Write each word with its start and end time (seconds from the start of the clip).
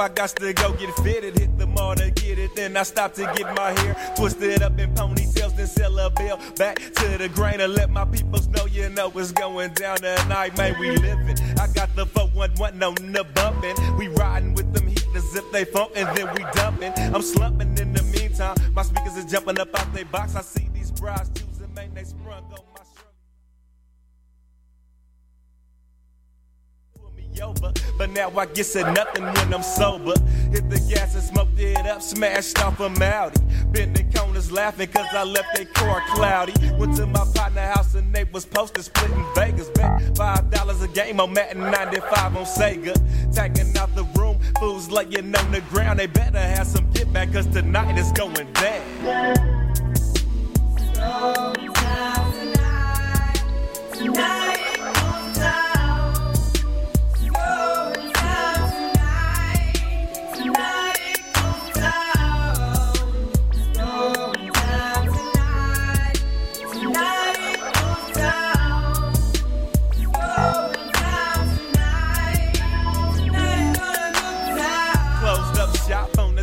I 0.00 0.08
got 0.08 0.30
to 0.30 0.52
go 0.54 0.72
get 0.72 0.94
fitted. 0.96 1.38
Hit 1.38 1.58
the 1.58 1.66
mall 1.66 1.94
to 1.94 2.10
get 2.10 2.38
it, 2.38 2.56
then 2.56 2.76
I 2.76 2.84
stop 2.84 3.12
to 3.14 3.22
get 3.36 3.54
my 3.54 3.78
hair 3.80 4.14
twisted 4.16 4.62
up 4.62 4.78
in 4.78 4.94
ponytails, 4.94 5.54
then 5.56 5.66
sell 5.66 5.98
a 5.98 6.08
bill. 6.08 6.38
Back 6.56 6.76
to 6.78 7.18
the 7.18 7.28
grain 7.28 7.60
and 7.60 7.74
let 7.74 7.90
my 7.90 8.06
peoples 8.06 8.48
know 8.48 8.64
you 8.64 8.88
know 8.88 9.10
what's 9.10 9.32
going 9.32 9.74
down 9.74 9.98
tonight, 9.98 10.56
man. 10.56 10.78
We 10.80 10.92
living. 10.92 11.36
I 11.58 11.66
got 11.74 11.94
the 11.96 12.06
411 12.06 12.82
on 12.82 13.12
the 13.12 13.24
bumpin'. 13.34 13.76
We 13.98 14.08
riding 14.08 14.54
with 14.54 14.72
them 14.72 14.86
heaters 14.86 15.34
if 15.36 15.50
they 15.52 15.64
funk, 15.66 15.92
and 15.94 16.08
then 16.16 16.34
we 16.34 16.44
dumping. 16.54 16.92
I'm 17.14 17.22
slumping 17.22 17.76
in 17.76 17.92
the 17.92 18.02
meantime. 18.04 18.56
My 18.72 18.82
speakers 18.82 19.16
is 19.18 19.30
jumping 19.30 19.60
up 19.60 19.78
out 19.78 19.92
their 19.92 20.06
box. 20.06 20.34
I 20.34 20.40
see 20.40 20.69
now 28.20 28.38
I 28.38 28.46
get 28.46 28.66
to 28.66 28.92
nothing 28.92 29.24
when 29.24 29.54
I'm 29.54 29.62
sober. 29.62 30.14
Hit 30.52 30.68
the 30.68 30.78
gas 30.92 31.14
and 31.14 31.24
smoked 31.24 31.58
it 31.58 31.86
up, 31.86 32.02
smashed 32.02 32.62
off 32.62 32.78
a 32.80 32.84
Audi. 32.84 33.40
Bending 33.72 34.12
corners 34.12 34.52
laughing 34.52 34.88
cause 34.88 35.06
I 35.12 35.24
left 35.24 35.48
their 35.54 35.64
car 35.64 36.02
cloudy. 36.14 36.52
Went 36.78 36.96
to 36.96 37.06
my 37.06 37.24
partner 37.34 37.62
house 37.62 37.94
and 37.94 38.14
they 38.14 38.24
was 38.24 38.44
posted 38.44 38.84
splitting 38.84 39.24
Vegas. 39.34 39.70
Bet 39.70 40.16
five 40.16 40.50
dollars 40.50 40.82
a 40.82 40.88
game 40.88 41.18
on 41.18 41.32
Madden 41.32 41.70
95 41.70 42.36
on 42.36 42.44
Sega. 42.44 42.94
Taking 43.32 43.74
out 43.78 43.94
the 43.94 44.04
room, 44.18 44.38
fools 44.58 44.90
laying 44.90 45.34
on 45.34 45.52
the 45.52 45.62
ground. 45.70 45.98
They 45.98 46.06
better 46.06 46.38
have 46.38 46.66
some 46.66 46.90
get 46.90 47.10
back 47.12 47.32
cause 47.32 47.46
tonight 47.46 47.98
is 47.98 48.12
going 48.12 48.52
down. 48.52 49.36
Closed 50.94 51.60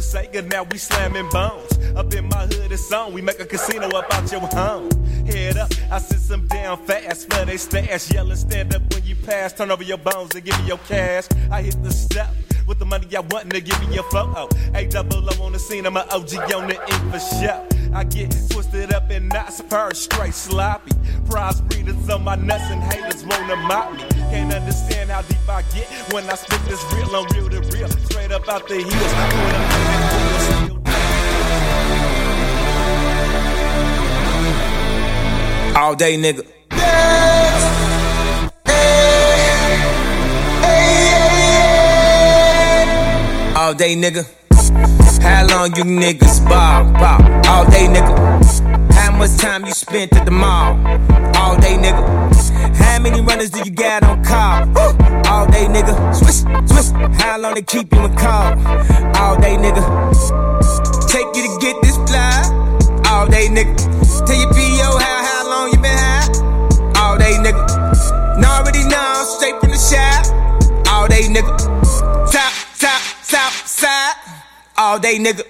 Sega, 0.08 0.50
now 0.50 0.64
we 0.64 0.78
slamming 0.78 1.28
bones. 1.32 1.78
Up 1.98 2.14
in 2.14 2.30
my 2.30 2.46
hood, 2.46 2.72
it's 2.72 2.92
on. 2.94 3.12
We 3.12 3.22
make 3.22 3.42
a 3.42 3.46
casino 3.46 3.90
up 3.90 4.06
out 4.14 4.32
your 4.32 4.40
home. 4.40 4.90
Head 5.26 5.58
up, 5.58 5.70
I 5.92 6.00
sit 6.00 6.20
some 6.20 6.48
down 6.48 6.78
fast 6.86 7.34
for 7.34 7.44
they 7.44 7.58
stash. 7.58 8.10
Yelling, 8.12 8.38
stand 8.38 8.74
up 8.74 8.82
when 8.94 9.04
you 9.04 9.16
pass. 9.18 9.52
Turn 9.52 9.70
over 9.70 9.84
your 9.84 9.98
bones 9.98 10.34
and 10.34 10.46
give 10.46 10.58
me 10.62 10.68
your 10.68 10.78
cash. 10.88 11.28
I 11.52 11.62
hit 11.62 11.84
the 11.84 11.92
step 11.92 12.34
with 12.68 12.80
the 12.80 12.86
money 12.86 13.08
I 13.16 13.22
want 13.22 13.50
to 13.52 13.62
give 13.62 13.80
me 13.88 13.96
your 13.96 14.04
photo. 14.04 14.50
A 14.76 14.86
double 14.86 15.24
O 15.28 15.44
on 15.44 15.54
the 15.54 15.60
scene, 15.60 15.86
I'm 15.86 15.96
an 15.98 16.08
OG 16.10 16.36
on 16.54 16.68
the 16.68 16.76
ink 16.76 17.12
for 17.12 17.20
show. 17.20 17.66
I 17.94 18.04
get 18.04 18.36
twisted 18.50 18.94
up 18.94 19.10
and 19.10 19.30
not 19.30 19.54
super 19.54 19.94
straight 19.94 20.34
sloppy. 20.34 20.92
Prize 21.26 21.62
breeders 21.62 22.10
on 22.10 22.24
my 22.24 22.36
nuts 22.36 22.66
and 22.66 22.84
haters 22.84 23.26
wanna 23.26 23.56
mock 23.56 23.94
me. 23.94 24.04
Can't 24.30 24.54
understand 24.54 25.10
how 25.10 25.22
deep 25.22 25.50
I 25.50 25.62
get 25.74 25.88
when 26.12 26.30
I 26.30 26.36
spit 26.36 26.62
this 26.66 26.84
real 26.94 27.16
on 27.16 27.26
real 27.34 27.50
to 27.50 27.62
real. 27.76 27.90
Straight 28.10 28.32
up 28.32 28.48
out 28.50 28.68
the 28.68 28.76
heels. 28.76 28.92
Doing 28.92 29.56
a 29.56 29.68
million 29.72 30.78
All 35.76 35.96
day, 35.96 36.18
nigga. 36.18 36.44
All 43.68 43.74
day, 43.74 43.98
nigga. 43.98 44.24
How 45.22 45.46
long 45.46 45.76
you 45.76 45.84
niggas 45.84 46.40
ball, 46.48 46.86
ball? 46.94 47.20
All 47.52 47.70
day, 47.70 47.86
nigga. 47.86 48.94
How 48.94 49.12
much 49.12 49.36
time 49.36 49.66
you 49.66 49.74
spent 49.74 50.16
at 50.16 50.24
the 50.24 50.32
mall? 50.32 50.72
All 51.36 51.58
day, 51.60 51.76
nigga. 51.76 52.02
How 52.78 52.98
many 53.00 53.20
runners 53.20 53.50
do 53.50 53.60
you 53.66 53.72
got 53.72 54.04
on 54.04 54.24
call? 54.24 54.64
All 55.28 55.46
day, 55.48 55.66
nigga. 55.66 56.16
Swish, 56.16 56.48
swish. 56.72 56.92
How 57.20 57.38
long 57.40 57.56
they 57.56 57.62
keep 57.62 57.92
you 57.92 58.06
in 58.06 58.16
call? 58.16 58.54
All 59.20 59.36
day, 59.36 59.58
nigga. 59.58 59.84
Take 61.12 61.28
you 61.36 61.44
to 61.44 61.58
get 61.60 61.76
this 61.82 61.98
fly. 62.08 62.48
All 63.12 63.28
day, 63.28 63.50
nigga. 63.50 63.76
Tell 64.26 64.40
your 64.40 64.50
PO 64.54 64.98
how, 64.98 65.26
how 65.28 65.50
long 65.50 65.72
you 65.74 65.80
been 65.82 65.98
high. 65.98 67.02
All 67.02 67.18
day, 67.18 67.34
nigga. 67.34 68.40
Now 68.40 68.62
already 68.62 68.88
know, 68.88 69.26
straight 69.38 69.60
from 69.60 69.72
the 69.72 69.78
shop. 69.78 70.88
All 70.88 71.10
day, 71.10 71.24
nigga. 71.24 71.87
All 74.78 75.00
day, 75.00 75.18
nigga. 75.18 75.44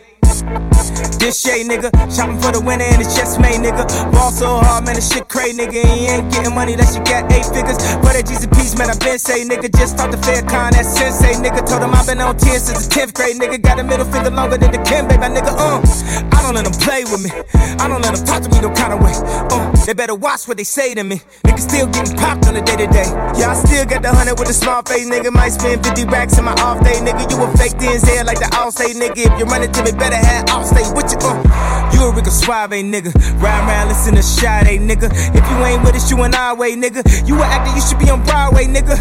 This 1.19 1.41
shit, 1.41 1.67
nigga. 1.67 1.91
Shopping 2.13 2.39
for 2.39 2.51
the 2.51 2.61
winner 2.61 2.85
and 2.85 3.01
it's 3.01 3.15
just 3.15 3.39
made, 3.39 3.59
nigga. 3.59 3.83
Ball 4.11 4.31
so 4.31 4.59
hard, 4.59 4.85
man, 4.85 4.95
this 4.95 5.11
shit 5.11 5.27
crazy, 5.27 5.57
nigga. 5.59 5.83
And 5.83 5.99
you 5.99 6.07
ain't 6.07 6.31
getting 6.31 6.55
money 6.55 6.73
unless 6.73 6.95
you 6.95 7.03
got 7.03 7.31
eight 7.31 7.45
figures. 7.45 7.77
But 8.01 8.15
at 8.15 8.25
Jesus 8.25 8.47
Peace, 8.47 8.77
man, 8.77 8.89
I 8.89 8.97
been 8.97 9.19
say, 9.19 9.43
nigga. 9.43 9.69
Just 9.75 9.97
start 9.97 10.11
the 10.11 10.17
fair 10.17 10.41
con, 10.41 10.71
that 10.73 10.85
sensei, 10.85 11.35
nigga. 11.37 11.65
Told 11.67 11.83
him 11.83 11.93
i 11.93 12.05
been 12.05 12.21
on 12.21 12.37
10 12.37 12.59
since 12.59 12.87
the 12.87 12.89
10th 12.93 13.13
grade, 13.13 13.35
nigga. 13.37 13.61
Got 13.61 13.79
a 13.79 13.83
middle 13.83 14.05
finger 14.05 14.31
longer 14.31 14.57
than 14.57 14.71
the 14.71 14.81
Kim, 14.87 15.07
baby, 15.07 15.27
nigga. 15.27 15.51
Uh, 15.51 15.83
I 16.31 16.41
don't 16.41 16.55
let 16.55 16.65
them 16.65 16.77
play 16.79 17.03
with 17.03 17.21
me. 17.21 17.31
I 17.77 17.87
don't 17.87 18.01
let 18.01 18.15
them 18.15 18.25
talk 18.25 18.41
to 18.43 18.49
me 18.49 18.61
no 18.61 18.71
kind 18.73 18.93
of 18.93 18.99
way. 19.03 19.13
Uh, 19.51 19.71
they 19.85 19.93
better 19.93 20.15
watch 20.15 20.47
what 20.47 20.57
they 20.57 20.63
say 20.63 20.93
to 20.95 21.03
me. 21.03 21.21
Nigga 21.43 21.59
still 21.59 21.87
getting 21.87 22.15
popped 22.17 22.47
on 22.47 22.53
the 22.53 22.61
day 22.61 22.75
to 22.75 22.87
day. 22.87 23.07
Yeah, 23.35 23.51
I 23.51 23.55
still 23.55 23.85
got 23.85 24.01
the 24.01 24.11
hundred 24.11 24.39
with 24.39 24.49
a 24.49 24.53
small 24.53 24.81
face, 24.83 25.07
nigga. 25.07 25.31
Might 25.31 25.53
spend 25.53 25.85
50 25.85 26.05
racks 26.05 26.37
in 26.37 26.45
my 26.45 26.53
off 26.63 26.83
day, 26.83 26.99
nigga. 27.03 27.29
You 27.31 27.43
a 27.43 27.47
fake 27.57 27.75
DNZ 27.79 28.25
like 28.25 28.39
the 28.39 28.49
all 28.57 28.71
say, 28.71 28.93
nigga. 28.93 29.27
If 29.27 29.33
you 29.39 29.45
run 29.45 29.63
it 29.63 29.73
to 29.75 29.83
me, 29.83 29.91
better 29.91 30.15
have 30.15 30.49
all 30.51 30.65
you. 30.95 31.17
Uh, 31.21 31.91
you 31.93 32.03
a 32.03 32.13
Rico 32.13 32.29
Suave, 32.29 32.71
nigga. 32.71 33.13
Ride 33.41 33.67
around, 33.67 33.87
listen 33.89 34.15
to 34.15 34.23
Sade, 34.23 34.79
nigga. 34.81 35.09
If 35.35 35.43
you 35.49 35.65
ain't 35.65 35.83
with 35.83 35.95
us, 35.95 36.09
you 36.11 36.21
an 36.23 36.35
our 36.35 36.55
way, 36.55 36.75
nigga. 36.75 37.01
You 37.27 37.35
an 37.35 37.43
actor, 37.43 37.73
you 37.75 37.81
should 37.81 37.99
be 37.99 38.09
on 38.09 38.23
Broadway, 38.23 38.65
nigga. 38.65 38.95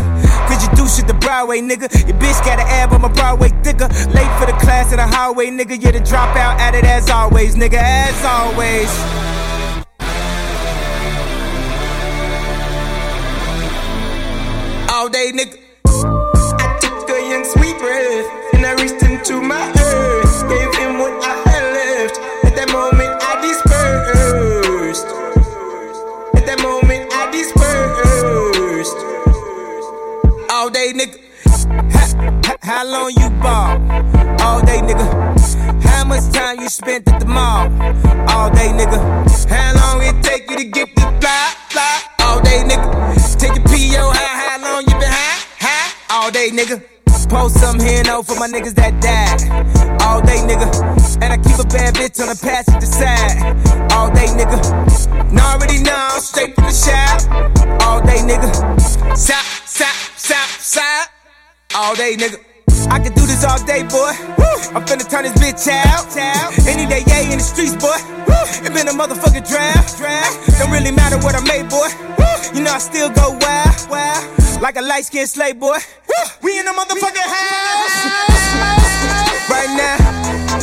Cause 0.49 0.63
you 0.63 0.71
do 0.77 0.89
shit 0.89 1.07
the 1.07 1.15
Broadway, 1.15 1.61
nigga. 1.61 1.93
Your 2.07 2.17
bitch 2.19 2.45
got 2.45 2.59
an 2.59 2.67
ab 2.69 2.93
on 2.93 3.05
a 3.05 3.09
Broadway 3.09 3.49
thicker. 3.63 3.89
Late 4.15 4.33
for 4.39 4.47
the 4.47 4.57
class 4.61 4.93
in 4.93 4.99
the 4.99 5.07
highway, 5.07 5.47
nigga. 5.47 5.81
You're 5.81 5.93
the 5.93 6.01
dropout 6.01 6.59
at 6.59 6.75
it 6.75 6.85
as 6.85 7.11
always, 7.11 7.57
nigga. 7.57 7.79
As 7.79 8.25
always. 8.25 8.91
All 14.91 15.09
day, 15.09 15.33
nigga. 15.33 15.59
I 15.87 16.79
took 16.81 17.11
a 17.11 17.21
young 17.31 17.45
sweet 17.45 17.79
breath 17.79 18.55
and 18.55 18.65
I 18.65 18.73
reached 18.81 19.03
into 19.03 19.41
my 19.43 19.69
earth. 19.69 20.49
Gave 20.49 20.75
him 20.77 20.99
what 20.99 21.13
I 21.23 21.35
had 21.51 21.56
moment, 22.77 23.13
I 23.23 23.33
dispersed. 23.47 25.07
At 26.37 26.45
that 26.49 26.59
moment, 26.63 27.05
I 27.13 27.23
dispersed. 27.39 28.97
All 30.51 30.69
day, 30.71 30.93
nigga. 30.93 31.19
Ha- 31.97 32.15
ha- 32.47 32.57
How 32.63 32.85
long 32.85 33.11
you 33.21 33.29
ball? 33.45 33.71
All 34.47 34.61
day, 34.65 34.81
nigga. 34.89 35.07
How 35.85 36.05
much 36.05 36.25
time 36.33 36.61
you 36.61 36.69
spent 36.69 37.09
at 37.09 37.21
the 37.21 37.27
mall? 37.27 37.65
All 38.35 38.51
day, 38.51 38.71
nigga. 38.81 38.99
How 39.49 39.69
long 39.81 40.03
it 40.03 40.23
take 40.23 40.51
you 40.51 40.57
to 40.59 40.65
get 40.65 40.95
the 40.95 41.03
fly, 41.21 41.55
fly? 41.71 42.03
All 42.21 42.41
day, 42.43 42.61
nigga. 42.71 42.87
Take 43.41 43.55
your 43.57 43.65
PO, 43.67 44.03
how, 44.11 44.33
how 44.43 44.57
long 44.65 44.83
you 44.89 44.95
been 45.01 45.11
high, 45.21 45.41
high? 45.67 45.93
All 46.11 46.31
day, 46.31 46.51
nigga. 46.51 46.83
Post 47.29 47.61
some 47.61 47.81
here 47.81 48.03
and 48.07 48.27
for 48.27 48.37
my 48.37 48.47
niggas 48.47 48.75
that 48.75 49.01
died. 49.03 49.43
All 50.03 50.21
day, 50.21 50.39
nigga. 50.47 50.69
And 51.23 51.33
I 51.33 51.37
keep 51.37 51.59
a 51.59 51.67
bad 51.67 51.95
bitch 51.95 52.21
on 52.21 52.29
the 52.29 52.39
passenger 52.41 52.87
side. 52.87 53.43
All 53.93 54.11
day, 54.11 54.27
nigga. 54.39 55.33
Now 55.33 55.55
already 55.55 55.83
know, 55.83 55.95
I'm 55.95 56.21
straight 56.21 56.55
from 56.55 56.65
the 56.65 56.73
shop. 56.73 57.83
All 57.83 58.01
day, 58.01 58.19
nigga. 58.19 58.51
Sop, 59.17 59.45
sop, 59.67 59.95
sop, 60.17 60.49
sop. 60.61 61.09
All 61.75 61.95
day, 61.97 62.17
nigga. 62.17 62.56
I 62.91 62.99
can 62.99 63.13
do 63.15 63.27
this 63.27 63.45
all 63.45 63.59
day, 63.65 63.83
boy. 63.83 64.13
I'm 64.75 64.85
finna 64.85 65.09
turn 65.09 65.25
this 65.25 65.35
bitch 65.39 65.69
out. 65.69 66.07
Any 66.67 66.87
day, 66.87 67.03
yeah, 67.07 67.33
in 67.33 67.39
the 67.39 67.45
streets, 67.45 67.75
boy. 67.77 67.97
It 68.65 68.73
been 68.73 68.89
a 68.89 68.93
motherfucking 68.93 69.49
draft. 69.49 69.99
Don't 70.59 70.71
really 70.71 70.93
matter 70.93 71.19
what 71.19 71.35
I 71.35 71.41
made, 71.45 71.69
boy. 71.69 71.89
You 72.55 72.63
know 72.63 72.73
I 72.73 72.79
still 72.79 73.11
go 73.11 73.37
wild, 73.41 73.91
wild. 73.91 74.63
Like 74.63 74.77
a 74.77 74.83
light 74.83 75.05
skinned 75.05 75.29
slave, 75.29 75.59
boy. 75.59 75.79
We 76.43 76.59
in 76.59 76.65
the 76.65 76.73
motherfucking 76.73 77.29
house. 77.29 77.97
Right 79.51 79.71
now, 79.77 80.06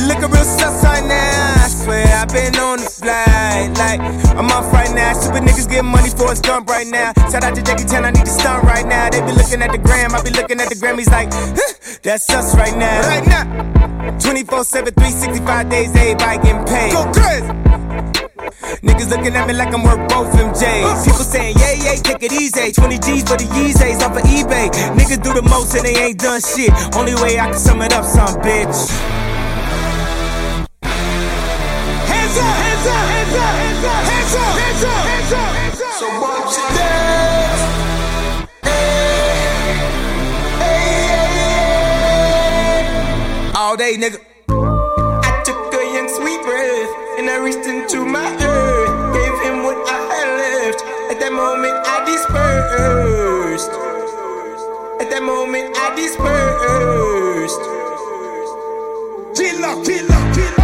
looking 0.07 0.29
real 0.31 0.43
sus 0.43 0.83
right 0.83 1.05
now. 1.05 1.63
I 1.63 1.67
swear 1.69 2.05
I've 2.17 2.29
been 2.29 2.55
on 2.57 2.79
the 2.79 2.89
fly. 2.89 3.69
Like, 3.77 4.01
I'm 4.35 4.49
off 4.51 4.71
right 4.73 4.93
now. 4.93 5.13
Stupid 5.13 5.43
niggas 5.43 5.69
getting 5.69 5.89
money 5.89 6.09
for 6.09 6.31
a 6.31 6.35
stump 6.35 6.67
right 6.69 6.87
now. 6.87 7.13
Shout 7.31 7.43
out 7.43 7.55
to 7.55 7.61
Jackie 7.61 7.85
Chan, 7.85 8.05
I 8.05 8.11
need 8.11 8.25
to 8.25 8.31
stunt 8.31 8.63
right 8.63 8.85
now. 8.85 9.09
They 9.09 9.21
be 9.21 9.31
looking 9.31 9.61
at 9.61 9.71
the 9.71 9.77
gram, 9.77 10.15
I 10.15 10.21
be 10.21 10.31
looking 10.31 10.59
at 10.59 10.69
the 10.69 10.75
Grammys 10.75 11.09
like, 11.09 11.29
huh, 11.31 11.97
that's 12.01 12.29
us 12.29 12.55
right 12.55 12.75
now. 12.75 13.01
Right 13.07 13.27
now. 13.27 14.19
24 14.19 14.63
7, 14.63 14.93
365 14.93 15.69
days, 15.69 15.95
everybody 15.95 16.37
getting 16.43 16.65
paid. 16.65 16.91
Go 16.91 17.11
crazy. 17.11 17.73
Niggas 18.83 19.09
looking 19.09 19.35
at 19.35 19.47
me 19.47 19.53
like 19.53 19.73
I'm 19.73 19.83
worth 19.83 20.09
both 20.09 20.31
MJs. 20.33 21.05
People 21.05 21.23
saying, 21.23 21.55
yeah, 21.57 21.73
yeah, 21.73 21.95
take 21.95 22.23
it 22.23 22.33
easy. 22.33 22.71
20 22.71 22.97
G's 22.99 23.23
for 23.23 23.37
the 23.37 23.45
Yeezys 23.45 24.01
off 24.01 24.17
of 24.17 24.23
eBay. 24.23 24.69
Niggas 24.97 25.23
do 25.23 25.33
the 25.33 25.41
most 25.41 25.75
and 25.75 25.85
they 25.85 25.95
ain't 25.95 26.19
done 26.19 26.41
shit. 26.41 26.71
Only 26.95 27.15
way 27.15 27.39
I 27.39 27.49
can 27.51 27.59
sum 27.59 27.81
it 27.81 27.93
up, 27.93 28.05
some 28.05 28.41
bitch. 28.41 29.32
All 32.33 32.41
day, 43.77 43.93
nigga. 43.97 44.17
I 44.49 45.41
took 45.45 45.73
a 45.73 45.77
young 45.93 46.09
sweet 46.09 46.41
breath 46.41 46.89
and 47.19 47.29
I 47.29 47.37
reached 47.37 47.67
into 47.67 48.03
my 48.03 48.25
earth. 48.41 49.13
Gave 49.13 49.39
him 49.45 49.61
what 49.63 49.77
I 49.87 49.99
had 50.13 50.37
left. 50.37 50.81
At 51.11 51.19
that 51.19 51.31
moment, 51.31 51.75
I 51.85 52.03
dispersed. 52.03 53.69
At 55.01 55.09
that 55.11 55.21
moment, 55.21 55.77
I 55.77 55.93
dispersed. 55.95 57.61
Chill 59.37 59.63
up, 59.65 59.83
chill 59.85 60.11
up, 60.11 60.33
chill 60.35 60.59
up. 60.59 60.62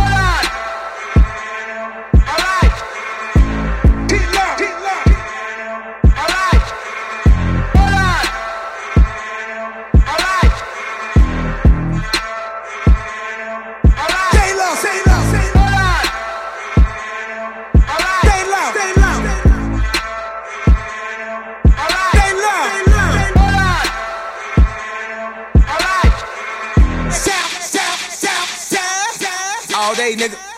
Nigga. 30.20 30.49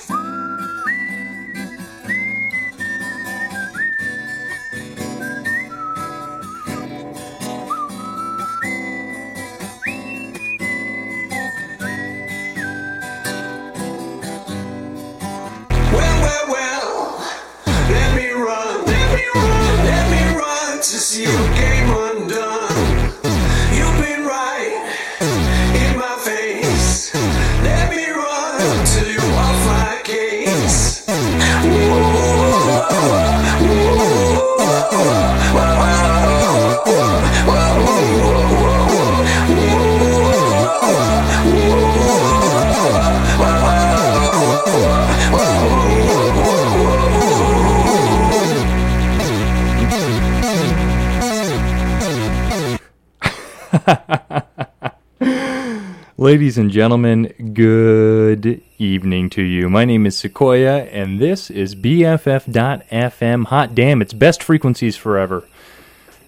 Ladies 56.52 56.58
and 56.58 56.72
gentlemen, 56.72 57.54
good 57.54 58.62
evening 58.78 59.30
to 59.30 59.42
you. 59.42 59.70
My 59.70 59.86
name 59.86 60.06
is 60.06 60.18
Sequoia, 60.18 60.80
and 60.80 61.18
this 61.18 61.50
is 61.50 61.76
BFF.FM. 61.76 63.46
Hot 63.46 63.74
damn, 63.74 64.02
it's 64.02 64.12
best 64.12 64.44
frequencies 64.44 64.98
forever. 64.98 65.48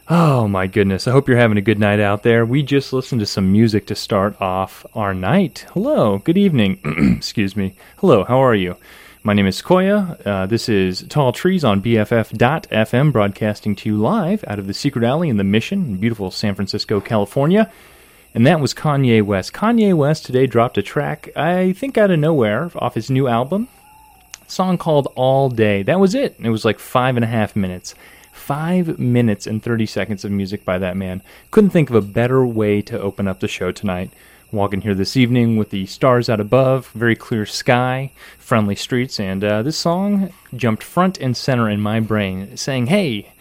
Oh 0.07 0.47
my 0.47 0.67
goodness, 0.67 1.09
I 1.09 1.11
hope 1.11 1.27
you're 1.27 1.35
having 1.35 1.57
a 1.57 1.61
good 1.61 1.77
night 1.77 1.99
out 1.99 2.23
there. 2.23 2.45
We 2.45 2.63
just 2.63 2.93
listened 2.93 3.19
to 3.19 3.25
some 3.25 3.51
music 3.51 3.85
to 3.87 3.95
start 3.95 4.41
off 4.41 4.85
our 4.95 5.13
night. 5.13 5.65
Hello, 5.73 6.19
good 6.19 6.37
evening. 6.37 6.79
Excuse 7.17 7.57
me. 7.57 7.75
Hello, 7.97 8.23
how 8.23 8.41
are 8.41 8.55
you? 8.55 8.77
My 9.23 9.33
name 9.33 9.47
is 9.47 9.57
Sequoia. 9.57 10.17
Uh, 10.25 10.45
this 10.45 10.69
is 10.69 11.03
Tall 11.09 11.33
Trees 11.33 11.65
on 11.65 11.81
BFF.FM, 11.81 13.11
broadcasting 13.11 13.75
to 13.75 13.89
you 13.89 13.97
live 13.97 14.45
out 14.47 14.57
of 14.57 14.67
the 14.67 14.73
Secret 14.73 15.03
Alley 15.03 15.27
in 15.27 15.35
the 15.35 15.43
Mission 15.43 15.85
in 15.85 15.97
beautiful 15.97 16.31
San 16.31 16.55
Francisco, 16.55 17.01
California. 17.01 17.69
And 18.35 18.47
that 18.47 18.59
was 18.59 18.73
Kanye 18.73 19.21
West. 19.21 19.53
Kanye 19.53 19.93
West 19.93 20.25
today 20.25 20.47
dropped 20.47 20.77
a 20.79 20.81
track, 20.81 21.29
I 21.35 21.73
think 21.73 21.97
out 21.97 22.09
of 22.09 22.19
nowhere, 22.19 22.71
off 22.75 22.95
his 22.95 23.11
new 23.11 23.27
album. 23.27 23.67
Song 24.47 24.77
called 24.77 25.11
All 25.15 25.49
Day. 25.49 25.83
That 25.83 25.99
was 25.99 26.15
it. 26.15 26.35
It 26.39 26.49
was 26.49 26.65
like 26.65 26.79
five 26.79 27.15
and 27.15 27.23
a 27.23 27.27
half 27.27 27.55
minutes. 27.55 27.93
Five 28.31 28.97
minutes 28.97 29.45
and 29.45 29.61
30 29.61 29.85
seconds 29.85 30.25
of 30.25 30.31
music 30.31 30.65
by 30.65 30.79
that 30.79 30.97
man. 30.97 31.21
Couldn't 31.51 31.69
think 31.69 31.91
of 31.91 31.95
a 31.95 32.01
better 32.01 32.43
way 32.45 32.81
to 32.81 32.99
open 32.99 33.27
up 33.27 33.39
the 33.39 33.47
show 33.47 33.71
tonight. 33.71 34.09
Walking 34.51 34.81
here 34.81 34.93
this 34.95 35.17
evening 35.17 35.57
with 35.57 35.69
the 35.69 35.85
stars 35.85 36.29
out 36.29 36.39
above, 36.39 36.89
very 36.89 37.15
clear 37.15 37.45
sky, 37.45 38.11
friendly 38.37 38.75
streets, 38.75 39.19
and 39.19 39.43
uh, 39.43 39.63
this 39.63 39.77
song 39.77 40.31
jumped 40.55 40.83
front 40.83 41.19
and 41.19 41.35
center 41.35 41.69
in 41.69 41.81
my 41.81 41.99
brain, 41.99 42.55
saying, 42.57 42.87
Hey, 42.87 43.32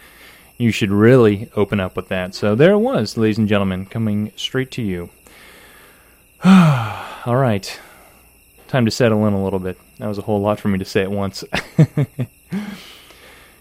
you 0.63 0.71
should 0.71 0.91
really 0.91 1.49
open 1.55 1.79
up 1.79 1.95
with 1.95 2.07
that. 2.07 2.33
So 2.33 2.55
there 2.55 2.71
it 2.71 2.79
was, 2.79 3.17
ladies 3.17 3.37
and 3.37 3.47
gentlemen, 3.47 3.85
coming 3.85 4.31
straight 4.37 4.71
to 4.71 4.81
you. 4.81 5.09
All 6.45 7.35
right. 7.35 7.79
Time 8.67 8.85
to 8.85 8.91
settle 8.91 9.27
in 9.27 9.33
a 9.33 9.43
little 9.43 9.59
bit. 9.59 9.77
That 9.99 10.07
was 10.07 10.17
a 10.17 10.23
whole 10.23 10.41
lot 10.41 10.59
for 10.59 10.69
me 10.69 10.79
to 10.79 10.85
say 10.85 11.01
at 11.01 11.11
once. 11.11 11.43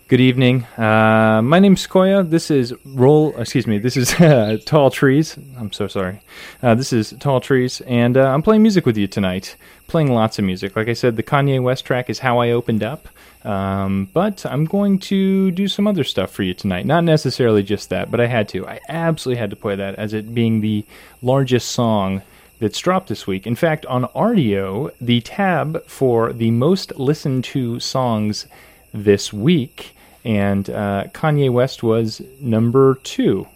Good 0.09 0.21
evening. 0.21 0.64
Uh, 0.76 1.40
my 1.42 1.59
name's 1.59 1.82
Sequoia. 1.82 2.23
This 2.23 2.50
is 2.50 2.73
Roll. 2.85 3.37
Excuse 3.37 3.66
me. 3.66 3.78
This 3.78 3.97
is 3.97 4.12
uh, 4.21 4.59
Tall 4.64 4.90
Trees. 4.90 5.37
I'm 5.59 5.73
so 5.73 5.88
sorry. 5.88 6.21
Uh, 6.62 6.75
this 6.75 6.92
is 6.92 7.14
Tall 7.18 7.40
Trees, 7.40 7.80
and 7.82 8.16
uh, 8.16 8.28
I'm 8.28 8.42
playing 8.42 8.62
music 8.62 8.87
with 8.87 8.97
you 8.97 9.06
tonight. 9.06 9.56
Playing 9.88 10.12
lots 10.12 10.38
of 10.38 10.44
music. 10.44 10.76
Like 10.76 10.88
I 10.88 10.92
said, 10.92 11.16
the 11.16 11.23
Kanye 11.23 11.62
West 11.62 11.85
track 11.85 12.09
is 12.09 12.21
how 12.21 12.38
I 12.38 12.50
opened 12.50 12.82
up. 12.82 13.09
Um, 13.44 14.08
but 14.12 14.46
I'm 14.46 14.64
going 14.64 14.99
to 15.00 15.50
do 15.50 15.66
some 15.66 15.87
other 15.87 16.04
stuff 16.04 16.30
for 16.30 16.42
you 16.42 16.54
tonight. 16.54 16.87
Not 16.87 17.04
necessarily 17.04 17.62
just 17.62 17.90
that, 17.90 18.11
but 18.11 18.20
I 18.20 18.26
had 18.26 18.49
to. 18.50 18.66
I 18.66 18.80
absolutely 18.88 19.40
had 19.40 19.50
to 19.50 19.56
play 19.56 19.75
that 19.75 19.96
as 19.96 20.12
it 20.12 20.34
being 20.34 20.61
the 20.61 20.84
largest 21.22 21.70
song 21.70 22.22
that's 22.61 22.78
dropped 22.78 23.08
this 23.08 23.26
week. 23.26 23.46
In 23.46 23.56
fact, 23.56 23.84
on 23.87 24.04
Rdio, 24.04 24.92
the 25.00 25.20
tab 25.22 25.84
for 25.87 26.32
the 26.32 26.52
most 26.52 26.94
listened 26.96 27.42
to 27.44 27.80
songs 27.80 28.46
this 28.94 29.32
week, 29.32 29.96
and 30.25 30.70
uh, 30.70 31.04
Kanye 31.12 31.50
West 31.50 31.82
was 31.82 32.22
number 32.40 32.94
two. 33.02 33.49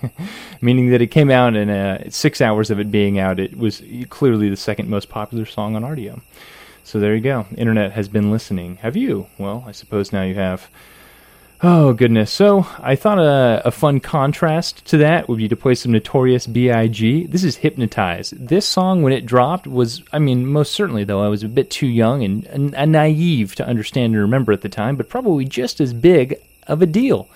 Meaning 0.60 0.90
that 0.90 1.00
it 1.00 1.08
came 1.08 1.30
out 1.30 1.54
in 1.54 1.70
uh, 1.70 2.10
six 2.10 2.40
hours 2.40 2.70
of 2.70 2.80
it 2.80 2.90
being 2.90 3.20
out, 3.20 3.38
it 3.38 3.56
was 3.56 3.80
clearly 4.10 4.48
the 4.48 4.56
second 4.56 4.88
most 4.88 5.08
popular 5.08 5.46
song 5.46 5.76
on 5.76 5.82
Rdio. 5.82 6.20
So 6.84 6.98
there 6.98 7.14
you 7.14 7.20
go. 7.20 7.46
Internet 7.56 7.92
has 7.92 8.08
been 8.08 8.30
listening. 8.30 8.76
Have 8.76 8.96
you? 8.96 9.26
Well, 9.38 9.64
I 9.66 9.72
suppose 9.72 10.12
now 10.12 10.22
you 10.22 10.34
have. 10.34 10.68
Oh, 11.64 11.92
goodness. 11.92 12.32
So 12.32 12.66
I 12.80 12.96
thought 12.96 13.18
a, 13.18 13.62
a 13.64 13.70
fun 13.70 14.00
contrast 14.00 14.84
to 14.86 14.96
that 14.96 15.28
would 15.28 15.38
be 15.38 15.46
to 15.46 15.54
play 15.54 15.76
some 15.76 15.92
Notorious 15.92 16.48
B.I.G. 16.48 17.26
This 17.26 17.44
is 17.44 17.58
Hypnotize. 17.58 18.30
This 18.36 18.66
song, 18.66 19.02
when 19.02 19.12
it 19.12 19.26
dropped, 19.26 19.68
was, 19.68 20.02
I 20.12 20.18
mean, 20.18 20.44
most 20.44 20.72
certainly, 20.72 21.04
though, 21.04 21.22
I 21.22 21.28
was 21.28 21.44
a 21.44 21.48
bit 21.48 21.70
too 21.70 21.86
young 21.86 22.24
and, 22.24 22.44
and, 22.46 22.74
and 22.74 22.90
naive 22.90 23.54
to 23.54 23.66
understand 23.66 24.14
and 24.14 24.22
remember 24.22 24.52
at 24.52 24.62
the 24.62 24.68
time, 24.68 24.96
but 24.96 25.08
probably 25.08 25.44
just 25.44 25.80
as 25.80 25.92
big 25.92 26.34
of 26.66 26.82
a 26.82 26.86
deal. 26.86 27.28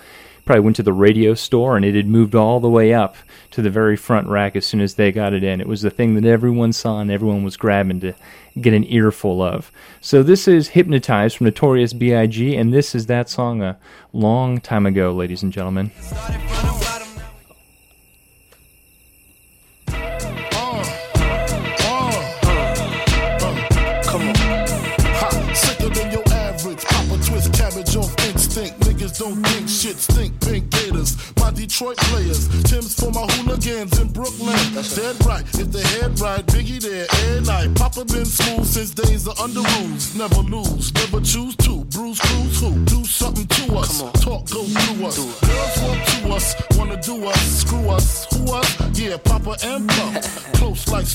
Probably 0.47 0.61
went 0.61 0.77
to 0.77 0.83
the 0.83 0.93
radio 0.93 1.33
store 1.33 1.75
and 1.75 1.83
it 1.83 1.93
had 1.93 2.07
moved 2.07 2.33
all 2.33 2.61
the 2.61 2.69
way 2.69 2.93
up 2.93 3.17
to 3.51 3.61
the 3.61 3.69
very 3.69 3.97
front 3.97 4.29
rack 4.29 4.55
as 4.55 4.65
soon 4.65 4.79
as 4.79 4.93
they 4.95 5.11
got 5.11 5.33
it 5.33 5.43
in. 5.43 5.59
It 5.59 5.67
was 5.67 5.81
the 5.81 5.89
thing 5.89 6.15
that 6.15 6.23
everyone 6.23 6.71
saw 6.71 7.01
and 7.01 7.11
everyone 7.11 7.43
was 7.43 7.57
grabbing 7.57 7.99
to 7.99 8.13
get 8.61 8.73
an 8.73 8.85
earful 8.85 9.41
of. 9.41 9.73
So 9.99 10.23
this 10.23 10.47
is 10.47 10.69
Hypnotized 10.69 11.35
from 11.35 11.45
Notorious 11.45 11.91
B.I.G., 11.91 12.55
and 12.55 12.73
this 12.73 12.95
is 12.95 13.07
that 13.07 13.27
song 13.27 13.61
a 13.61 13.77
long 14.13 14.61
time 14.61 14.85
ago, 14.85 15.11
ladies 15.11 15.43
and 15.43 15.51
gentlemen. 15.51 15.91
Don't 29.17 29.43
think 29.47 29.67
shit 29.67 29.95
stink. 29.95 30.26
Detroit 31.77 31.97
players. 32.09 32.47
Tim's 32.63 32.95
for 32.95 33.11
my 33.11 33.21
hooligans 33.33 33.99
in 33.99 34.07
Brooklyn. 34.07 34.57
Dead 34.73 35.15
right, 35.27 35.43
if 35.59 35.71
the 35.71 35.83
head 35.93 36.19
right, 36.19 36.43
Biggie 36.47 36.81
there, 36.81 37.05
air 37.29 37.41
night. 37.41 37.75
Papa 37.75 38.03
been 38.05 38.25
smooth 38.25 38.65
since 38.65 38.89
days 38.89 39.27
of 39.27 39.39
under 39.39 39.59
rules. 39.59 40.15
Never 40.15 40.41
lose, 40.41 40.91
never 40.95 41.21
choose 41.21 41.55
to. 41.57 41.85
Bruise, 41.85 42.19
cruise, 42.19 42.61
who? 42.61 42.83
Do 42.85 43.05
something 43.05 43.45
to 43.45 43.75
us. 43.75 44.01
Talk, 44.23 44.49
go 44.49 44.63
through 44.63 45.05
us. 45.05 45.17
Girls 45.17 45.77
walk 45.83 46.05
to 46.07 46.33
us, 46.33 46.55
wanna 46.79 46.99
do 46.99 47.23
us. 47.27 47.61
Screw 47.61 47.89
us, 47.89 48.25
who 48.33 48.53
us? 48.53 48.99
Yeah, 48.99 49.17
Papa 49.17 49.57
and 49.63 49.87
Pump. 49.87 50.25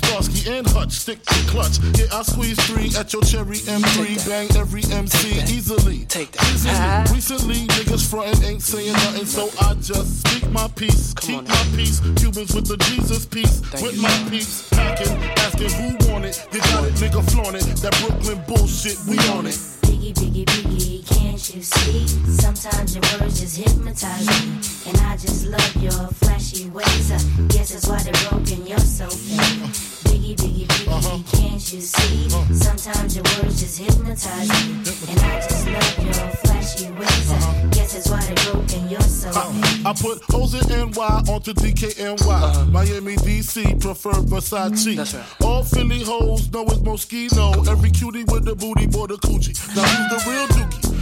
Close 0.00 0.28
like 0.28 0.32
Starsky 0.32 0.50
and 0.50 0.66
Hutch, 0.68 0.92
stick 0.92 1.22
to 1.24 1.34
clutch. 1.50 1.78
Yeah, 1.98 2.06
I 2.12 2.22
squeeze 2.22 2.58
three 2.66 2.90
at 2.98 3.12
your 3.12 3.22
cherry 3.22 3.58
M3. 3.58 4.28
Bang 4.28 4.48
every 4.56 4.82
MC 4.92 5.40
easily. 5.52 6.04
Take 6.06 6.32
that. 6.32 6.42
Easily. 6.52 6.74
Ah. 6.74 7.04
Recently, 7.12 7.66
niggas 7.66 8.08
frontin' 8.08 8.44
ain't 8.44 8.62
saying 8.62 8.92
nothing, 8.92 9.26
so 9.26 9.50
I 9.60 9.74
just 9.74 10.26
speak 10.26 10.50
my 10.50 10.68
peace. 10.76 11.12
Come 11.14 11.44
Keep 11.44 11.48
my 11.48 11.66
peace. 11.76 12.00
Cubans 12.16 12.54
with 12.54 12.68
the 12.68 12.76
Jesus 12.88 13.26
piece. 13.26 13.60
Thank 13.60 13.84
with 13.84 13.96
you, 13.96 14.02
my 14.02 14.08
sir. 14.08 14.30
peace. 14.30 14.68
Packing, 14.70 15.16
asking 15.44 15.70
who 15.70 16.12
want 16.12 16.24
it. 16.24 16.46
You 16.52 16.60
got 16.60 16.84
it, 16.84 16.94
nigga, 16.94 17.30
flaunt 17.30 17.56
it. 17.56 17.64
That 17.82 17.96
Brooklyn 18.00 18.42
bullshit, 18.46 18.98
we 19.08 19.18
on 19.30 19.46
it. 19.46 19.58
Biggie, 19.82 20.14
biggie, 20.14 20.44
biggie, 20.44 20.71
can't 20.71 20.71
you 21.54 21.62
see? 21.62 22.06
Sometimes 22.40 22.94
your 22.94 23.02
words 23.20 23.40
just 23.40 23.56
hypnotize 23.58 24.26
me. 24.26 24.58
And 24.88 24.96
I 24.98 25.16
just 25.16 25.46
love 25.46 25.76
your 25.76 26.08
flashy 26.22 26.68
ways. 26.70 27.12
I 27.12 27.18
guess 27.48 27.72
that's 27.72 27.88
why 27.88 28.02
they're 28.02 28.30
broken, 28.30 28.66
you're 28.66 28.78
so 28.78 29.08
fake. 29.08 29.68
Biggie, 30.08 30.36
biggie, 30.36 30.66
biggie, 30.66 30.88
uh-huh. 30.88 31.18
can't 31.36 31.72
you 31.72 31.80
see? 31.80 32.26
Uh-huh. 32.34 32.54
Sometimes 32.54 33.16
your 33.16 33.24
words 33.24 33.60
just 33.60 33.78
hypnotize 33.78 34.48
me. 34.48 34.80
And 35.10 35.20
I 35.20 35.40
just 35.40 35.66
love 35.66 36.04
your 36.04 36.30
flashy 36.40 36.90
ways. 36.92 37.30
I 37.30 37.36
uh-huh. 37.36 37.68
guess 37.70 37.92
that's 37.94 38.08
why 38.08 38.20
they're 38.22 38.52
broken, 38.52 38.88
you're 38.88 39.00
so 39.00 39.28
uh, 39.30 39.52
fake. 39.52 39.86
I 39.86 39.92
put 39.92 40.34
O's 40.34 40.54
in 40.54 40.90
NY 40.90 41.22
onto 41.28 41.52
DKNY. 41.52 42.70
Miami, 42.70 43.16
DC, 43.16 43.80
prefer 43.80 44.12
Versace. 44.12 44.86
Mm, 44.86 44.96
that's 44.96 45.14
right. 45.14 45.24
All 45.42 45.62
Philly 45.64 46.02
hoes 46.02 46.50
know 46.50 46.64
it's 46.64 46.78
Moschino. 46.78 47.68
Every 47.68 47.90
cutie 47.90 48.24
with 48.24 48.44
the 48.44 48.54
booty, 48.54 48.86
boy, 48.86 49.08
the 49.08 49.16
coochie. 49.16 49.52
Now 49.76 49.82
who's 49.82 50.24
the 50.24 50.30
real 50.30 50.46
dookie? 50.48 51.01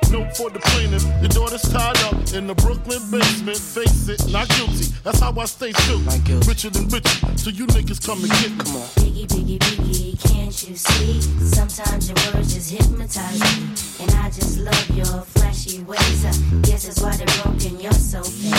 note 0.11 0.35
for 0.35 0.49
the 0.49 0.59
plaintiff. 0.59 1.03
Your 1.21 1.29
daughter's 1.29 1.61
tied 1.61 1.97
up 2.03 2.15
in 2.33 2.47
the 2.47 2.55
Brooklyn 2.55 2.99
basement. 3.09 3.57
Face 3.57 4.09
it, 4.09 4.19
not 4.31 4.47
guilty. 4.49 4.91
That's 5.03 5.19
how 5.19 5.33
I 5.37 5.45
stay 5.45 5.71
guilty. 5.71 6.35
Richer 6.47 6.69
than 6.69 6.87
richer, 6.89 7.37
so 7.37 7.49
you 7.49 7.65
niggas 7.67 8.05
come 8.05 8.19
and 8.19 8.31
get 8.43 8.51
me. 8.51 8.63
Come 8.63 8.75
on. 8.75 8.87
Biggie, 8.99 9.27
biggie, 9.27 9.59
biggie, 9.59 10.19
can't 10.21 10.55
you 10.67 10.75
see? 10.75 11.21
Sometimes 11.55 12.09
your 12.09 12.17
words 12.33 12.53
just 12.53 12.71
hypnotize 12.71 13.39
me. 13.39 14.03
And 14.03 14.11
I 14.19 14.27
just 14.29 14.59
love 14.59 14.89
your 14.91 15.21
flashy 15.33 15.81
ways. 15.83 16.25
I 16.25 16.31
guess 16.67 16.85
that's 16.85 17.01
why 17.01 17.15
they're 17.15 17.43
broken, 17.43 17.79
you're 17.79 17.91
so 17.93 18.21
fake. 18.21 18.51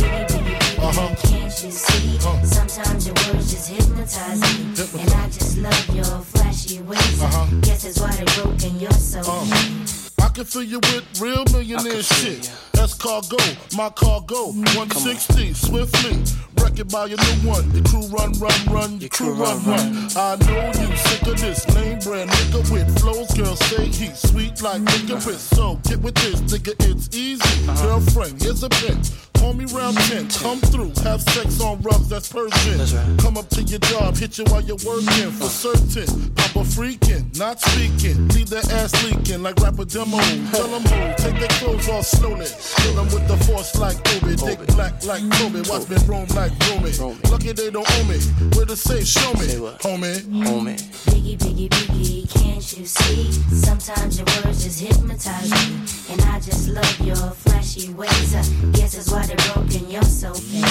Biggie, 0.00 0.26
biggie, 0.26 0.56
biggie, 0.56 0.88
uh-huh. 0.88 1.14
can't 1.28 1.64
you 1.64 1.70
see? 1.70 2.16
Uh-huh. 2.16 2.44
Sometimes 2.44 3.06
your 3.06 3.14
words 3.28 3.52
just 3.52 3.68
hypnotize 3.68 4.40
me. 4.40 5.02
And 5.02 5.10
I 5.12 5.26
just 5.28 5.58
love 5.58 5.94
your 5.94 6.22
flashy 6.32 6.80
ways. 6.82 7.22
I 7.22 7.48
guess 7.62 7.82
that's 7.84 8.00
why 8.00 8.12
they're 8.12 8.42
broken, 8.42 8.80
you're 8.80 8.90
so 8.92 9.22
fake. 9.22 9.84
Uh. 9.84 9.97
I 10.20 10.28
can 10.28 10.44
fill 10.44 10.62
you 10.62 10.80
with 10.80 11.20
real 11.20 11.44
millionaire 11.52 11.78
I 11.78 11.82
can 11.82 12.02
feel 12.02 12.02
shit. 12.02 12.52
That's 12.72 12.94
cargo, 12.94 13.36
my 13.76 13.90
cargo, 13.90 14.52
mm, 14.52 14.76
160, 14.76 15.52
swiftly. 15.54 16.22
Wreck 16.62 16.78
it 16.78 16.90
by 16.90 17.06
your 17.06 17.18
new 17.18 17.48
one. 17.48 17.70
Your 17.72 17.84
crew 17.84 18.06
run, 18.08 18.32
run, 18.34 18.60
run, 18.70 19.00
your 19.00 19.10
crew 19.10 19.32
run, 19.34 19.62
run. 19.64 20.08
I 20.16 20.36
know 20.46 20.66
you 20.80 20.96
sick 20.96 21.22
of 21.26 21.40
this 21.40 21.66
name 21.74 21.98
brand 22.00 22.30
nigga 22.30 22.70
with 22.72 23.00
flows. 23.00 23.30
Girls 23.34 23.58
say 23.66 23.86
he's 23.86 24.18
sweet 24.18 24.60
like 24.62 24.80
licorice. 24.82 25.48
Mm-hmm. 25.50 25.56
So 25.56 25.80
get 25.88 26.00
with 26.00 26.14
this, 26.16 26.40
nigga, 26.40 26.74
it's 26.90 27.14
easy. 27.16 27.42
Uh-huh. 27.68 27.86
Girlfriend, 27.86 28.42
here's 28.42 28.62
a 28.62 28.68
bitch. 28.68 29.14
Call 29.38 29.52
me 29.52 29.66
round 29.66 29.96
mm-hmm. 29.96 30.26
10, 30.28 30.42
come 30.42 30.58
through, 30.58 30.92
have 31.04 31.22
sex 31.22 31.60
on 31.60 31.80
rugs, 31.82 32.08
that's 32.08 32.32
Persian. 32.32 32.78
That's 32.78 32.92
right. 32.92 33.18
Come 33.20 33.36
up 33.36 33.48
to 33.50 33.62
your 33.62 33.78
job, 33.78 34.16
hit 34.16 34.36
you 34.36 34.44
while 34.48 34.62
you're 34.62 34.82
working 34.84 35.30
for 35.30 35.44
uh-huh. 35.46 35.74
certain. 35.74 36.34
Papa 36.34 36.60
freaking, 36.66 37.38
not 37.38 37.60
speaking. 37.60 38.28
Leave 38.28 38.50
that 38.50 38.70
ass 38.72 38.92
leaking 39.04 39.42
like 39.42 39.56
rapper 39.56 39.84
demo. 39.84 40.18
Tell 40.50 40.66
them 40.68 40.82
who, 40.82 41.14
take 41.22 41.38
their 41.38 41.54
clothes 41.60 41.88
off 41.88 42.06
slowly. 42.06 42.46
Kill 42.82 42.94
them 42.94 43.06
with 43.14 43.28
the 43.28 43.36
force 43.46 43.76
like 43.78 43.96
Obi. 44.16 44.34
Dick 44.34 44.58
black 44.74 45.04
like 45.04 45.22
Kobe. 45.38 45.62
Watch 45.68 45.88
me 45.88 45.96
roam 46.06 46.26
like 46.34 46.47
Romy. 46.70 46.90
Romy. 46.98 47.20
Lucky 47.30 47.52
they 47.52 47.70
don't 47.70 47.88
owe 47.88 48.04
me. 48.04 48.18
Where 48.56 48.66
to 48.66 48.76
say, 48.76 49.04
show 49.04 49.32
me, 49.34 49.46
Say 49.46 49.60
what? 49.60 49.78
homie. 49.80 50.20
Mm. 50.20 50.44
Homie. 50.44 50.78
Biggie, 51.06 51.36
biggie, 51.36 51.68
biggie, 51.68 52.30
can't 52.32 52.78
you 52.78 52.86
see? 52.86 53.32
Sometimes 53.54 54.18
your 54.18 54.26
words 54.44 54.64
just 54.64 54.80
hypnotize 54.80 55.50
me. 55.50 56.12
And 56.12 56.20
I 56.22 56.40
just 56.40 56.68
love 56.68 57.00
your 57.00 57.16
flashy 57.16 57.92
ways. 57.94 58.34
I 58.34 58.42
guess 58.72 58.94
that's 58.94 59.10
why 59.10 59.26
they're 59.26 59.54
broken, 59.54 59.90
you're 59.90 60.02
so 60.02 60.32
fake. 60.34 60.64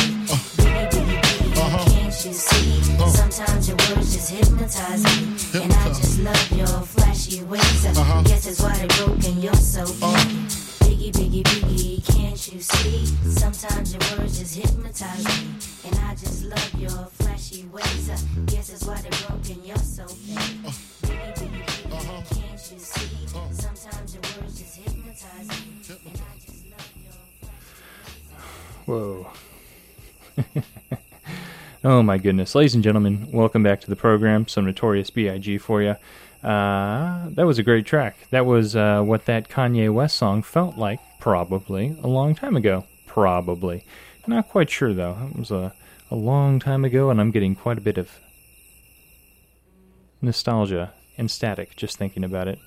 Biggie, 0.57 0.89
biggie, 0.89 1.21
biggie, 1.21 1.57
uh-huh. 1.57 1.85
can't 1.91 2.25
you 2.25 2.33
see? 2.33 2.93
Uh-huh. 2.93 3.09
Sometimes 3.09 3.67
your 3.67 3.77
words 3.77 4.13
just 4.13 4.31
hypnotize 4.31 5.03
me. 5.03 5.61
And 5.61 5.73
I 5.73 5.87
just 5.89 6.19
love 6.19 6.51
your 6.51 6.67
flashy 6.67 7.43
ways. 7.43 7.85
I 7.85 7.89
uh-huh. 7.91 8.23
guess 8.23 8.45
that's 8.45 8.61
why 8.61 8.75
they're 8.77 9.05
broken, 9.05 9.41
you're 9.41 9.53
so 9.53 9.85
fake. 9.85 10.66
Biggie, 10.87 11.11
biggie, 11.11 11.43
biggie, 11.43 12.15
can't 12.15 12.53
you 12.53 12.61
see? 12.61 13.05
Sometimes 13.29 13.93
your 13.93 14.17
words 14.17 14.39
just 14.39 14.55
hypnotize 14.55 15.25
me. 15.25 15.47
And 15.83 15.99
I 15.99 16.15
just 16.15 16.45
love 16.45 16.75
your 16.79 16.89
flashy 16.89 17.65
ways. 17.65 18.09
I 18.09 18.15
guess 18.45 18.69
that's 18.69 18.85
why 18.85 19.01
they're 19.01 19.27
broken, 19.27 19.65
you're 19.65 19.75
so 19.75 20.07
fake. 20.07 20.37
Biggie, 21.01 21.33
biggie, 21.35 21.65
biggie, 21.65 21.91
uh-huh. 21.91 22.23
can't 22.33 22.71
you 22.71 22.79
see? 22.79 23.25
Uh-huh. 23.35 23.51
Sometimes 23.51 24.13
your 24.13 24.23
words 24.39 24.57
just 24.57 24.77
hypnotize 24.77 25.47
me. 25.49 25.99
And 26.05 26.21
I 26.21 26.39
just 26.39 26.63
love 26.71 26.93
your 27.03 27.19
flashy 27.41 28.21
ways. 28.31 28.85
Whoa. 28.85 29.27
oh 31.83 32.01
my 32.01 32.17
goodness. 32.17 32.55
Ladies 32.55 32.75
and 32.75 32.83
gentlemen, 32.83 33.27
welcome 33.33 33.61
back 33.61 33.81
to 33.81 33.89
the 33.89 33.97
program. 33.97 34.47
Some 34.47 34.63
Notorious 34.63 35.09
B.I.G. 35.09 35.57
for 35.57 35.81
you. 35.81 35.97
Uh, 36.43 37.29
that 37.29 37.45
was 37.45 37.59
a 37.59 37.63
great 37.63 37.85
track. 37.85 38.27
That 38.31 38.45
was 38.45 38.75
uh, 38.75 39.01
what 39.01 39.25
that 39.25 39.49
Kanye 39.49 39.93
West 39.93 40.17
song 40.17 40.43
felt 40.43 40.77
like, 40.77 40.99
probably, 41.19 41.97
a 42.03 42.07
long 42.07 42.35
time 42.35 42.55
ago. 42.55 42.85
Probably. 43.05 43.85
Not 44.27 44.49
quite 44.49 44.69
sure, 44.69 44.93
though. 44.93 45.17
It 45.31 45.37
was 45.37 45.51
a, 45.51 45.73
a 46.11 46.15
long 46.15 46.59
time 46.59 46.83
ago, 46.83 47.09
and 47.09 47.19
I'm 47.19 47.31
getting 47.31 47.55
quite 47.55 47.77
a 47.77 47.81
bit 47.81 47.97
of 47.97 48.11
nostalgia 50.21 50.93
and 51.17 51.31
static 51.31 51.75
just 51.75 51.97
thinking 51.97 52.23
about 52.23 52.47
it. 52.47 52.59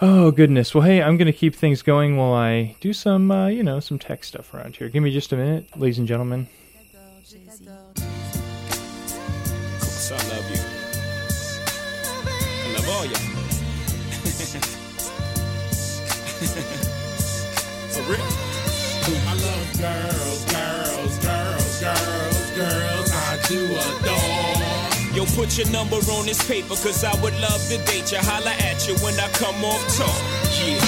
Oh 0.00 0.30
goodness. 0.30 0.74
Well, 0.74 0.84
hey, 0.84 1.02
I'm 1.02 1.16
gonna 1.16 1.32
keep 1.32 1.56
things 1.56 1.82
going 1.82 2.16
while 2.16 2.32
I 2.32 2.76
do 2.80 2.92
some, 2.92 3.30
uh, 3.32 3.48
you 3.48 3.64
know, 3.64 3.80
some 3.80 3.98
tech 3.98 4.22
stuff 4.22 4.54
around 4.54 4.76
here. 4.76 4.88
Give 4.88 5.02
me 5.02 5.12
just 5.12 5.32
a 5.32 5.36
minute, 5.36 5.76
ladies 5.76 5.98
and 5.98 6.06
gentlemen. 6.06 6.46
Girls, 19.78 20.44
girls, 20.50 21.18
girls, 21.22 21.80
girls, 21.80 22.50
girls. 22.58 23.10
I 23.14 23.38
do 23.46 23.64
adore. 23.64 25.14
Yo, 25.14 25.24
put 25.34 25.56
your 25.56 25.70
number 25.70 25.96
on 26.18 26.26
this 26.26 26.42
paper, 26.46 26.74
cause 26.74 27.04
I 27.04 27.14
would 27.22 27.34
love 27.40 27.62
to 27.70 27.78
date 27.86 28.10
you. 28.12 28.18
Holla 28.18 28.50
at 28.50 28.86
you 28.86 28.94
when 29.06 29.14
I 29.18 29.28
come 29.38 29.64
off 29.64 29.82
talk. 29.96 30.18
Yeah. 30.66 30.82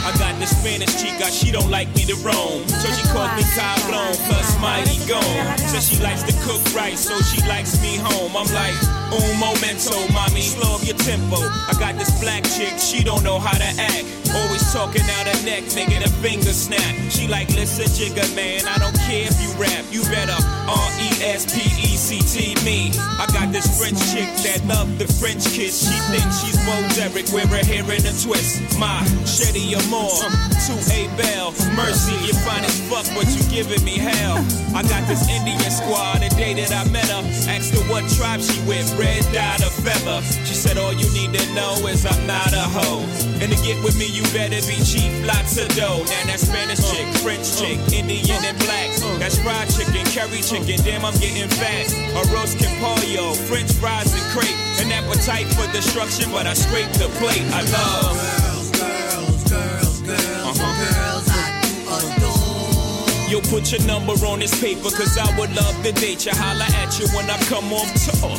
I 0.00 0.16
got 0.16 0.38
this 0.40 0.56
Spanish 0.56 0.96
chica, 0.96 1.30
she 1.30 1.52
don't 1.52 1.70
like 1.70 1.88
me 1.94 2.04
to 2.08 2.16
roam. 2.24 2.64
So 2.66 2.88
she 2.88 3.04
calls 3.12 3.36
me 3.36 3.44
Cablon, 3.52 4.16
plus 4.26 4.58
mighty 4.58 4.96
gone. 5.06 5.58
Says 5.58 5.88
she 5.88 6.02
likes 6.02 6.22
to 6.24 6.32
cook 6.40 6.60
right, 6.74 6.96
so 6.96 7.20
she 7.20 7.46
likes 7.46 7.80
me 7.82 7.96
home. 8.00 8.32
I'm 8.32 8.48
like, 8.56 8.74
un 9.12 9.38
momento, 9.38 9.92
mommy, 10.12 10.40
slow 10.40 10.76
up 10.76 10.84
your 10.86 10.96
tempo. 10.96 11.36
I 11.36 11.76
got 11.78 11.96
this 11.96 12.18
black 12.20 12.44
chick, 12.44 12.78
she 12.78 13.04
don't 13.04 13.22
know 13.22 13.38
how 13.38 13.56
to 13.56 13.70
act. 13.76 14.19
Always 14.34 14.62
talking 14.72 15.02
out 15.18 15.26
her 15.26 15.40
neck, 15.44 15.64
making 15.74 16.02
her 16.02 16.14
finger 16.22 16.52
snap. 16.52 16.94
She 17.10 17.26
like, 17.26 17.48
listen, 17.50 17.86
jigger 17.90 18.26
man, 18.34 18.66
I 18.66 18.78
don't 18.78 18.96
care 19.06 19.26
if 19.26 19.40
you 19.42 19.50
rap. 19.58 19.84
You 19.90 20.02
better 20.06 20.38
R-E-S-P-E-C-T 20.70 22.54
me. 22.64 22.92
I 23.18 23.26
got 23.34 23.52
this 23.52 23.66
French 23.78 23.98
chick 24.12 24.30
that 24.46 24.62
love 24.66 24.98
the 24.98 25.06
French 25.06 25.44
kiss. 25.50 25.82
She 25.90 25.98
thinks 26.14 26.40
she's 26.42 26.58
Bo 26.62 26.78
Derek, 26.94 27.26
wear 27.34 27.46
her 27.50 27.64
hair 27.64 27.82
in 27.90 28.06
a 28.06 28.14
twist. 28.22 28.62
My 28.78 29.02
Shetty 29.26 29.74
Amore, 29.74 30.22
to 30.66 30.74
A 30.94 31.10
Bell. 31.18 31.50
Mercy, 31.74 32.14
you 32.22 32.34
fine 32.46 32.64
as 32.64 32.78
fuck, 32.86 33.06
but 33.18 33.26
you 33.34 33.42
giving 33.50 33.82
me 33.84 33.98
hell. 33.98 34.38
I 34.74 34.82
got 34.86 35.02
this 35.10 35.26
Indian 35.26 35.58
squad, 35.70 36.22
the 36.22 36.30
day 36.38 36.54
that 36.54 36.70
I 36.70 36.86
met 36.90 37.10
her. 37.10 37.22
Asked 37.50 37.74
her 37.74 37.82
what 37.90 38.06
tribe 38.14 38.40
she 38.40 38.60
with, 38.68 38.86
red 38.94 39.26
dot 39.34 39.60
or 39.60 39.74
feather. 39.82 40.22
She 40.46 40.54
said, 40.54 40.78
all 40.78 40.92
you 40.94 41.10
need 41.12 41.34
to 41.34 41.42
know 41.54 41.74
is 41.90 42.06
I'm 42.06 42.26
not 42.26 42.52
a 42.52 42.62
hoe. 42.62 43.02
And 43.42 43.50
to 43.50 43.58
get 43.66 43.82
with 43.82 43.98
me, 43.98 44.06
you 44.06 44.19
better 44.32 44.60
to 44.60 44.66
be 44.66 44.78
cheap, 44.84 45.12
lots 45.26 45.56
of 45.58 45.68
dough. 45.76 46.04
Now 46.04 46.22
that 46.30 46.40
Spanish 46.40 46.80
chick, 46.90 47.06
French 47.22 47.46
chick, 47.58 47.78
Indian 47.92 48.40
and 48.44 48.58
black. 48.64 48.90
That's 49.18 49.38
fried 49.38 49.68
chicken, 49.70 50.04
curry 50.14 50.40
chicken, 50.42 50.78
damn, 50.84 51.04
I'm 51.04 51.14
getting 51.18 51.48
fat. 51.48 51.88
A 52.16 52.22
roast 52.34 52.58
can 52.58 52.72
pollo, 52.80 53.34
French 53.48 53.72
fries 53.80 54.12
and 54.12 54.24
crepe. 54.32 54.56
An 54.80 54.90
appetite 54.92 55.46
for 55.54 55.66
destruction, 55.72 56.30
but 56.32 56.46
I 56.46 56.54
scrape 56.54 56.90
the 56.96 57.08
plate. 57.20 57.44
I 57.52 57.62
love. 57.72 58.16
Girls, 58.16 58.70
girls, 58.78 59.42
girls, 59.50 60.00
girls, 60.02 60.60
Uh-huh. 60.60 60.72
girls 60.84 61.26
I 61.28 61.46
do 61.62 61.72
adore. 61.96 63.30
Yo, 63.30 63.40
put 63.52 63.70
your 63.70 63.82
number 63.86 64.12
on 64.26 64.40
this 64.40 64.58
paper, 64.60 64.90
cause 64.90 65.16
I 65.16 65.28
would 65.38 65.54
love 65.54 65.76
to 65.84 65.92
date 65.92 66.26
you. 66.26 66.32
Holla 66.34 66.64
at 66.82 66.98
you 66.98 67.06
when 67.14 67.30
I 67.30 67.38
come 67.46 67.72
off 67.72 67.88
tour. 67.94 68.36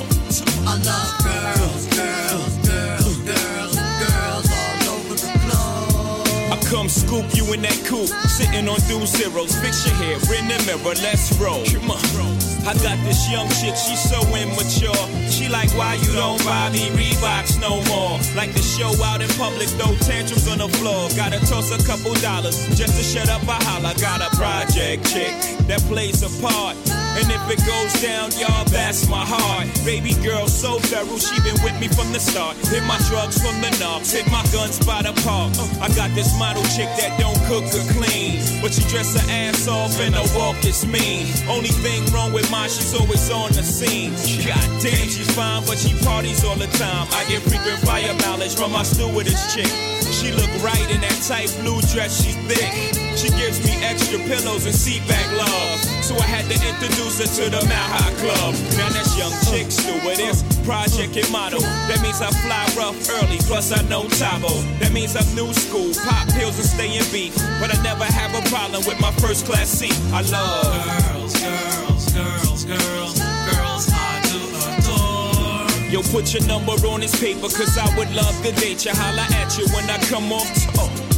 I 0.68 0.76
love 0.78 1.14
girls, 1.24 1.88
girls, 1.96 2.56
girls, 2.68 3.01
come 6.72 6.88
scoop 6.88 7.28
you 7.36 7.44
in 7.52 7.62
that 7.62 7.76
coupe, 7.84 8.08
sitting 8.32 8.68
on 8.70 8.80
two 8.88 9.06
zeros. 9.06 9.52
Fix 9.60 9.86
your 9.86 9.96
hair 10.00 10.16
in 10.40 10.48
the 10.48 10.58
mirror, 10.64 10.96
let's 11.04 11.36
roll. 11.36 11.66
Come 11.68 11.92
on. 11.92 12.00
I 12.64 12.74
got 12.80 12.96
this 13.04 13.30
young 13.30 13.50
chick, 13.60 13.76
she's 13.76 14.00
so 14.00 14.22
immature. 14.32 15.04
She 15.28 15.50
like, 15.50 15.70
why 15.76 15.96
you 15.96 16.14
don't 16.14 16.40
buy 16.46 16.70
me 16.72 16.88
Reeboks 16.96 17.60
no 17.60 17.84
more? 17.92 18.16
Like 18.40 18.54
the 18.54 18.64
show 18.64 18.92
out 19.04 19.20
in 19.20 19.28
public, 19.36 19.68
throw 19.76 19.94
tantrums 20.08 20.48
on 20.48 20.60
the 20.60 20.70
floor. 20.80 21.10
Gotta 21.18 21.40
toss 21.46 21.76
a 21.76 21.82
couple 21.86 22.14
dollars 22.22 22.56
just 22.78 22.96
to 22.96 23.04
shut 23.04 23.28
up 23.28 23.44
a 23.44 23.60
holler. 23.68 23.94
Got 24.00 24.22
a 24.22 24.34
project 24.38 25.12
chick 25.12 25.36
that 25.68 25.82
plays 25.90 26.24
a 26.24 26.32
part. 26.42 26.78
And 27.20 27.28
if 27.28 27.44
it 27.52 27.60
goes 27.68 27.92
down, 28.02 28.32
y'all, 28.40 28.64
that's 28.72 29.08
my 29.10 29.24
heart. 29.26 29.68
Baby 29.84 30.16
girl, 30.24 30.48
so 30.48 30.80
thorough, 30.80 31.20
she 31.20 31.36
been 31.44 31.60
with 31.60 31.76
me 31.80 31.88
from 31.92 32.12
the 32.14 32.20
start. 32.20 32.56
Hit 32.72 32.84
my 32.88 32.98
drugs 33.12 33.36
from 33.44 33.60
the 33.60 33.70
knobs, 33.80 34.12
hit 34.14 34.26
my 34.32 34.44
guns 34.56 34.80
by 34.86 35.04
the 35.04 35.12
park. 35.28 35.52
I 35.84 35.92
got 35.94 36.16
this 36.16 36.32
model 36.40 36.64
chick 36.72 36.88
that 36.96 37.20
don't 37.20 37.38
cook 37.52 37.68
or 37.76 37.84
clean, 37.92 38.40
but 38.64 38.72
she 38.72 38.84
dress 38.88 39.12
her 39.20 39.28
ass 39.28 39.68
off 39.68 40.00
and 40.00 40.16
her 40.16 40.28
walk 40.40 40.64
is 40.64 40.88
mean. 40.88 41.28
Only 41.52 41.74
thing 41.84 42.00
wrong 42.16 42.32
with 42.32 42.50
mine, 42.50 42.70
she's 42.70 42.96
always 42.96 43.30
on 43.30 43.52
the 43.52 43.64
scene. 43.64 44.16
God 44.48 44.68
damn, 44.80 45.08
she's 45.12 45.30
fine, 45.36 45.64
but 45.68 45.78
she 45.78 45.92
parties 46.06 46.46
all 46.46 46.56
the 46.56 46.72
time. 46.80 47.08
I 47.12 47.28
get 47.28 47.44
frequent 47.44 47.80
fire 47.84 48.16
mileage 48.24 48.56
from 48.56 48.72
my 48.72 48.84
stewardess 48.84 49.54
chick. 49.54 49.68
She 50.22 50.32
look 50.32 50.54
right 50.62 50.86
in 50.94 51.02
that 51.02 51.18
tight 51.26 51.50
blue 51.66 51.82
dress, 51.90 52.22
she's 52.22 52.38
thick. 52.46 52.70
She 53.18 53.34
gives 53.42 53.58
me 53.66 53.74
extra 53.82 54.20
pillows 54.30 54.70
and 54.70 54.76
seat 54.76 55.02
back 55.10 55.26
love. 55.34 55.82
So 56.06 56.14
I 56.14 56.30
had 56.30 56.46
to 56.46 56.58
introduce 56.62 57.18
her 57.18 57.26
to 57.42 57.50
the 57.50 57.66
High 57.66 58.14
Club. 58.22 58.54
Now 58.78 58.90
that's 58.94 59.18
young 59.18 59.34
chicks 59.50 59.82
chick 59.82 59.98
stewardess, 59.98 60.46
project 60.62 61.18
and 61.18 61.26
model. 61.32 61.62
That 61.90 62.06
means 62.06 62.22
I 62.22 62.30
fly 62.46 62.70
rough 62.78 63.02
early, 63.18 63.42
plus 63.50 63.72
I 63.74 63.82
know 63.90 64.04
Tabo. 64.22 64.54
That 64.78 64.92
means 64.94 65.16
I'm 65.18 65.26
new 65.34 65.52
school, 65.54 65.90
pop 66.06 66.30
pills 66.38 66.54
and 66.62 66.70
stay 66.70 66.94
in 66.94 67.06
beef. 67.12 67.34
But 67.58 67.74
I 67.74 67.82
never 67.82 68.06
have 68.06 68.38
a 68.38 68.48
problem 68.50 68.86
with 68.86 69.02
my 69.02 69.12
first 69.18 69.48
class 69.48 69.70
seat. 69.70 69.98
I 70.14 70.22
love 70.30 70.70
Girls, 71.18 71.34
girls, 71.42 72.14
girls, 72.14 72.66
girls, 72.66 73.14
do. 73.16 73.21
Yo, 75.92 76.02
put 76.04 76.34
your 76.34 76.42
number 76.48 76.72
on 76.88 77.02
this 77.02 77.20
paper, 77.20 77.42
cause 77.42 77.78
I 77.78 77.84
would 77.98 78.10
love 78.16 78.34
to 78.44 78.52
date 78.54 78.86
you. 78.86 78.92
Holla 78.94 79.28
at 79.36 79.58
you 79.58 79.68
when 79.76 79.90
I 79.90 79.98
come 80.08 80.32
off 80.32 80.48
tour. 80.72 80.88
Oh. 80.88 81.12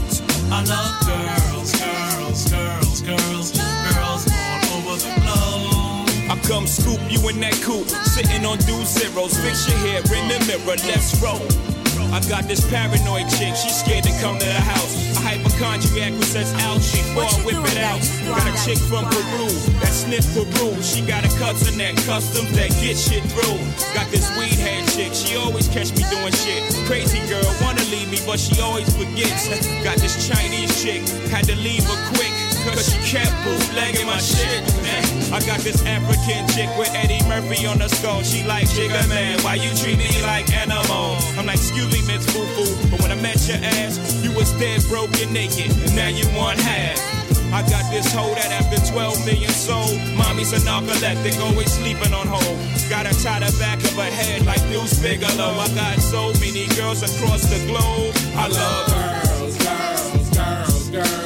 I 0.52 0.64
love 0.66 0.98
girls, 1.06 1.72
girls, 1.78 2.50
girls, 2.50 3.02
girls, 3.02 3.52
girls 3.54 4.26
all 4.34 4.78
over 4.78 4.98
the 4.98 5.14
globe. 5.22 6.32
I 6.32 6.40
come 6.48 6.66
scoop 6.66 7.00
you 7.08 7.22
in 7.30 7.40
that 7.42 7.54
coupe, 7.62 7.88
sitting 7.88 8.48
on 8.48 8.58
two 8.58 8.84
zeros. 8.84 9.38
Fix 9.42 9.70
your 9.70 9.78
hair 9.78 10.00
in 10.00 10.28
the 10.30 10.44
mirror, 10.48 10.76
let's 10.88 11.22
roll. 11.22 11.73
I 12.14 12.22
got 12.30 12.44
this 12.46 12.62
paranoid 12.70 13.26
chick, 13.42 13.58
she's 13.58 13.74
scared 13.74 14.04
to 14.04 14.14
come 14.22 14.38
to 14.38 14.46
the 14.46 14.62
house. 14.62 15.18
A 15.18 15.20
hypochondriac 15.20 16.14
who 16.14 16.22
says 16.22 16.54
she 16.86 17.02
fall 17.18 17.26
whip 17.42 17.58
it 17.74 17.82
out. 17.82 17.98
Got 18.30 18.46
a 18.46 18.54
chick 18.62 18.78
from 18.78 19.10
Peru 19.10 19.50
that 19.82 19.90
sniff 19.90 20.22
Peru. 20.38 20.78
She 20.84 21.02
got 21.02 21.26
a 21.26 21.32
cousin 21.42 21.74
that 21.80 21.98
customs 22.06 22.54
that 22.54 22.70
get 22.78 23.02
shit 23.02 23.26
through. 23.34 23.58
Got 23.98 24.14
this 24.14 24.30
weed 24.38 24.62
head 24.62 24.86
chick, 24.94 25.10
she 25.18 25.38
always 25.38 25.68
catch 25.70 25.90
me 25.98 26.06
doing 26.14 26.34
shit. 26.38 26.62
Crazy 26.86 27.18
girl, 27.26 27.50
wanna 27.66 27.82
leave 27.90 28.12
me, 28.14 28.22
but 28.30 28.38
she 28.38 28.62
always 28.62 28.86
forgets. 28.94 29.50
Got 29.82 29.98
this 29.98 30.14
Chinese 30.30 30.70
chick, 30.78 31.02
had 31.34 31.46
to 31.50 31.56
leave 31.56 31.82
her 31.82 31.98
quick. 32.14 32.53
Cause 32.64 32.88
she 32.88 32.98
kept 33.18 33.34
bootlegging 33.44 34.08
my 34.08 34.20
shit. 34.20 34.64
Man 34.84 35.04
I 35.34 35.40
got 35.48 35.62
this 35.62 35.84
African 35.86 36.48
chick 36.54 36.70
with 36.78 36.94
Eddie 36.94 37.26
Murphy 37.28 37.66
on 37.66 37.80
the 37.80 37.90
skull. 37.90 38.22
She 38.22 38.46
like, 38.46 38.70
Jigga 38.70 39.10
man, 39.10 39.42
why 39.42 39.56
you 39.56 39.74
treat 39.74 39.98
me 39.98 40.22
like 40.22 40.46
animal? 40.54 41.18
I'm 41.34 41.48
like, 41.48 41.58
excuse 41.58 41.90
me, 41.90 42.06
Miss 42.06 42.22
Foo 42.30 42.46
Foo. 42.54 42.70
But 42.92 43.02
when 43.02 43.12
I 43.12 43.20
met 43.20 43.42
your 43.50 43.58
ass, 43.58 43.98
you 44.24 44.32
was 44.34 44.52
dead, 44.62 44.86
broken, 44.90 45.34
naked. 45.34 45.74
And 45.74 45.96
now 45.96 46.08
you 46.08 46.30
want 46.38 46.60
half. 46.60 47.02
I 47.50 47.62
got 47.66 47.82
this 47.90 48.14
hoe 48.14 48.34
that 48.38 48.50
after 48.54 48.78
12 48.94 49.26
million 49.26 49.50
sold, 49.50 49.98
mommy's 50.14 50.54
a 50.54 50.62
narcoleptic, 50.62 51.34
always 51.42 51.74
sleeping 51.74 52.14
on 52.14 52.28
hold. 52.28 52.58
Got 52.90 53.08
her 53.10 53.18
tie 53.18 53.42
the 53.42 53.50
back 53.58 53.82
of 53.82 53.98
her 53.98 54.14
head 54.14 54.46
like 54.46 54.62
Deuce 54.70 55.02
Bigalow. 55.02 55.58
I 55.58 55.68
got 55.74 55.98
so 55.98 56.30
many 56.38 56.68
girls 56.78 57.02
across 57.02 57.42
the 57.50 57.58
globe. 57.66 58.14
I 58.38 58.48
love 58.54 58.86
girls, 58.86 59.58
girls, 59.58 60.30
girls, 60.30 60.90
girls, 60.90 61.23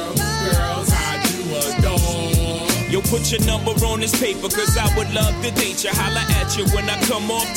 put 3.08 3.32
your 3.32 3.40
number 3.46 3.72
on 3.86 4.00
this 4.00 4.12
paper, 4.20 4.48
cause 4.48 4.76
I 4.76 4.84
would 4.96 5.12
love 5.14 5.34
to 5.42 5.50
date 5.52 5.82
you. 5.84 5.90
Holla 5.92 6.20
at 6.40 6.56
you 6.56 6.64
when 6.76 6.88
I 6.88 6.96
come 7.08 7.30
off. 7.30 7.48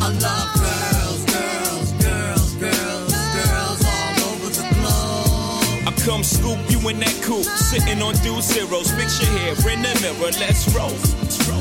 I 0.00 0.12
love 0.20 0.50
girls, 0.60 1.24
girls, 1.32 1.92
girls, 2.04 2.52
girls, 2.60 3.12
girls 3.40 3.80
all 3.88 4.14
over 4.28 4.50
the 4.52 4.66
globe. 4.76 5.88
I 5.88 5.92
come 6.04 6.22
scoop 6.22 6.60
you 6.68 6.78
in 6.88 7.00
that 7.00 7.16
coupe, 7.24 7.48
sitting 7.56 8.02
on 8.02 8.14
two 8.20 8.40
zeros. 8.42 8.92
Fix 8.92 9.20
your 9.20 9.30
hair 9.38 9.56
in 9.72 9.80
the 9.82 9.92
mirror, 10.04 10.32
let's 10.36 10.68
roll. 10.76 10.92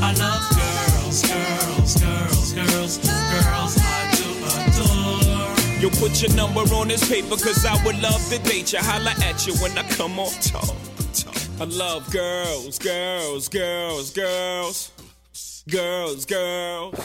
I 0.03 0.11
love 0.19 0.43
girls, 0.51 1.23
girls, 1.23 1.95
girls, 2.03 2.51
girls, 2.51 2.97
girls 2.99 3.73
I 3.79 4.11
do 4.11 4.27
adore. 4.59 5.79
Yo, 5.79 5.89
put 6.01 6.21
your 6.21 6.35
number 6.35 6.61
on 6.75 6.89
this 6.89 7.07
paper, 7.07 7.37
cause 7.37 7.65
I 7.65 7.81
would 7.85 8.01
love 8.01 8.21
to 8.29 8.39
date 8.39 8.73
you. 8.73 8.79
Holla 8.81 9.13
at 9.23 9.47
you 9.47 9.53
when 9.63 9.77
I 9.77 9.83
come 9.89 10.19
off 10.19 10.37
tour. 10.41 10.75
I 11.59 11.65
love 11.65 12.11
girls, 12.11 12.79
girls, 12.79 13.47
girls, 13.47 14.11
girls, 14.11 14.91
girls, 15.69 16.25
girls. 16.25 16.99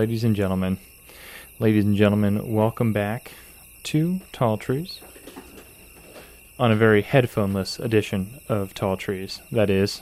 Ladies 0.00 0.24
and 0.24 0.34
gentlemen, 0.34 0.78
ladies 1.58 1.84
and 1.84 1.94
gentlemen, 1.94 2.50
welcome 2.50 2.90
back 2.90 3.32
to 3.82 4.22
Tall 4.32 4.56
Trees 4.56 4.98
on 6.58 6.72
a 6.72 6.74
very 6.74 7.02
headphoneless 7.02 7.78
edition 7.78 8.40
of 8.48 8.72
Tall 8.72 8.96
Trees. 8.96 9.42
That 9.52 9.68
is. 9.68 10.00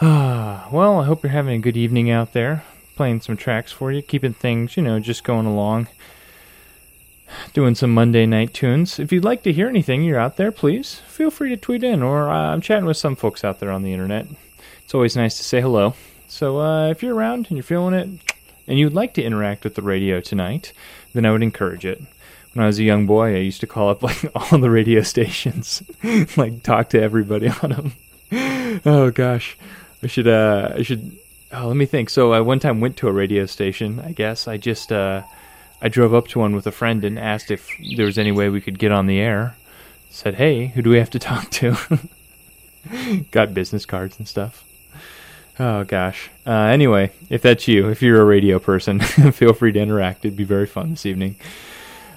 Ah, 0.00 0.66
well, 0.72 0.98
I 0.98 1.04
hope 1.04 1.22
you're 1.22 1.30
having 1.30 1.54
a 1.54 1.60
good 1.60 1.76
evening 1.76 2.10
out 2.10 2.32
there. 2.32 2.64
Playing 2.96 3.20
some 3.20 3.36
tracks 3.36 3.70
for 3.70 3.92
you, 3.92 4.02
keeping 4.02 4.34
things, 4.34 4.76
you 4.76 4.82
know, 4.82 4.98
just 4.98 5.22
going 5.22 5.46
along. 5.46 5.86
Doing 7.52 7.76
some 7.76 7.94
Monday 7.94 8.26
night 8.26 8.52
tunes. 8.52 8.98
If 8.98 9.12
you'd 9.12 9.22
like 9.22 9.44
to 9.44 9.52
hear 9.52 9.68
anything, 9.68 10.02
you're 10.02 10.18
out 10.18 10.38
there, 10.38 10.50
please 10.50 10.96
feel 11.06 11.30
free 11.30 11.50
to 11.50 11.56
tweet 11.56 11.84
in. 11.84 12.02
Or 12.02 12.28
uh, 12.30 12.52
I'm 12.52 12.62
chatting 12.62 12.84
with 12.84 12.96
some 12.96 13.14
folks 13.14 13.44
out 13.44 13.60
there 13.60 13.70
on 13.70 13.84
the 13.84 13.92
internet. 13.92 14.26
It's 14.82 14.92
always 14.92 15.14
nice 15.14 15.36
to 15.36 15.44
say 15.44 15.60
hello. 15.60 15.94
So 16.32 16.60
uh, 16.60 16.88
if 16.88 17.02
you're 17.02 17.14
around 17.14 17.48
and 17.48 17.58
you're 17.58 17.62
feeling 17.62 17.92
it, 17.92 18.08
and 18.66 18.78
you'd 18.78 18.94
like 18.94 19.12
to 19.14 19.22
interact 19.22 19.64
with 19.64 19.74
the 19.74 19.82
radio 19.82 20.18
tonight, 20.22 20.72
then 21.12 21.26
I 21.26 21.30
would 21.30 21.42
encourage 21.42 21.84
it. 21.84 22.00
When 22.54 22.64
I 22.64 22.66
was 22.66 22.78
a 22.78 22.84
young 22.84 23.06
boy, 23.06 23.34
I 23.34 23.40
used 23.40 23.60
to 23.60 23.66
call 23.66 23.90
up 23.90 24.02
like 24.02 24.24
all 24.34 24.58
the 24.58 24.70
radio 24.70 25.02
stations, 25.02 25.82
like 26.38 26.62
talk 26.62 26.88
to 26.90 27.02
everybody 27.02 27.50
on 27.62 27.70
them. 27.70 27.92
oh 28.86 29.10
gosh, 29.10 29.58
I 30.02 30.06
should 30.06 30.26
uh, 30.26 30.72
I 30.76 30.82
should. 30.82 31.18
Oh, 31.52 31.68
let 31.68 31.76
me 31.76 31.84
think. 31.84 32.08
So 32.08 32.32
I 32.32 32.40
one 32.40 32.60
time 32.60 32.80
went 32.80 32.96
to 32.96 33.08
a 33.08 33.12
radio 33.12 33.44
station. 33.44 34.00
I 34.00 34.12
guess 34.12 34.48
I 34.48 34.56
just 34.56 34.90
uh, 34.90 35.24
I 35.82 35.90
drove 35.90 36.14
up 36.14 36.28
to 36.28 36.38
one 36.38 36.56
with 36.56 36.66
a 36.66 36.72
friend 36.72 37.04
and 37.04 37.18
asked 37.18 37.50
if 37.50 37.68
there 37.94 38.06
was 38.06 38.16
any 38.16 38.32
way 38.32 38.48
we 38.48 38.62
could 38.62 38.78
get 38.78 38.90
on 38.90 39.04
the 39.04 39.20
air. 39.20 39.54
Said, 40.08 40.36
"Hey, 40.36 40.68
who 40.68 40.80
do 40.80 40.88
we 40.88 40.98
have 40.98 41.10
to 41.10 41.18
talk 41.18 41.50
to?" 41.50 41.76
Got 43.30 43.52
business 43.52 43.84
cards 43.84 44.18
and 44.18 44.26
stuff. 44.26 44.64
Oh 45.60 45.84
gosh. 45.84 46.30
Uh, 46.46 46.50
anyway, 46.50 47.12
if 47.28 47.42
that's 47.42 47.68
you, 47.68 47.88
if 47.88 48.02
you're 48.02 48.20
a 48.20 48.24
radio 48.24 48.58
person, 48.58 49.00
feel 49.32 49.52
free 49.52 49.72
to 49.72 49.80
interact. 49.80 50.24
It'd 50.24 50.36
be 50.36 50.44
very 50.44 50.66
fun 50.66 50.90
this 50.90 51.06
evening. 51.06 51.36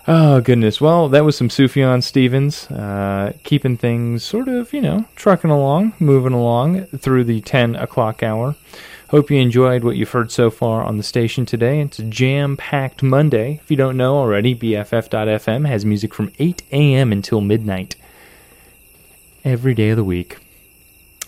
Oh 0.08 0.40
goodness. 0.40 0.80
Well, 0.80 1.10
that 1.10 1.26
was 1.26 1.36
some 1.36 1.50
Sufjan 1.50 2.04
Stevens, 2.04 2.70
uh, 2.70 3.34
keeping 3.44 3.76
things 3.76 4.24
sort 4.24 4.48
of, 4.48 4.72
you 4.72 4.82
know, 4.82 5.06
trucking 5.16 5.50
along, 5.50 5.94
moving 6.00 6.34
along 6.34 6.86
through 6.86 7.24
the 7.24 7.42
10 7.42 7.76
o'clock 7.76 8.22
hour. 8.22 8.56
Hope 9.10 9.30
you 9.30 9.38
enjoyed 9.40 9.84
what 9.84 9.96
you've 9.96 10.12
heard 10.12 10.32
so 10.32 10.50
far 10.50 10.84
on 10.84 10.98
the 10.98 11.04
station 11.04 11.46
today. 11.46 11.80
It's 11.82 12.00
a 12.00 12.04
jam-packed 12.04 13.04
Monday. 13.04 13.60
If 13.64 13.70
you 13.70 13.78
don't 13.78 13.98
know 13.98 14.16
already, 14.16 14.56
BFF.FM 14.56 15.68
has 15.68 15.86
music 15.86 16.14
from 16.14 16.32
8 16.40 16.64
a.m. 16.72 17.12
until 17.12 17.42
midnight 17.42 17.96
every 19.44 19.74
day 19.74 19.90
of 19.90 19.98
the 19.98 20.04
week. 20.04 20.38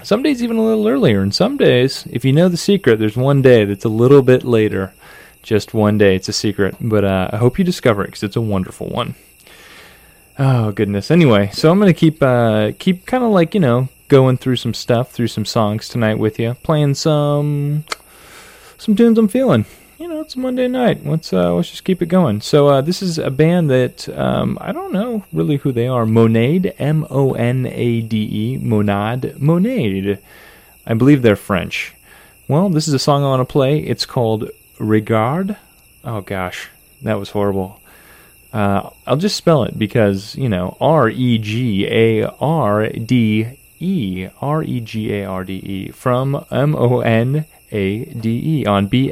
Some 0.04 0.24
days 0.24 0.44
even 0.44 0.58
a 0.58 0.64
little 0.64 0.88
earlier, 0.88 1.22
and 1.22 1.34
some 1.34 1.58
days, 1.58 2.08
if 2.12 2.24
you 2.24 2.32
know 2.32 2.50
the 2.50 2.58
secret, 2.58 3.00
there's 3.00 3.18
one 3.18 3.42
day 3.42 3.66
that's 3.66 3.86
a 3.86 3.90
little 3.90 4.22
bit 4.22 4.44
later. 4.44 4.94
Just 5.42 5.74
one 5.74 5.98
day, 5.98 6.16
it's 6.16 6.30
a 6.30 6.34
secret, 6.34 6.76
but 6.80 7.04
uh, 7.04 7.30
I 7.34 7.38
hope 7.38 7.58
you 7.58 7.66
discover 7.66 8.04
it 8.04 8.08
because 8.08 8.24
it's 8.24 8.36
a 8.36 8.42
wonderful 8.42 8.88
one. 8.88 9.16
Oh 10.40 10.72
goodness. 10.72 11.10
Anyway, 11.10 11.50
so 11.52 11.72
I'm 11.72 11.80
gonna 11.80 11.94
keep 11.94 12.22
uh, 12.22 12.74
keep 12.78 13.06
kind 13.06 13.24
of 13.24 13.32
like 13.32 13.54
you 13.54 13.60
know 13.60 13.90
going 14.08 14.38
through 14.38 14.58
some 14.58 14.74
stuff, 14.74 15.12
through 15.12 15.30
some 15.30 15.46
songs 15.46 15.90
tonight 15.90 16.20
with 16.20 16.38
you, 16.38 16.54
playing 16.64 16.94
some 16.94 17.84
some 18.78 18.96
tunes 18.96 19.18
I'm 19.18 19.28
feeling. 19.28 19.66
You 19.98 20.08
know, 20.08 20.22
it's 20.22 20.36
Monday 20.36 20.68
night. 20.68 21.04
Let's 21.08 21.34
uh, 21.34 21.56
let's 21.56 21.72
just 21.72 21.84
keep 21.84 22.04
it 22.04 22.06
going. 22.06 22.42
So 22.42 22.68
uh, 22.68 22.82
this 22.82 23.02
is 23.02 23.18
a 23.18 23.32
band 23.32 23.72
that 23.72 24.08
um, 24.10 24.56
I 24.62 24.72
don't 24.72 24.94
know 24.94 25.26
really 25.34 25.58
who 25.58 25.72
they 25.72 25.88
are. 25.88 26.06
Monade, 26.06 26.76
M 26.78 27.08
O 27.10 27.34
N 27.34 27.66
A 27.66 28.02
D 28.02 28.30
E, 28.32 28.58
Monade, 28.58 29.40
Monade. 29.40 30.20
I 30.86 30.94
believe 30.94 31.24
they're 31.24 31.36
French. 31.36 31.96
Well, 32.48 32.70
this 32.70 32.88
is 32.88 32.94
a 32.94 33.00
song 33.00 33.24
I 33.24 33.30
want 33.30 33.40
to 33.40 33.52
play. 33.52 33.80
It's 33.80 34.06
called 34.06 34.52
Regard. 34.78 35.58
Oh 36.04 36.22
gosh, 36.22 36.70
that 37.02 37.18
was 37.18 37.32
horrible. 37.32 37.82
Uh, 38.54 38.92
I'll 39.08 39.18
just 39.18 39.36
spell 39.36 39.64
it 39.64 39.80
because 39.80 40.36
you 40.36 40.48
know 40.48 40.78
R 40.80 41.10
E 41.10 41.40
G 41.40 41.88
A 41.88 42.28
R 42.40 42.90
D 42.90 43.57
E 43.80 44.28
R 44.42 44.64
E 44.64 44.80
G 44.80 45.14
A 45.14 45.26
R 45.26 45.44
D 45.44 45.54
E 45.54 45.92
from 45.92 46.46
M 46.52 46.76
O 46.76 47.00
N 47.02 47.46
A 47.72 48.06
D 48.06 48.62
E 48.62 48.66
on 48.66 48.88
B 48.88 49.12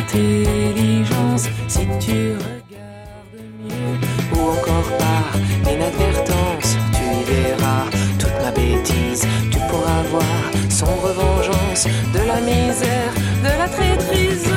liras 0.00 0.12
l'intelligence. 0.12 1.48
Si 1.68 1.86
tu 2.00 2.32
regardes 2.32 3.40
mieux, 3.62 3.98
ou 4.32 4.40
encore 4.50 4.90
par 4.98 5.72
inadvertance, 5.72 6.76
tu 6.92 7.02
y 7.02 7.24
verras 7.24 7.86
toute 8.18 8.36
ma 8.42 8.50
bêtise. 8.50 9.26
Tu 9.50 9.58
pourras 9.68 10.02
voir 10.10 10.50
sombre 10.68 11.12
vengeance 11.12 11.86
de 12.12 12.26
la 12.26 12.40
misère, 12.40 13.12
de 13.42 13.58
la 13.58 13.68
traîtrise. 13.68 14.50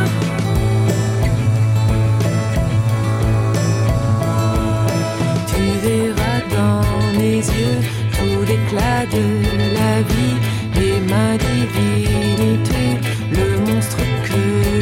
Tu 5.47 5.63
verras 5.88 6.39
dans 6.51 7.19
mes 7.19 7.38
yeux 7.38 7.79
tout 8.12 8.41
l'éclat 8.47 9.06
de 9.12 9.25
la 9.77 10.01
vie 10.01 10.38
et 10.75 10.99
ma 11.12 11.38
divinité, 11.38 12.72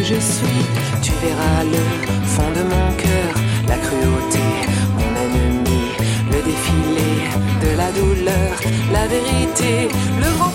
je 0.04 0.20
suis. 0.20 0.66
Tu 1.02 1.12
verras 1.24 1.64
le 1.64 1.84
fond 2.26 2.50
de 2.56 2.64
mon 2.64 2.88
cœur, 2.98 3.34
la 3.68 3.78
cruauté, 3.78 4.48
mon 4.98 5.12
ennemi, 5.24 5.84
le 6.32 6.40
défilé 6.50 7.12
de 7.64 7.78
la 7.78 7.92
douleur, 7.92 8.54
la 8.92 9.08
vérité, 9.08 9.90
le 10.20 10.30
grand 10.38 10.52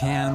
that 0.00 0.26
I 0.26 0.30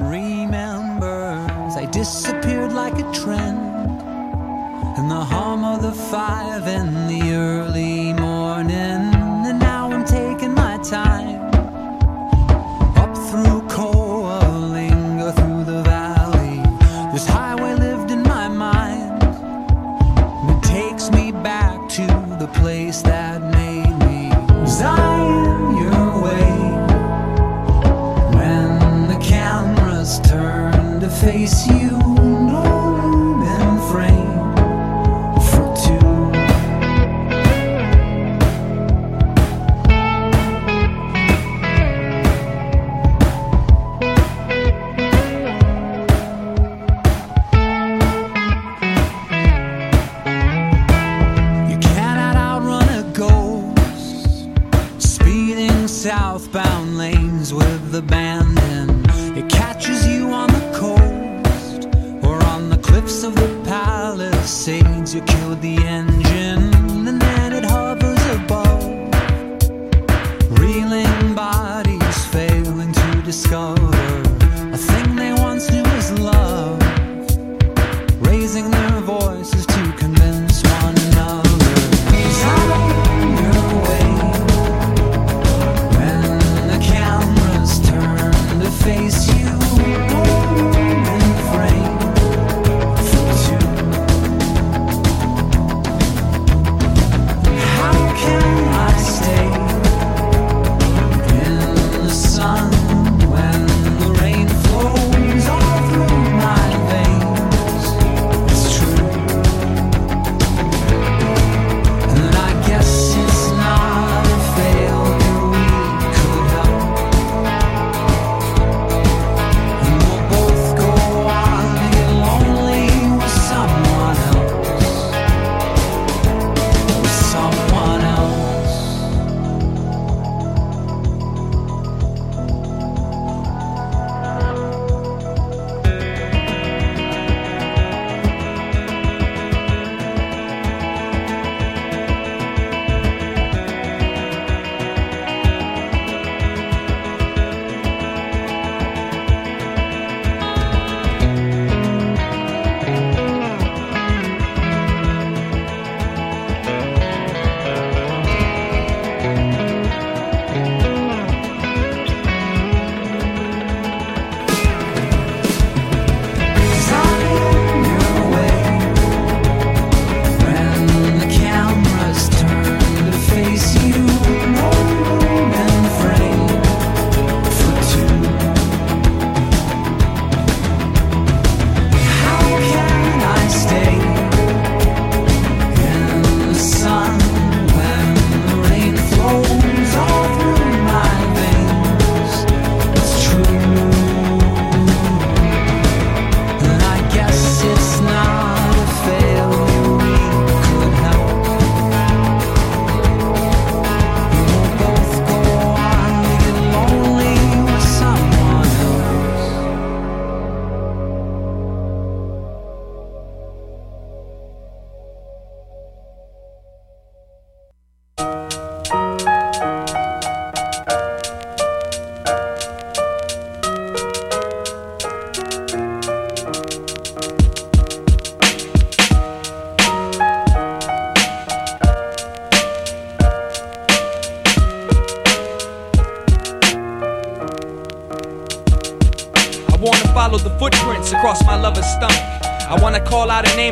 face 31.22 31.68
you, 31.68 32.01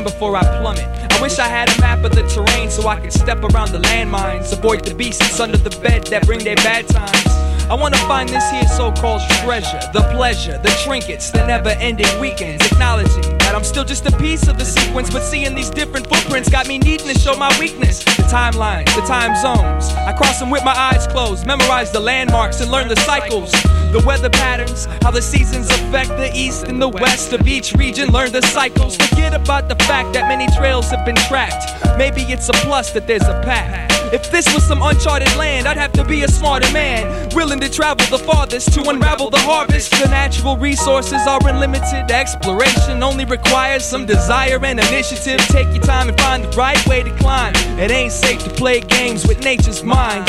name 0.00 0.04
before 0.04 0.36
I 0.36 0.42
plummet. 0.60 0.84
I 1.12 1.22
wish 1.22 1.38
I 1.38 1.48
had 1.48 1.68
a 1.76 1.80
map 1.80 2.04
of 2.04 2.12
the 2.12 2.22
terrain 2.28 2.70
so 2.70 2.88
I 2.88 3.00
could 3.00 3.12
step 3.12 3.38
around 3.38 3.72
the 3.72 3.78
landmines, 3.78 4.52
avoid 4.52 4.84
the 4.84 4.94
beasts 4.94 5.40
under 5.40 5.56
the 5.56 5.70
bed 5.80 6.06
that 6.06 6.26
bring 6.26 6.42
their 6.42 6.56
bad 6.56 6.88
times. 6.88 7.26
I 7.70 7.74
wanna 7.74 7.98
find 8.08 8.28
this 8.28 8.50
here 8.50 8.66
so-called 8.66 9.22
treasure, 9.44 9.80
the 9.92 10.02
pleasure, 10.12 10.58
the 10.58 10.70
trinkets, 10.84 11.30
the 11.30 11.46
never-ending 11.46 12.18
weekends, 12.18 12.66
acknowledging 12.66 13.38
that 13.38 13.54
I'm 13.54 13.62
still 13.62 13.84
just 13.84 14.06
a 14.06 14.16
piece 14.18 14.48
of 14.48 14.58
the 14.58 14.64
sequence, 14.64 15.08
but 15.08 15.22
seeing 15.22 15.54
these 15.54 15.70
different 15.70 16.08
footprints 16.08 16.48
got 16.48 16.66
me 16.66 16.78
needing 16.78 17.06
to 17.06 17.18
show 17.18 17.36
my 17.36 17.50
weakness. 17.60 18.02
The 18.02 18.24
timelines, 18.24 18.92
the 18.96 19.02
time 19.02 19.36
zones, 19.36 19.92
I 19.92 20.12
cross 20.12 20.40
them 20.40 20.50
with 20.50 20.64
my 20.64 20.76
eyes 20.76 21.06
closed, 21.06 21.46
memorize 21.46 21.92
the 21.92 22.00
landmarks 22.00 22.60
and 22.60 22.72
learn 22.72 22.88
the 22.88 22.96
cycles, 22.96 23.52
the 23.92 24.02
weather 24.06 24.30
patterns, 24.30 24.86
how 25.02 25.10
the 25.10 25.22
seasons 25.22 25.68
affect 25.70 26.10
the 26.10 26.30
east 26.34 26.64
and 26.68 26.80
the 26.80 26.88
west 26.88 27.32
of 27.32 27.46
each 27.46 27.72
region. 27.74 28.10
Learn 28.10 28.32
the 28.32 28.42
cycles. 28.42 28.96
Forget 28.96 29.34
about 29.34 29.68
the 29.68 29.76
fact 29.84 30.12
that 30.14 30.28
many 30.28 30.46
trails 30.56 30.90
have 30.90 31.04
been 31.04 31.16
tracked. 31.28 31.64
Maybe 31.98 32.22
it's 32.22 32.48
a 32.48 32.52
plus 32.52 32.92
that 32.92 33.06
there's 33.06 33.22
a 33.26 33.40
path. 33.44 33.90
If 34.12 34.30
this 34.32 34.52
was 34.52 34.66
some 34.66 34.82
uncharted 34.82 35.34
land, 35.36 35.68
I'd 35.68 35.76
have 35.76 35.92
to 35.92 36.04
be 36.04 36.22
a 36.24 36.28
smarter 36.28 36.70
man, 36.72 37.28
willing 37.32 37.60
to 37.60 37.70
travel 37.70 38.04
the 38.06 38.18
farthest 38.24 38.72
to 38.74 38.88
unravel 38.88 39.30
the 39.30 39.38
harvest. 39.38 39.92
The 39.92 40.08
natural 40.08 40.56
resources 40.56 41.26
are 41.28 41.38
unlimited. 41.46 42.10
Exploration 42.10 43.04
only 43.04 43.24
requires 43.24 43.84
some 43.84 44.06
desire 44.06 44.58
and 44.64 44.80
initiative. 44.80 45.38
Take 45.46 45.68
your 45.68 45.84
time 45.84 46.08
and 46.08 46.20
find 46.20 46.42
the 46.42 46.48
right 46.56 46.84
way 46.88 47.04
to 47.04 47.16
climb. 47.18 47.54
It 47.78 47.92
ain't 47.92 48.12
safe 48.12 48.42
to 48.44 48.50
play 48.50 48.80
games 48.80 49.26
with 49.28 49.44
nature's 49.44 49.84
mind. 49.84 50.24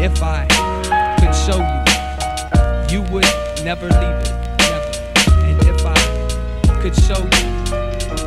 If 0.00 0.22
I 0.22 0.46
could 1.20 1.34
show 1.34 1.58
you, 1.58 1.75
never 3.66 3.88
leave 3.88 4.20
it. 4.22 4.30
Never. 4.70 4.92
And 5.42 5.60
if 5.66 5.84
I 5.84 6.80
could 6.80 6.94
show 6.94 7.18
you, 7.18 7.46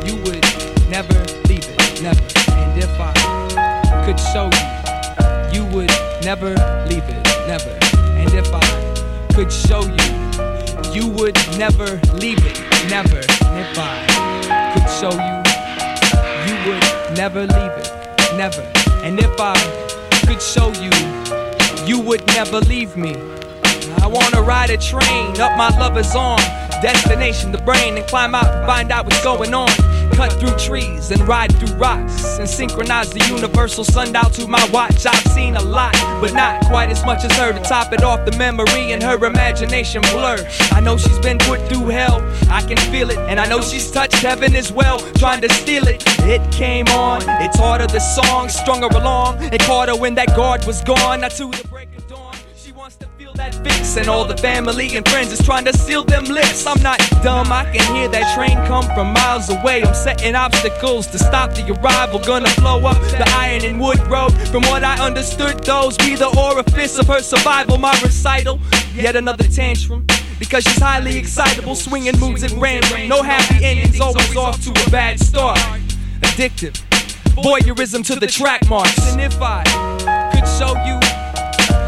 you 0.04 0.22
would 0.24 0.44
never 0.90 1.18
leave 1.48 1.64
it. 1.64 2.02
Never. 2.02 2.20
And 2.60 2.76
if 2.78 3.00
I 3.00 4.04
could 4.04 4.20
show 4.20 4.50
you, 4.52 4.68
you 5.50 5.64
would 5.74 5.90
never 6.22 6.50
leave 6.90 7.08
it. 7.08 7.24
Never. 7.48 7.72
And 8.20 8.34
if 8.34 8.52
I 8.52 8.60
could 9.34 9.50
show 9.50 9.80
you, 9.80 10.92
you 10.92 11.08
would 11.08 11.36
never 11.56 11.86
leave 12.20 12.44
it. 12.44 12.60
Never. 12.90 13.22
And 13.48 13.60
if 13.64 13.78
I 13.78 13.96
could 14.74 14.90
show 15.00 15.14
you, 15.26 15.36
you 16.44 16.54
would 16.68 17.16
never 17.16 17.46
leave 17.46 17.76
it. 17.80 17.88
Never. 18.36 18.60
And 19.06 19.18
if 19.18 19.40
I 19.40 19.56
could 20.26 20.42
show 20.42 20.70
you, 20.84 20.92
you 21.86 21.98
would 21.98 22.26
never 22.26 22.60
leave 22.60 22.94
me. 22.94 23.39
I 24.10 24.12
wanna 24.12 24.42
ride 24.42 24.70
a 24.70 24.76
train 24.76 25.40
up 25.40 25.56
my 25.56 25.68
lover's 25.78 26.16
arm. 26.16 26.40
Destination, 26.82 27.52
the 27.52 27.58
brain, 27.58 27.96
and 27.96 28.04
climb 28.08 28.34
out 28.34 28.52
and 28.52 28.66
find 28.66 28.90
out 28.90 29.04
what's 29.04 29.22
going 29.22 29.54
on. 29.54 29.68
Cut 30.14 30.32
through 30.32 30.56
trees 30.58 31.12
and 31.12 31.28
ride 31.28 31.54
through 31.54 31.76
rocks 31.76 32.38
and 32.38 32.48
synchronize 32.48 33.10
the 33.10 33.24
universal 33.28 33.84
sundial 33.84 34.28
to 34.30 34.48
my 34.48 34.68
watch. 34.72 35.06
I've 35.06 35.24
seen 35.28 35.54
a 35.54 35.62
lot, 35.62 35.92
but 36.20 36.34
not 36.34 36.64
quite 36.64 36.90
as 36.90 37.04
much 37.04 37.24
as 37.24 37.30
her 37.36 37.52
to 37.52 37.60
top 37.60 37.92
it 37.92 38.02
off. 38.02 38.24
The 38.24 38.36
memory 38.36 38.90
and 38.90 39.00
her 39.00 39.24
imagination 39.24 40.02
blur. 40.10 40.44
I 40.72 40.80
know 40.80 40.96
she's 40.96 41.20
been 41.20 41.38
put 41.38 41.60
through 41.68 41.86
hell, 41.86 42.20
I 42.50 42.62
can 42.62 42.78
feel 42.90 43.10
it, 43.10 43.18
and 43.18 43.38
I 43.38 43.46
know 43.46 43.60
she's 43.60 43.92
touched 43.92 44.22
heaven 44.22 44.56
as 44.56 44.72
well, 44.72 44.98
trying 45.18 45.40
to 45.42 45.48
steal 45.50 45.86
it. 45.86 46.02
It 46.26 46.42
came 46.50 46.88
on, 46.88 47.22
it 47.22 47.52
taught 47.52 47.80
her 47.80 47.86
the 47.86 48.00
song, 48.00 48.48
strung 48.48 48.82
her 48.82 48.88
along, 48.88 49.38
and 49.38 49.60
caught 49.60 49.88
her 49.88 49.96
when 49.96 50.16
that 50.16 50.34
guard 50.34 50.66
was 50.66 50.82
gone. 50.82 51.20
Now 51.20 51.28
to 51.28 51.48
the 51.52 51.68
break 51.68 51.89
that 53.40 53.96
and 53.96 54.08
all 54.08 54.24
the 54.24 54.36
family 54.36 54.96
and 54.96 55.08
friends 55.08 55.32
is 55.32 55.44
trying 55.44 55.64
to 55.64 55.72
seal 55.72 56.04
them 56.04 56.24
lips. 56.24 56.66
I'm 56.66 56.80
not 56.82 56.98
dumb, 57.22 57.50
I 57.50 57.64
can 57.64 57.94
hear 57.94 58.08
that 58.08 58.34
train 58.36 58.56
come 58.66 58.84
from 58.94 59.12
miles 59.12 59.48
away. 59.48 59.82
I'm 59.82 59.94
setting 59.94 60.34
obstacles 60.34 61.06
to 61.08 61.18
stop 61.18 61.54
the 61.54 61.64
arrival. 61.80 62.20
Gonna 62.20 62.52
blow 62.58 62.78
up 62.86 63.00
the 63.10 63.24
iron 63.36 63.64
and 63.64 63.80
wood 63.80 63.98
road. 64.06 64.32
From 64.48 64.62
what 64.64 64.84
I 64.84 64.94
understood, 65.04 65.64
those 65.64 65.96
be 65.96 66.14
the 66.14 66.28
orifice 66.38 66.98
of 66.98 67.06
her 67.08 67.20
survival. 67.20 67.78
My 67.78 67.98
recital, 68.02 68.60
yet 68.94 69.16
another 69.16 69.44
tantrum. 69.44 70.06
Because 70.38 70.64
she's 70.64 70.80
highly 70.80 71.18
excitable, 71.18 71.74
swinging 71.74 72.18
moves 72.18 72.42
at 72.44 72.52
random. 72.52 73.08
No 73.08 73.22
happy 73.22 73.64
endings, 73.64 74.00
always 74.00 74.36
off 74.36 74.62
to 74.64 74.70
a 74.70 74.90
bad 74.90 75.18
start. 75.18 75.58
Addictive, 76.20 76.80
voyeurism 77.34 78.06
to 78.06 78.16
the 78.16 78.26
track 78.26 78.68
marks. 78.68 79.12
And 79.12 79.20
if 79.20 79.36
I 79.40 79.64
could 80.32 80.46
show 80.46 80.74
you 80.86 81.09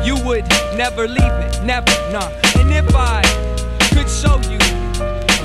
you 0.05 0.17
would 0.25 0.49
never 0.77 1.07
leave 1.07 1.37
it, 1.47 1.63
never, 1.63 1.93
nah. 2.11 2.29
And 2.59 2.73
if 2.73 2.95
I 2.95 3.23
could 3.95 4.09
show 4.09 4.37
you, 4.51 4.59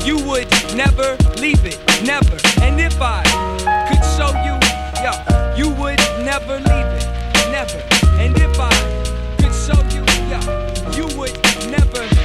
you 0.06 0.18
would 0.26 0.50
never 0.76 1.16
leave 1.40 1.64
it, 1.66 1.80
never. 2.04 2.38
And 2.62 2.80
if 2.80 3.00
I 3.02 3.24
could 3.88 4.04
show 4.18 4.32
you, 4.46 4.58
yo, 5.04 5.14
you 5.56 5.70
would 5.76 6.00
never 6.26 6.60
leave 6.60 6.92
it, 6.98 7.06
never. 7.52 7.82
And 8.20 8.36
if 8.38 8.60
I 8.60 8.74
could 9.38 9.54
show 9.54 9.80
you, 9.94 10.04
yo, 10.32 10.40
you 10.98 11.18
would 11.18 11.36
never 11.70 12.17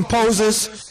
fucking. 0.00 0.81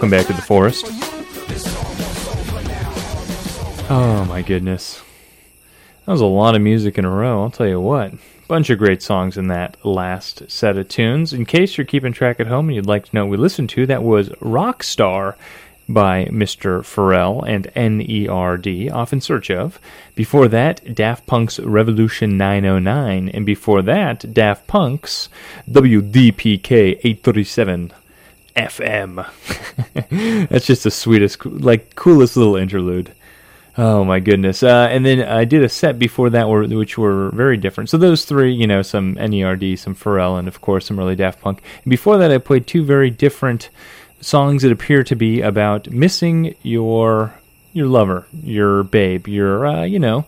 Welcome 0.00 0.16
back 0.16 0.28
to 0.28 0.32
the 0.32 0.40
forest. 0.40 0.86
Oh 3.90 4.24
my 4.26 4.40
goodness. 4.40 5.02
That 6.06 6.12
was 6.12 6.22
a 6.22 6.26
lot 6.26 6.54
of 6.54 6.62
music 6.62 6.96
in 6.96 7.04
a 7.04 7.10
row, 7.10 7.42
I'll 7.42 7.50
tell 7.50 7.68
you 7.68 7.78
what. 7.78 8.14
Bunch 8.48 8.70
of 8.70 8.78
great 8.78 9.02
songs 9.02 9.36
in 9.36 9.48
that 9.48 9.76
last 9.84 10.50
set 10.50 10.78
of 10.78 10.88
tunes. 10.88 11.34
In 11.34 11.44
case 11.44 11.76
you're 11.76 11.84
keeping 11.84 12.14
track 12.14 12.40
at 12.40 12.46
home 12.46 12.70
and 12.70 12.76
you'd 12.76 12.86
like 12.86 13.10
to 13.10 13.14
know 13.14 13.26
we 13.26 13.36
listened 13.36 13.68
to, 13.70 13.84
that 13.88 14.02
was 14.02 14.30
Rockstar 14.40 15.34
by 15.86 16.24
Mr. 16.30 16.80
Pharrell 16.80 17.46
and 17.46 17.66
NERD, 17.74 18.90
off 18.90 19.12
in 19.12 19.20
search 19.20 19.50
of. 19.50 19.78
Before 20.14 20.48
that, 20.48 20.94
Daft 20.94 21.26
Punk's 21.26 21.60
Revolution 21.60 22.38
909. 22.38 23.28
And 23.28 23.44
before 23.44 23.82
that, 23.82 24.32
Daft 24.32 24.66
Punk's 24.66 25.28
WDPK 25.68 27.00
837. 27.04 27.92
FM. 28.60 29.26
That's 30.48 30.66
just 30.66 30.84
the 30.84 30.90
sweetest, 30.90 31.44
like 31.46 31.94
coolest 31.94 32.36
little 32.36 32.56
interlude. 32.56 33.12
Oh 33.78 34.04
my 34.04 34.20
goodness! 34.20 34.62
Uh, 34.62 34.88
and 34.90 35.06
then 35.06 35.22
I 35.22 35.44
did 35.44 35.62
a 35.62 35.68
set 35.68 35.98
before 35.98 36.28
that, 36.30 36.48
were, 36.48 36.66
which 36.66 36.98
were 36.98 37.30
very 37.30 37.56
different. 37.56 37.88
So 37.88 37.96
those 37.96 38.24
three, 38.24 38.52
you 38.52 38.66
know, 38.66 38.82
some 38.82 39.14
Nerd, 39.14 39.78
some 39.78 39.94
Pharrell, 39.94 40.38
and 40.38 40.48
of 40.48 40.60
course 40.60 40.86
some 40.86 40.98
early 40.98 41.16
Daft 41.16 41.40
Punk. 41.40 41.62
And 41.84 41.90
before 41.90 42.18
that, 42.18 42.32
I 42.32 42.38
played 42.38 42.66
two 42.66 42.84
very 42.84 43.10
different 43.10 43.70
songs 44.20 44.62
that 44.62 44.72
appear 44.72 45.02
to 45.04 45.16
be 45.16 45.40
about 45.40 45.88
missing 45.90 46.54
your 46.62 47.34
your 47.72 47.86
lover, 47.86 48.26
your 48.42 48.82
babe, 48.82 49.28
your 49.28 49.66
uh, 49.66 49.84
you 49.84 49.98
know, 49.98 50.26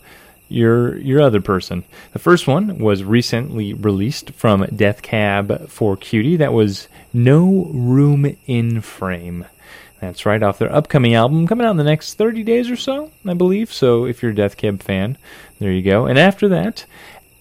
your 0.48 0.96
your 0.98 1.20
other 1.20 1.40
person. 1.40 1.84
The 2.12 2.18
first 2.18 2.46
one 2.46 2.78
was 2.78 3.02
recently 3.02 3.74
released 3.74 4.30
from 4.32 4.64
Death 4.66 5.02
Cab 5.02 5.68
for 5.68 5.96
Cutie. 5.96 6.36
That 6.36 6.52
was 6.52 6.88
no 7.12 7.70
Room 7.72 8.36
in 8.46 8.80
Frame. 8.80 9.46
That's 10.00 10.26
right 10.26 10.42
off 10.42 10.58
their 10.58 10.74
upcoming 10.74 11.14
album 11.14 11.46
coming 11.46 11.66
out 11.66 11.70
in 11.70 11.76
the 11.76 11.84
next 11.84 12.14
30 12.14 12.42
days 12.42 12.70
or 12.70 12.76
so, 12.76 13.12
I 13.24 13.34
believe. 13.34 13.72
So 13.72 14.04
if 14.04 14.22
you're 14.22 14.32
a 14.32 14.34
Death 14.34 14.56
Cab 14.56 14.82
fan, 14.82 15.16
there 15.60 15.70
you 15.70 15.82
go. 15.82 16.06
And 16.06 16.18
after 16.18 16.48
that, 16.48 16.84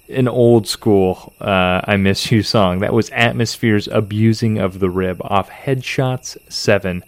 an 0.09 0.27
old 0.27 0.67
school 0.67 1.33
uh, 1.41 1.81
I 1.85 1.97
Miss 1.97 2.31
You 2.31 2.43
song. 2.43 2.79
That 2.79 2.93
was 2.93 3.09
Atmosphere's 3.09 3.87
Abusing 3.87 4.59
of 4.59 4.79
the 4.79 4.89
Rib 4.89 5.21
off 5.23 5.49
Headshots 5.49 6.37
7. 6.51 7.03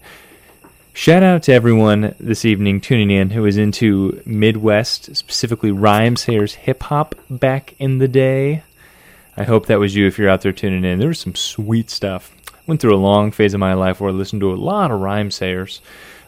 Shout 0.96 1.24
out 1.24 1.44
to 1.44 1.54
everyone 1.54 2.16
this 2.20 2.46
evening 2.46 2.80
tuning 2.80 3.10
in 3.10 3.32
who 3.32 3.46
is 3.46 3.58
into 3.58 4.22
Midwest, 4.26 5.16
specifically 5.16 5.72
Rhymesayers 5.72 6.54
hip 6.54 6.84
hop 6.84 7.16
back 7.30 7.74
in 7.80 7.98
the 7.98 8.08
day. 8.08 8.64
I 9.36 9.44
hope 9.44 9.66
that 9.66 9.80
was 9.80 9.96
you 9.96 10.06
if 10.06 10.20
you're 10.20 10.30
out 10.30 10.42
there 10.42 10.52
tuning 10.52 10.86
in. 10.86 11.00
There 11.00 11.08
was 11.08 11.20
some 11.20 11.36
sweet 11.36 11.90
stuff. 11.90 12.33
Went 12.66 12.80
through 12.80 12.96
a 12.96 12.98
long 12.98 13.32
phase 13.32 13.54
of 13.54 13.60
my 13.60 13.74
life 13.74 14.00
where 14.00 14.10
I 14.10 14.14
listened 14.14 14.42
to 14.42 14.54
a 14.54 14.56
lot 14.56 14.92
of 14.92 15.02
Rhymesayers, 15.02 15.80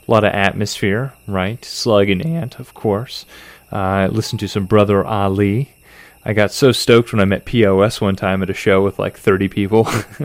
a 0.07 0.11
lot 0.11 0.23
of 0.23 0.33
Atmosphere, 0.33 1.13
right? 1.27 1.63
Slug 1.63 2.09
and 2.09 2.25
Ant, 2.25 2.59
of 2.59 2.73
course. 2.73 3.25
Uh, 3.71 3.75
I 3.75 4.07
listened 4.07 4.39
to 4.41 4.47
some 4.47 4.65
Brother 4.65 5.05
Ali. 5.05 5.71
I 6.23 6.33
got 6.33 6.51
so 6.51 6.71
stoked 6.71 7.13
when 7.13 7.21
I 7.21 7.25
met 7.25 7.45
POS 7.45 8.01
one 8.01 8.15
time 8.15 8.41
at 8.43 8.49
a 8.49 8.53
show 8.53 8.83
with 8.83 8.99
like 8.99 9.17
30 9.17 9.47
people. 9.47 9.87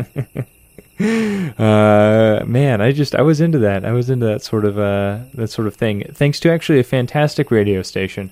uh, 1.01 2.45
man, 2.45 2.81
I 2.81 2.93
just 2.93 3.15
I 3.15 3.23
was 3.23 3.41
into 3.41 3.59
that. 3.61 3.85
I 3.85 3.93
was 3.93 4.11
into 4.11 4.27
that 4.27 4.43
sort 4.43 4.65
of 4.65 4.79
uh, 4.79 5.21
that 5.35 5.49
sort 5.49 5.67
of 5.67 5.75
thing. 5.75 6.05
Thanks 6.13 6.41
to 6.41 6.51
actually 6.51 6.79
a 6.79 6.85
fantastic 6.85 7.51
radio 7.51 7.83
station. 7.83 8.31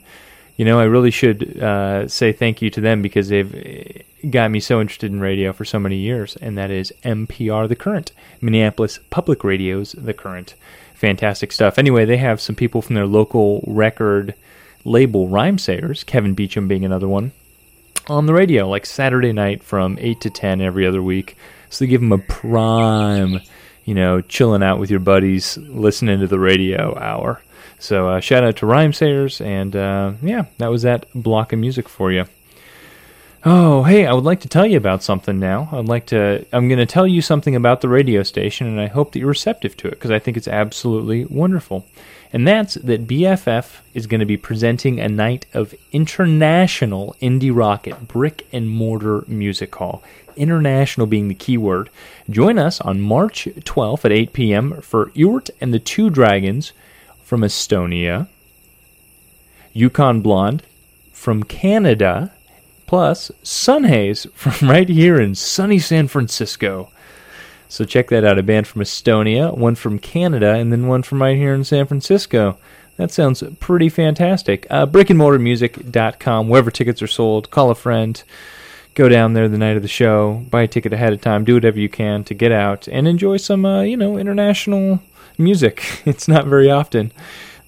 You 0.58 0.64
know, 0.64 0.80
I 0.80 0.84
really 0.84 1.12
should 1.12 1.56
uh, 1.62 2.08
say 2.08 2.32
thank 2.32 2.60
you 2.60 2.68
to 2.70 2.80
them 2.80 3.00
because 3.00 3.28
they've 3.28 4.02
got 4.28 4.50
me 4.50 4.58
so 4.58 4.80
interested 4.80 5.12
in 5.12 5.20
radio 5.20 5.52
for 5.52 5.64
so 5.64 5.78
many 5.78 5.96
years, 5.96 6.34
and 6.36 6.58
that 6.58 6.68
is 6.68 6.92
MPR, 7.04 7.68
the 7.68 7.76
current 7.76 8.10
Minneapolis 8.40 8.98
Public 9.08 9.44
Radio's 9.44 9.92
the 9.92 10.12
current. 10.12 10.56
Fantastic 10.94 11.52
stuff. 11.52 11.78
Anyway, 11.78 12.04
they 12.04 12.16
have 12.16 12.40
some 12.40 12.56
people 12.56 12.82
from 12.82 12.96
their 12.96 13.06
local 13.06 13.62
record 13.68 14.34
label, 14.84 15.28
Rhymesayers, 15.28 16.04
Kevin 16.04 16.34
Beacham 16.34 16.66
being 16.66 16.84
another 16.84 17.06
one, 17.06 17.30
on 18.08 18.26
the 18.26 18.34
radio 18.34 18.68
like 18.68 18.84
Saturday 18.84 19.32
night 19.32 19.62
from 19.62 19.96
8 20.00 20.20
to 20.22 20.30
10 20.30 20.60
every 20.60 20.84
other 20.84 21.00
week. 21.00 21.36
So 21.70 21.84
they 21.84 21.88
give 21.88 22.00
them 22.00 22.10
a 22.10 22.18
prime, 22.18 23.40
you 23.84 23.94
know, 23.94 24.22
chilling 24.22 24.64
out 24.64 24.80
with 24.80 24.90
your 24.90 24.98
buddies, 24.98 25.56
listening 25.56 26.18
to 26.18 26.26
the 26.26 26.40
radio 26.40 26.98
hour. 26.98 27.42
So 27.78 28.08
uh, 28.08 28.20
shout 28.20 28.44
out 28.44 28.56
to 28.56 28.66
Rhymesayers, 28.66 29.44
and 29.44 29.76
uh, 29.76 30.12
yeah, 30.22 30.46
that 30.58 30.70
was 30.70 30.82
that 30.82 31.06
block 31.14 31.52
of 31.52 31.58
music 31.58 31.88
for 31.88 32.10
you. 32.10 32.24
Oh, 33.44 33.84
hey, 33.84 34.04
I 34.04 34.12
would 34.12 34.24
like 34.24 34.40
to 34.40 34.48
tell 34.48 34.66
you 34.66 34.76
about 34.76 35.04
something 35.04 35.38
now. 35.38 35.68
I'd 35.70 35.86
like 35.86 36.06
to, 36.06 36.44
I'm 36.52 36.66
going 36.68 36.80
to 36.80 36.86
tell 36.86 37.06
you 37.06 37.22
something 37.22 37.54
about 37.54 37.80
the 37.80 37.88
radio 37.88 38.24
station, 38.24 38.66
and 38.66 38.80
I 38.80 38.88
hope 38.88 39.12
that 39.12 39.20
you're 39.20 39.28
receptive 39.28 39.76
to 39.76 39.86
it 39.86 39.92
because 39.92 40.10
I 40.10 40.18
think 40.18 40.36
it's 40.36 40.48
absolutely 40.48 41.24
wonderful. 41.24 41.86
And 42.32 42.46
that's 42.46 42.74
that 42.74 43.06
BFF 43.06 43.76
is 43.94 44.08
going 44.08 44.20
to 44.20 44.26
be 44.26 44.36
presenting 44.36 44.98
a 44.98 45.08
night 45.08 45.46
of 45.54 45.72
international 45.92 47.14
indie 47.22 47.54
rock 47.54 47.86
at 47.86 48.08
Brick 48.08 48.46
and 48.52 48.68
Mortar 48.68 49.24
Music 49.28 49.74
Hall. 49.76 50.02
International 50.36 51.06
being 51.06 51.28
the 51.28 51.34
key 51.34 51.56
word. 51.56 51.90
Join 52.28 52.58
us 52.58 52.80
on 52.80 53.00
March 53.00 53.46
12th 53.46 54.04
at 54.04 54.12
8 54.12 54.32
p.m. 54.32 54.80
for 54.82 55.10
Ewert 55.10 55.50
and 55.60 55.72
the 55.72 55.78
Two 55.78 56.10
Dragons 56.10 56.72
from 57.28 57.42
Estonia, 57.42 58.26
Yukon 59.74 60.22
Blonde 60.22 60.62
from 61.12 61.42
Canada, 61.42 62.32
plus 62.86 63.30
Sunhaze 63.44 64.32
from 64.32 64.66
right 64.70 64.88
here 64.88 65.20
in 65.20 65.34
sunny 65.34 65.78
San 65.78 66.08
Francisco. 66.08 66.88
So 67.68 67.84
check 67.84 68.08
that 68.08 68.24
out. 68.24 68.38
A 68.38 68.42
band 68.42 68.66
from 68.66 68.80
Estonia, 68.80 69.54
one 69.54 69.74
from 69.74 69.98
Canada, 69.98 70.54
and 70.54 70.72
then 70.72 70.86
one 70.86 71.02
from 71.02 71.20
right 71.20 71.36
here 71.36 71.52
in 71.52 71.64
San 71.64 71.86
Francisco. 71.86 72.56
That 72.96 73.10
sounds 73.10 73.42
pretty 73.60 73.90
fantastic. 73.90 74.66
Uh, 74.70 74.86
brickandmortarmusic.com, 74.86 76.48
wherever 76.48 76.70
tickets 76.70 77.02
are 77.02 77.06
sold. 77.06 77.50
Call 77.50 77.70
a 77.70 77.74
friend. 77.74 78.22
Go 78.94 79.10
down 79.10 79.34
there 79.34 79.50
the 79.50 79.58
night 79.58 79.76
of 79.76 79.82
the 79.82 79.88
show. 79.88 80.46
Buy 80.48 80.62
a 80.62 80.66
ticket 80.66 80.94
ahead 80.94 81.12
of 81.12 81.20
time. 81.20 81.44
Do 81.44 81.52
whatever 81.52 81.78
you 81.78 81.90
can 81.90 82.24
to 82.24 82.32
get 82.32 82.52
out 82.52 82.88
and 82.88 83.06
enjoy 83.06 83.36
some, 83.36 83.66
uh, 83.66 83.82
you 83.82 83.98
know, 83.98 84.16
international 84.16 85.02
music. 85.38 86.02
It's 86.06 86.28
not 86.28 86.46
very 86.46 86.70
often 86.70 87.12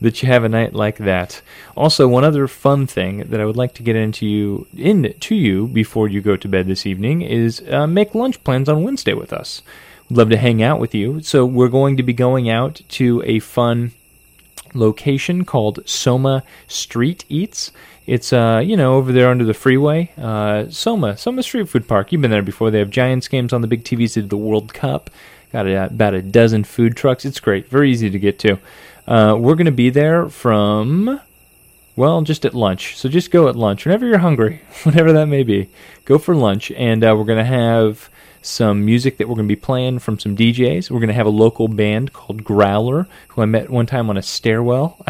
that 0.01 0.23
you 0.23 0.29
have 0.29 0.45
a 0.45 0.49
night 0.49 0.75
like 0.75 0.99
that. 0.99 1.43
Also, 1.77 2.09
one 2.09 2.25
other 2.25 2.49
fun 2.49 2.87
thing 2.87 3.19
that 3.29 3.41
I 3.41 3.45
would 3.45 3.57
like 3.57 3.75
to 3.75 3.83
get 3.83 3.97
into 3.97 4.27
you 4.27 4.67
in 4.77 5.15
to 5.21 5.35
you 5.35 5.67
before 5.69 6.09
you 6.09 6.21
go 6.21 6.37
to 6.37 6.49
bed 6.49 6.67
this 6.67 6.87
evening 6.87 7.23
is 7.23 7.63
uh, 7.71 7.87
make 7.87 8.15
lunch 8.15 8.43
plans 8.43 8.69
on 8.69 8.83
Wednesday 8.83 9.15
with 9.15 9.33
us. 9.33 9.63
We'd 10.09 10.17
love 10.17 10.31
to 10.31 10.37
hang 10.37 10.63
out 10.63 10.81
with 10.81 10.95
you. 10.95 11.21
So 11.21 11.45
we're 11.45 11.69
going 11.69 11.97
to 11.99 12.03
be 12.03 12.13
going 12.13 12.49
out 12.49 12.81
to 12.91 13.23
a 13.27 13.39
fun 13.41 13.93
location 14.75 15.45
called 15.45 15.81
Soma 15.87 16.43
Street 16.67 17.25
Eats. 17.29 17.73
It's 18.07 18.33
uh, 18.33 18.63
you 18.65 18.77
know, 18.77 18.95
over 18.95 19.13
there 19.13 19.29
under 19.29 19.45
the 19.45 19.55
freeway. 19.55 20.11
Uh, 20.17 20.69
Soma, 20.71 21.17
Soma 21.17 21.43
Street 21.43 21.69
Food 21.69 21.87
Park. 21.87 22.11
You've 22.11 22.23
been 22.23 22.31
there 22.31 22.43
before. 22.43 22.71
They 22.71 22.79
have 22.79 22.91
Giants 22.91 23.29
games 23.29 23.53
on 23.53 23.61
the 23.61 23.69
big 23.69 23.85
TVs. 23.85 24.15
They 24.15 24.23
did 24.23 24.31
the 24.31 24.37
World 24.37 24.75
Cup. 24.75 25.11
Got 25.53 25.67
about 25.69 26.15
a 26.15 26.23
dozen 26.23 26.65
food 26.65 26.97
trucks. 26.97 27.25
It's 27.25 27.41
great. 27.41 27.69
Very 27.69 27.91
easy 27.91 28.09
to 28.09 28.19
get 28.19 28.39
to. 28.41 28.59
Uh, 29.07 29.37
we're 29.37 29.57
going 29.57 29.65
to 29.67 29.73
be 29.73 29.91
there 29.91 30.29
from, 30.29 31.21
well, 31.97 32.23
just 32.23 32.45
at 32.45 32.55
lunch. 32.55 32.97
So 32.97 33.09
just 33.09 33.33
go 33.33 33.49
at 33.49 33.57
lunch 33.57 33.85
whenever 33.85 34.07
you're 34.07 34.19
hungry, 34.19 34.63
whatever 34.85 35.13
that 35.13 35.27
may 35.27 35.43
be. 35.43 35.69
Go 36.05 36.19
for 36.19 36.37
lunch, 36.37 36.71
and 36.73 37.03
uh, 37.03 37.15
we're 37.17 37.25
going 37.25 37.39
to 37.39 37.45
have 37.45 38.09
some 38.43 38.85
music 38.85 39.19
that 39.19 39.29
we're 39.29 39.35
going 39.35 39.49
to 39.49 39.55
be 39.55 39.61
playing 39.61 39.99
from 39.99 40.19
some 40.19 40.37
DJs. 40.37 40.91
We're 40.91 41.01
going 41.01 41.09
to 41.09 41.15
have 41.15 41.27
a 41.27 41.31
local 41.31 41.69
band 41.69 42.13
called 42.13 42.43
Growler, 42.43 43.07
who 43.29 43.43
I 43.43 43.45
met 43.45 43.69
one 43.69 43.87
time 43.87 44.09
on 44.09 44.17
a 44.17 44.23
stairwell, 44.23 45.05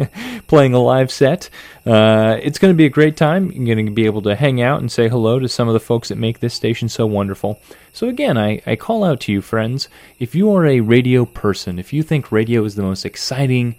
playing 0.46 0.74
a 0.74 0.78
live 0.78 1.10
set. 1.10 1.50
Uh, 1.84 2.38
it's 2.42 2.58
going 2.58 2.72
to 2.72 2.76
be 2.76 2.86
a 2.86 2.90
great 2.90 3.16
time. 3.16 3.50
You're 3.50 3.74
going 3.74 3.86
to 3.86 3.92
be 3.92 4.06
able 4.06 4.22
to 4.22 4.36
hang 4.36 4.60
out 4.60 4.80
and 4.80 4.90
say 4.90 5.08
hello 5.08 5.38
to 5.38 5.48
some 5.48 5.68
of 5.68 5.74
the 5.74 5.80
folks 5.80 6.08
that 6.08 6.16
make 6.16 6.40
this 6.40 6.54
station 6.54 6.88
so 6.88 7.06
wonderful. 7.06 7.60
So, 7.92 8.08
again, 8.08 8.38
I, 8.38 8.62
I 8.66 8.76
call 8.76 9.04
out 9.04 9.20
to 9.20 9.32
you, 9.32 9.42
friends. 9.42 9.88
If 10.18 10.34
you 10.34 10.52
are 10.52 10.66
a 10.66 10.80
radio 10.80 11.24
person, 11.24 11.78
if 11.78 11.92
you 11.92 12.02
think 12.02 12.30
radio 12.30 12.64
is 12.64 12.76
the 12.76 12.82
most 12.82 13.04
exciting, 13.04 13.74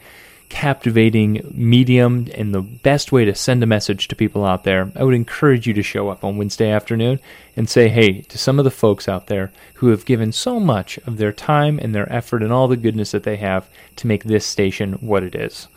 captivating 0.50 1.52
medium 1.54 2.28
and 2.34 2.54
the 2.54 2.62
best 2.62 3.12
way 3.12 3.26
to 3.26 3.36
send 3.36 3.62
a 3.62 3.68
message 3.68 4.08
to 4.08 4.16
people 4.16 4.45
out 4.45 4.64
there, 4.64 4.91
I 4.95 5.04
would 5.04 5.14
encourage 5.14 5.68
you 5.68 5.74
to 5.74 5.84
show 5.84 6.10
up 6.10 6.24
on 6.24 6.38
Wednesday 6.38 6.70
afternoon 6.70 7.20
and 7.56 7.70
say 7.70 7.89
hey 7.89 8.22
to 8.22 8.38
some 8.38 8.60
of 8.60 8.66
the 8.66 8.72
folks 8.72 9.10
out 9.10 9.28
there 9.28 9.52
who 9.76 9.89
have 9.89 10.06
given 10.06 10.32
so 10.32 10.60
much 10.60 10.98
of 11.00 11.18
their 11.18 11.32
time 11.32 11.80
and 11.80 11.93
their 11.93 12.12
effort 12.12 12.41
and 12.43 12.54
all 12.54 12.68
the 12.68 12.78
goodness 12.78 13.12
that 13.12 13.24
they 13.24 13.38
have 13.38 13.70
to 13.98 14.08
make 14.08 14.24
this 14.24 14.45
station 14.45 14.93
what 14.93 15.24
it 15.24 15.36
is. 15.36 15.68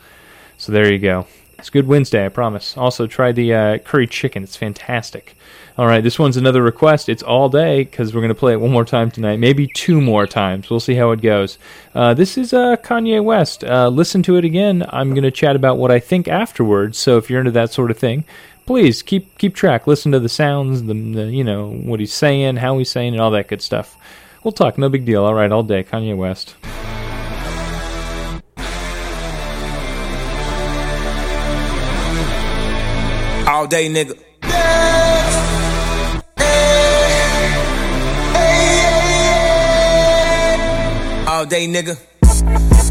So 0.57 0.71
there 0.71 0.91
you 0.91 0.99
go. 0.99 1.27
It's 1.57 1.69
Good 1.69 1.87
Wednesday, 1.87 2.25
I 2.25 2.29
promise. 2.29 2.75
Also, 2.75 3.05
try 3.05 3.31
the 3.31 3.53
uh, 3.53 3.77
curry 3.79 4.07
chicken. 4.07 4.43
It's 4.43 4.55
fantastic. 4.55 5.35
All 5.77 5.87
right, 5.87 6.03
this 6.03 6.19
one's 6.19 6.35
another 6.35 6.61
request. 6.61 7.07
It's 7.07 7.23
all 7.23 7.47
day 7.47 7.85
because 7.85 8.13
we're 8.13 8.19
going 8.21 8.33
to 8.33 8.39
play 8.39 8.51
it 8.51 8.59
one 8.59 8.71
more 8.71 8.83
time 8.83 9.09
tonight, 9.09 9.37
maybe 9.37 9.67
two 9.67 10.01
more 10.01 10.27
times. 10.27 10.69
We'll 10.69 10.81
see 10.81 10.95
how 10.95 11.11
it 11.11 11.21
goes. 11.21 11.57
Uh, 11.95 12.13
this 12.13 12.37
is 12.37 12.53
uh, 12.53 12.75
Kanye 12.77 13.23
West. 13.23 13.63
Uh, 13.63 13.87
listen 13.87 14.21
to 14.23 14.35
it 14.35 14.43
again. 14.43 14.85
I'm 14.89 15.11
going 15.11 15.23
to 15.23 15.31
chat 15.31 15.55
about 15.55 15.77
what 15.77 15.89
I 15.89 15.99
think 15.99 16.27
afterwards. 16.27 16.97
So 16.97 17.17
if 17.17 17.29
you're 17.29 17.39
into 17.39 17.51
that 17.51 17.71
sort 17.71 17.89
of 17.89 17.97
thing, 17.97 18.25
please 18.65 19.01
keep 19.01 19.37
keep 19.37 19.55
track. 19.55 19.87
Listen 19.87 20.11
to 20.11 20.19
the 20.19 20.29
sounds, 20.29 20.83
the, 20.83 20.93
the 20.93 21.25
you 21.27 21.43
know 21.43 21.71
what 21.71 22.01
he's 22.01 22.13
saying, 22.13 22.57
how 22.57 22.77
he's 22.77 22.91
saying, 22.91 23.13
and 23.13 23.21
all 23.21 23.31
that 23.31 23.47
good 23.47 23.61
stuff. 23.61 23.97
We'll 24.43 24.51
talk. 24.51 24.77
No 24.77 24.89
big 24.89 25.05
deal. 25.05 25.23
All 25.23 25.33
right, 25.33 25.51
all 25.51 25.63
day. 25.63 25.83
Kanye 25.83 26.17
West. 26.17 26.55
All 33.47 33.67
day, 33.67 33.89
nigga. 33.89 34.17
Day, 41.51 41.67
nigga. 41.67 41.97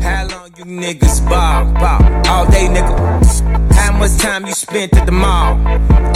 How 0.03 0.29
long 0.29 0.51
you 0.59 0.67
niggas 0.67 1.27
ball, 1.27 1.65
ball? 1.81 2.03
All 2.29 2.45
day, 2.45 2.69
nigga. 2.69 3.73
How 3.73 3.91
much 3.97 4.19
time 4.19 4.45
you 4.45 4.53
spent 4.53 4.95
at 4.99 5.07
the 5.07 5.13
mall? 5.13 5.57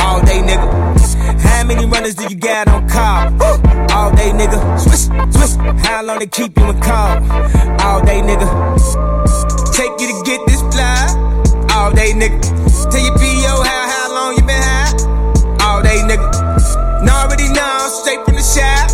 All 0.03 0.21
day, 0.21 0.43
nigga. 0.43 1.41
How 1.41 1.65
many 1.65 1.87
runners 1.87 2.15
do 2.15 2.25
you 2.29 2.37
got 2.37 2.69
on 2.69 2.87
call? 2.87 3.33
All 3.97 4.11
day, 4.15 4.31
nigga. 4.33 4.59
Swish, 4.79 5.09
swish. 5.33 5.57
How 5.87 6.03
long 6.05 6.19
they 6.19 6.27
keep 6.27 6.55
you 6.59 6.69
in 6.69 6.79
call? 6.83 7.17
All 7.81 8.05
day, 8.05 8.21
nigga. 8.21 8.47
Take 9.73 9.99
you 10.03 10.09
to 10.13 10.23
get 10.27 10.47
this 10.47 10.61
fly? 10.69 11.01
All 11.73 11.93
day, 11.93 12.13
nigga. 12.13 12.39
Tell 12.91 13.01
your 13.01 13.17
PO 13.17 13.63
how, 13.65 13.89
how 13.89 14.15
long 14.15 14.37
you 14.37 14.45
been 14.45 14.61
high? 14.61 14.93
All 15.65 15.83
day, 15.83 15.97
nigga. 16.05 16.29
Already 17.09 17.49
know, 17.55 17.89
straight 18.03 18.23
from 18.27 18.35
the 18.35 18.43
shop. 18.43 18.91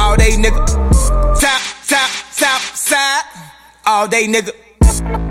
All 0.00 0.16
day, 0.16 0.32
nigga. 0.40 0.77
All 3.88 4.06
day, 4.06 4.26
nigga. 4.26 5.27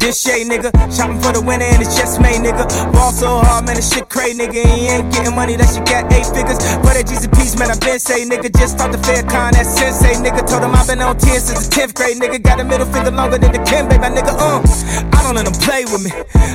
This 0.00 0.16
shade, 0.22 0.48
nigga. 0.48 0.72
Shopping 0.90 1.20
for 1.20 1.32
the 1.32 1.42
winner 1.42 1.64
and 1.64 1.82
it's 1.82 1.96
just 1.96 2.20
made, 2.20 2.40
nigga. 2.40 2.64
Ball 2.92 3.12
so 3.12 3.38
hard, 3.44 3.66
man, 3.66 3.76
this 3.76 3.92
shit 3.92 4.08
crazy, 4.08 4.38
nigga. 4.38 4.64
He 4.64 4.88
ain't 4.88 5.12
getting 5.12 5.34
money, 5.34 5.56
that 5.56 5.68
shit 5.68 5.84
got 5.84 6.10
eight 6.12 6.26
figures. 6.32 6.58
For 6.80 6.92
that 6.96 7.04
G's 7.06 7.24
a 7.24 7.28
piece, 7.28 7.58
man, 7.58 7.70
I 7.70 7.76
been 7.78 8.00
say, 8.00 8.24
nigga. 8.24 8.48
Just 8.56 8.78
talked 8.78 8.92
to 8.94 8.98
Farrakhan, 8.98 9.52
that 9.52 9.66
sensei, 9.66 10.16
nigga. 10.18 10.40
Told 10.48 10.64
him 10.64 10.74
i 10.74 10.80
been 10.86 11.00
on 11.00 11.18
10 11.18 11.40
since 11.40 11.68
the 11.68 11.70
10th 11.70 11.94
grade, 11.94 12.16
nigga. 12.16 12.42
Got 12.42 12.60
a 12.60 12.64
middle 12.64 12.86
finger 12.88 13.10
longer 13.10 13.38
than 13.38 13.52
the 13.52 13.62
Kim, 13.68 13.88
baby, 13.88 14.08
nigga. 14.08 14.32
Uh, 14.32 14.64
I 15.12 15.22
don't 15.22 15.36
let 15.36 15.44
them 15.44 15.56
play 15.60 15.84
with 15.84 16.02
me. 16.02 16.10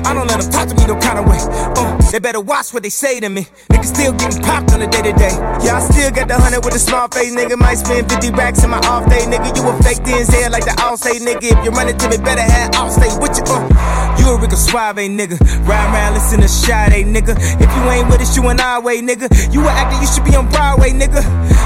I 0.06 0.14
don't 0.14 0.28
let 0.28 0.42
them 0.42 0.50
talk 0.50 0.68
to 0.68 0.76
me 0.76 0.86
no 0.90 0.98
kind 0.98 1.22
of 1.22 1.26
way. 1.30 1.40
Uh, 1.78 1.96
they 2.12 2.20
better 2.20 2.42
watch 2.42 2.74
what 2.74 2.84
they 2.84 2.90
say 2.90 3.20
to 3.20 3.30
me. 3.30 3.46
Nigga 3.70 3.86
still 3.86 4.14
getting 4.14 4.42
popped 4.42 4.74
on 4.74 4.80
the 4.82 4.88
day 4.88 5.04
to 5.06 5.14
day. 5.14 5.36
Yeah, 5.62 5.78
I 5.78 5.82
still 5.86 6.12
got 6.12 6.28
the 6.28 6.36
hundred 6.36 6.66
with 6.66 6.76
a 6.76 6.80
small 6.80 7.08
face, 7.08 7.34
nigga. 7.36 7.58
Might 7.58 7.78
spend 7.78 8.10
50 8.10 8.32
racks 8.32 8.64
in 8.64 8.70
my 8.70 8.82
off 8.90 9.06
day, 9.10 9.24
nigga. 9.30 9.54
You 9.54 9.64
a 9.70 9.74
fake 9.84 10.02
DNZ 10.02 10.50
like 10.50 10.66
the 10.66 10.76
all 10.82 10.98
say, 10.98 11.20
nigga. 11.22 11.46
If 11.54 11.60
you 11.64 11.72
run 11.72 11.88
it 11.88 12.00
to 12.00 12.10
me, 12.10 12.18
better 12.18 12.42
have 12.42 12.76
all 12.76 12.90
stay 12.96 13.12
with 13.20 13.36
you. 13.38 13.44
Uh, 13.48 14.16
you 14.18 14.26
a 14.32 14.40
Rico 14.40 14.56
Suave, 14.56 15.04
nigga. 15.12 15.38
Ride 15.68 15.88
around, 15.92 16.14
listen 16.14 16.42
to 16.42 16.48
Sade, 16.48 17.06
nigga. 17.06 17.36
If 17.60 17.70
you 17.76 17.84
ain't 17.92 18.08
with 18.10 18.22
us, 18.22 18.36
you 18.36 18.48
an 18.48 18.60
our 18.60 18.82
way, 18.82 19.02
nigga. 19.02 19.28
You 19.54 19.62
a 19.68 19.70
actor, 19.70 20.00
you 20.00 20.08
should 20.08 20.24
be 20.24 20.36
on 20.36 20.50
Broadway, 20.50 20.92
nigga. 20.92 21.22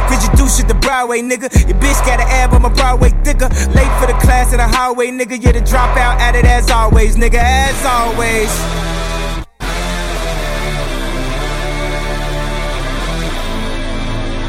Cause 0.09 0.21
you 0.25 0.32
do 0.36 0.49
shit 0.49 0.67
the 0.67 0.73
Broadway, 0.75 1.21
nigga. 1.21 1.47
Your 1.67 1.77
bitch 1.77 1.99
got 2.05 2.19
an 2.19 2.27
ab 2.27 2.53
on 2.53 2.61
my 2.63 2.69
Broadway 2.69 3.11
thicker. 3.23 3.49
Late 3.77 3.93
for 3.99 4.07
the 4.07 4.17
class 4.21 4.51
in 4.51 4.57
the 4.57 4.67
highway, 4.67 5.07
nigga. 5.07 5.41
You're 5.41 5.53
the 5.53 5.61
dropout 5.61 6.17
at 6.19 6.36
it 6.36 6.45
as 6.45 6.69
always, 6.69 7.15
nigga. 7.15 7.39
As 7.39 7.86
always. 7.86 8.49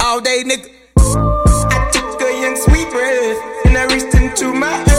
All 0.02 0.20
day, 0.20 0.42
nigga. 0.44 0.68
I 0.96 1.90
took 1.92 2.20
a 2.20 2.32
young 2.42 2.56
sweet 2.56 2.90
breath 2.90 3.66
and 3.66 3.76
I 3.78 3.84
reached 3.92 4.14
into 4.14 4.52
my 4.52 4.89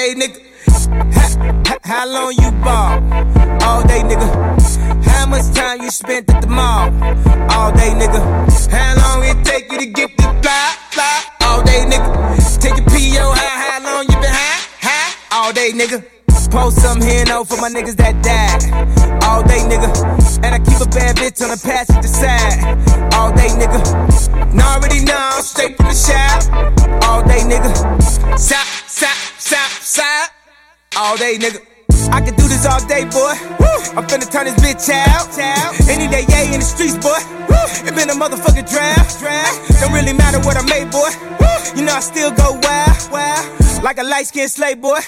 day, 0.00 0.14
nigga. 0.14 0.40
Ha- 1.68 1.78
How 1.84 2.06
long 2.08 2.32
you 2.42 2.50
ball? 2.64 2.92
All 3.66 3.82
day, 3.86 4.00
nigga. 4.10 4.28
How 5.04 5.26
much 5.26 5.46
time 5.54 5.82
you 5.82 5.90
spent 5.90 6.30
at 6.32 6.40
the 6.42 6.48
mall? 6.48 6.86
All 7.54 7.70
day, 7.72 7.92
nigga. 8.00 8.20
How 8.70 8.90
long 9.02 9.24
it 9.24 9.44
take 9.44 9.70
you 9.72 9.78
to 9.78 9.86
get 9.86 10.16
the 10.16 10.22
fly, 10.42 10.74
fly? 10.94 11.24
All 11.42 11.62
day, 11.62 11.82
nigga. 11.92 12.08
Take 12.62 12.78
a 12.78 12.84
PO, 12.92 13.24
how, 13.40 13.54
how 13.64 13.78
long 13.84 14.04
you 14.08 14.16
been 14.24 14.34
high, 14.42 14.60
high? 14.88 15.12
All 15.32 15.52
day, 15.52 15.72
nigga. 15.72 16.02
Post 16.50 16.82
some 16.82 17.00
here 17.00 17.24
no 17.26 17.44
for 17.44 17.56
my 17.60 17.68
niggas 17.70 17.96
that 17.96 18.22
died. 18.24 18.62
All 19.24 19.42
day, 19.42 19.60
nigga. 19.70 19.88
And 20.42 20.54
I 20.54 20.58
keep 20.58 20.80
a 20.80 20.88
bad 20.90 21.16
bitch 21.16 21.40
on 21.42 21.50
the 21.50 21.60
passenger 21.62 22.08
side. 22.08 22.58
All 23.14 23.30
day, 23.30 23.48
nigga. 23.54 23.80
Now 24.52 24.76
already 24.76 25.04
know, 25.04 25.16
I'm 25.16 25.42
straight 25.42 25.76
from 25.76 25.86
the 25.86 25.94
shop. 25.94 26.42
All 27.04 27.22
day, 27.22 27.40
nigga. 27.40 27.70
Side, 28.36 28.66
side, 28.88 29.16
side, 29.38 29.70
side. 29.80 30.28
All 30.96 31.16
day, 31.16 31.38
nigga. 31.38 31.69
I 32.08 32.20
can 32.20 32.34
do 32.34 32.48
this 32.48 32.64
all 32.64 32.80
day, 32.86 33.04
boy. 33.04 33.34
I'm 33.96 34.06
finna 34.06 34.30
turn 34.30 34.46
this 34.46 34.56
bitch 34.56 34.88
out. 34.88 35.28
Any 35.88 36.08
day, 36.08 36.24
yeah, 36.28 36.52
in 36.54 36.60
the 36.60 36.66
streets, 36.66 36.96
boy. 36.96 37.18
It 37.86 37.94
been 37.94 38.10
a 38.10 38.14
motherfucking 38.14 38.68
draft. 38.70 39.20
Don't 39.80 39.92
really 39.92 40.12
matter 40.12 40.38
what 40.40 40.56
I 40.56 40.62
made, 40.64 40.90
boy. 40.90 41.10
You 41.76 41.84
know 41.84 41.94
I 41.94 42.00
still 42.00 42.30
go 42.30 42.58
wild, 42.62 43.10
wild. 43.12 43.82
Like 43.82 43.98
a 43.98 44.02
light 44.02 44.26
skinned 44.26 44.50
slave, 44.50 44.80
boy. 44.80 45.00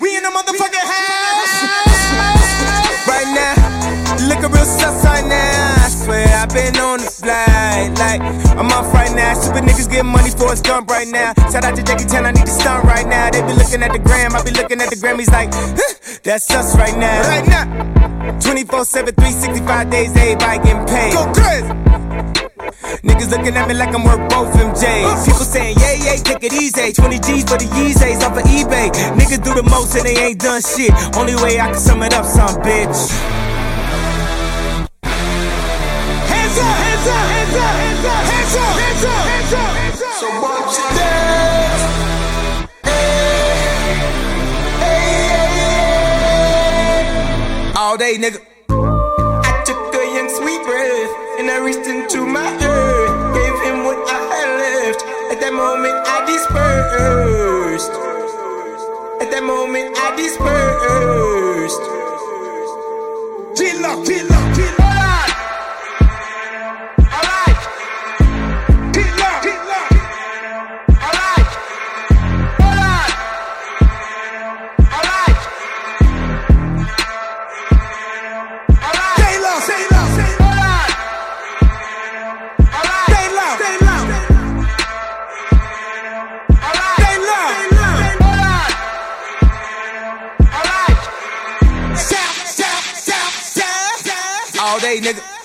We 0.00 0.16
in 0.16 0.22
the 0.22 0.30
motherfucking 0.30 0.86
house. 0.86 1.54
Right 3.06 3.28
now, 3.34 3.75
looking 4.24 4.50
real 4.52 4.64
sus 4.64 5.04
right 5.04 5.26
now. 5.26 5.84
I 5.84 5.88
swear 5.88 6.26
I've 6.28 6.48
been 6.48 6.76
on 6.76 6.98
the 6.98 7.10
flight. 7.10 7.92
Like, 7.98 8.20
I'm 8.56 8.70
off 8.72 8.92
right 8.94 9.12
now. 9.14 9.34
Super 9.34 9.60
niggas 9.60 9.90
getting 9.90 10.10
money 10.10 10.30
for 10.30 10.52
a 10.52 10.56
skunk 10.56 10.88
right 10.90 11.08
now. 11.08 11.34
Shout 11.52 11.64
out 11.64 11.76
to 11.76 11.82
Jackie 11.82 12.06
Chan, 12.06 12.24
I 12.24 12.32
need 12.32 12.46
to 12.46 12.52
stunt 12.52 12.84
right 12.84 13.06
now. 13.06 13.30
They 13.30 13.42
be 13.42 13.52
looking 13.52 13.82
at 13.82 13.92
the 13.92 13.98
gram, 13.98 14.34
I 14.34 14.42
be 14.42 14.50
looking 14.52 14.80
at 14.80 14.90
the 14.90 14.96
Grammys 14.96 15.30
like, 15.30 15.50
huh, 15.52 16.18
that's 16.22 16.50
us 16.50 16.76
right 16.76 16.96
now. 16.96 17.20
Right 17.28 17.46
now. 17.46 18.40
24 18.40 18.84
7, 18.84 19.14
365 19.14 19.90
days, 19.90 20.10
everybody 20.16 20.58
getting 20.64 20.86
paid. 20.86 21.12
Go 21.12 21.32
crazy. 21.32 21.86
Niggas 23.02 23.30
looking 23.30 23.56
at 23.56 23.68
me 23.68 23.74
like 23.74 23.94
I'm 23.94 24.04
worth 24.04 24.28
both 24.30 24.52
MJs. 24.54 25.26
People 25.26 25.46
saying, 25.46 25.76
yeah, 25.78 25.94
yeah, 25.94 26.16
take 26.16 26.42
it 26.42 26.52
easy. 26.52 26.92
20 26.92 27.18
G's 27.20 27.44
for 27.44 27.58
the 27.58 27.66
Yeezys 27.76 28.22
off 28.22 28.36
of 28.36 28.44
eBay. 28.44 28.90
Niggas 29.16 29.42
do 29.44 29.54
the 29.54 29.62
most 29.62 29.94
and 29.94 30.04
they 30.04 30.16
ain't 30.16 30.40
done 30.40 30.60
shit. 30.60 30.92
Only 31.16 31.34
way 31.36 31.60
I 31.60 31.70
can 31.70 31.80
sum 31.80 32.02
it 32.02 32.14
up, 32.14 32.24
some 32.24 32.62
bitch. 32.62 33.55
All 47.78 47.96
day, 47.96 48.16
nigga. 48.18 48.40
I 48.68 49.62
took 49.64 49.94
a 49.94 50.04
young 50.16 50.28
sweet 50.28 50.62
breath 50.64 51.12
and 51.38 51.48
I 51.48 51.58
reached 51.64 51.86
into 51.86 52.26
my 52.26 52.50
earth. 52.60 53.34
Gave 53.34 53.56
him 53.62 53.84
what 53.84 53.98
I 54.10 54.18
had 54.34 54.50
left. 54.58 55.02
At 55.30 55.40
that 55.40 55.52
moment, 55.52 55.94
I 56.06 56.26
dispersed. 56.26 57.92
At 59.22 59.30
that 59.30 59.44
moment, 59.44 59.96
I 59.96 60.16
dispersed. 60.16 61.82
Chill 63.56 63.86
up, 63.86 64.04
chill 64.04 64.32
up, 64.32 64.56
chill 64.56 64.82
up. 64.82 65.05
Nigga. 95.00 95.35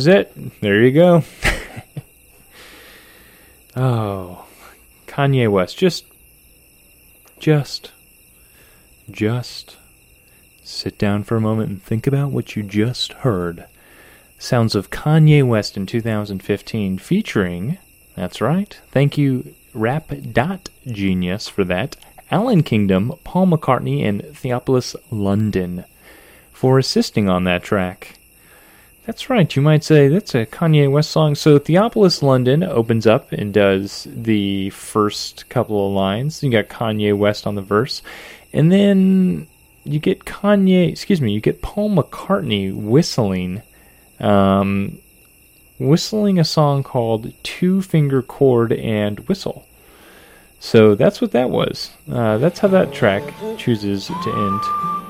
Was 0.00 0.06
it. 0.06 0.60
There 0.62 0.82
you 0.82 0.92
go. 0.92 1.24
oh, 3.76 4.46
Kanye 5.06 5.46
West. 5.46 5.76
Just, 5.76 6.06
just, 7.38 7.92
just 9.10 9.76
sit 10.64 10.96
down 10.96 11.22
for 11.22 11.36
a 11.36 11.40
moment 11.42 11.68
and 11.68 11.82
think 11.82 12.06
about 12.06 12.30
what 12.30 12.56
you 12.56 12.62
just 12.62 13.12
heard. 13.12 13.66
Sounds 14.38 14.74
of 14.74 14.88
Kanye 14.88 15.46
West 15.46 15.76
in 15.76 15.84
2015 15.84 16.96
featuring, 16.96 17.76
that's 18.16 18.40
right, 18.40 18.80
thank 18.90 19.18
you, 19.18 19.54
Rap 19.74 20.10
Dot 20.32 20.70
Genius 20.86 21.46
for 21.46 21.64
that, 21.64 21.96
Allan 22.30 22.62
Kingdom, 22.62 23.12
Paul 23.22 23.48
McCartney, 23.48 24.02
and 24.02 24.22
Theophilus 24.34 24.96
London 25.10 25.84
for 26.54 26.78
assisting 26.78 27.28
on 27.28 27.44
that 27.44 27.62
track. 27.62 28.16
That's 29.06 29.30
right. 29.30 29.54
You 29.56 29.62
might 29.62 29.82
say 29.82 30.08
that's 30.08 30.34
a 30.34 30.46
Kanye 30.46 30.90
West 30.90 31.10
song. 31.10 31.34
So 31.34 31.58
Theophilus 31.58 32.22
London 32.22 32.62
opens 32.62 33.06
up 33.06 33.32
and 33.32 33.52
does 33.52 34.06
the 34.10 34.70
first 34.70 35.48
couple 35.48 35.86
of 35.86 35.92
lines. 35.94 36.42
You 36.42 36.50
got 36.50 36.68
Kanye 36.68 37.16
West 37.16 37.46
on 37.46 37.54
the 37.54 37.62
verse. 37.62 38.02
And 38.52 38.70
then 38.70 39.48
you 39.84 39.98
get 39.98 40.24
Kanye, 40.24 40.90
excuse 40.90 41.20
me, 41.20 41.32
you 41.32 41.40
get 41.40 41.62
Paul 41.62 41.90
McCartney 41.90 42.74
whistling 42.74 43.62
um, 44.20 44.98
whistling 45.78 46.38
a 46.38 46.44
song 46.44 46.82
called 46.82 47.32
Two 47.42 47.80
Finger 47.82 48.22
Chord 48.22 48.72
and 48.72 49.18
Whistle. 49.20 49.66
So 50.60 50.94
that's 50.94 51.22
what 51.22 51.32
that 51.32 51.48
was. 51.48 51.90
Uh, 52.10 52.36
that's 52.36 52.58
how 52.58 52.68
that 52.68 52.92
track 52.92 53.22
chooses 53.56 54.06
to 54.06 54.30
end. 54.30 55.09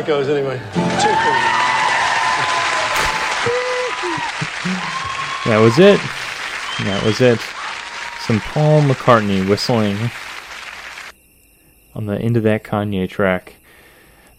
Goes, 0.00 0.26
anyway. 0.26 0.56
That 5.44 5.58
was 5.60 5.78
it. 5.78 6.00
That 6.86 7.02
was 7.04 7.20
it. 7.20 7.38
Some 8.20 8.40
Paul 8.40 8.80
McCartney 8.80 9.46
whistling 9.46 10.10
on 11.94 12.06
the 12.06 12.18
end 12.18 12.38
of 12.38 12.42
that 12.44 12.64
Kanye 12.64 13.06
track. 13.06 13.56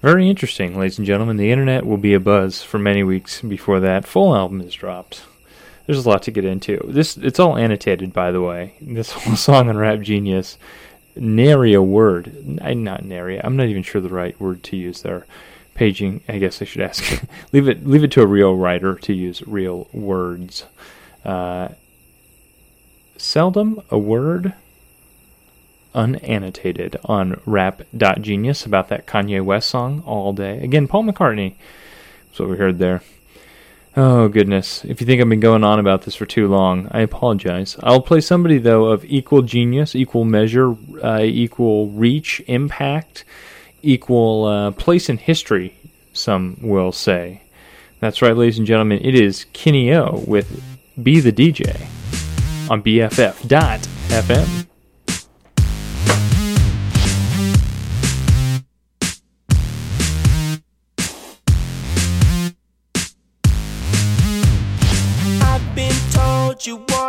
Very 0.02 0.28
interesting, 0.28 0.78
ladies 0.78 0.98
and 0.98 1.06
gentlemen. 1.06 1.38
The 1.38 1.52
internet 1.52 1.86
will 1.86 1.98
be 1.98 2.16
a 2.16 2.20
buzz 2.20 2.64
for 2.64 2.80
many 2.80 3.04
weeks 3.04 3.42
before 3.42 3.80
that 3.80 4.06
full 4.06 4.36
album 4.36 4.60
is 4.60 4.74
dropped. 4.74 5.24
There's 5.86 6.04
a 6.04 6.10
lot 6.10 6.24
to 6.24 6.32
get 6.32 6.46
into. 6.46 6.84
This 6.88 7.16
it's 7.16 7.40
all 7.40 7.58
annotated, 7.58 8.12
by 8.12 8.32
the 8.32 8.42
way. 8.42 8.74
This 8.82 9.12
whole 9.12 9.36
song 9.38 9.70
on 9.70 9.78
Rap 9.78 10.02
Genius, 10.02 10.58
nary 11.16 11.74
a 11.74 11.82
word. 11.82 12.60
n- 12.62 12.84
Not 12.84 13.04
nary. 13.06 13.40
I'm 13.44 13.56
not 13.56 13.68
even 13.68 13.84
sure 13.84 14.02
the 14.02 14.10
right 14.10 14.40
word 14.40 14.64
to 14.64 14.76
use 14.78 15.02
there. 15.02 15.26
Paging. 15.76 16.22
I 16.30 16.38
guess 16.38 16.62
I 16.62 16.66
should 16.66 16.82
ask. 16.82 17.24
leave 17.54 17.68
it. 17.68 17.86
Leave 17.88 18.04
it 18.04 18.12
to 18.12 18.22
a 18.22 18.28
real 18.28 18.56
writer 18.56 18.96
to 18.96 19.14
use 19.14 19.42
real 19.48 19.88
words. 19.92 20.66
Uh, 21.26 21.70
seldom 23.18 23.82
a 23.90 23.98
word 23.98 24.54
unannotated 25.96 26.98
on 27.06 27.40
rap.genius 27.46 28.66
about 28.66 28.90
that 28.90 29.06
Kanye 29.06 29.44
West 29.44 29.70
song 29.70 30.02
all 30.06 30.34
day. 30.34 30.60
Again, 30.60 30.88
Paul 30.88 31.04
McCartney. 31.04 31.56
That's 32.28 32.40
what 32.40 32.50
we 32.50 32.58
heard 32.58 32.80
there. 32.80 33.02
Oh, 33.96 34.28
goodness. 34.28 34.84
If 34.86 35.00
you 35.00 35.06
think 35.06 35.22
I've 35.22 35.30
been 35.30 35.40
going 35.40 35.64
on 35.64 35.78
about 35.80 36.02
this 36.02 36.16
for 36.16 36.26
too 36.26 36.48
long, 36.48 36.88
I 36.90 37.02
apologize. 37.02 37.78
I'll 37.84 38.02
play 38.02 38.22
somebody, 38.22 38.58
though, 38.58 38.86
of 38.86 39.06
equal 39.06 39.44
genius, 39.44 39.96
equal 39.96 40.26
measure, 40.26 40.76
uh, 41.04 41.22
equal 41.22 41.90
reach, 41.90 42.42
impact, 42.48 43.24
equal 43.84 44.46
uh, 44.46 44.72
place 44.72 45.10
in 45.10 45.18
history, 45.18 45.76
some 46.12 46.58
will 46.62 46.92
say. 46.92 47.44
That's 48.00 48.22
right, 48.24 48.36
ladies 48.36 48.58
and 48.58 48.66
gentlemen. 48.66 49.00
It 49.04 49.14
is 49.14 49.46
Kenny 49.54 49.94
O 49.94 50.24
with 50.26 50.64
Be 51.02 51.20
the 51.20 51.32
DJ 51.32 51.80
on 52.72 52.82
BFF.FM. 52.82 54.68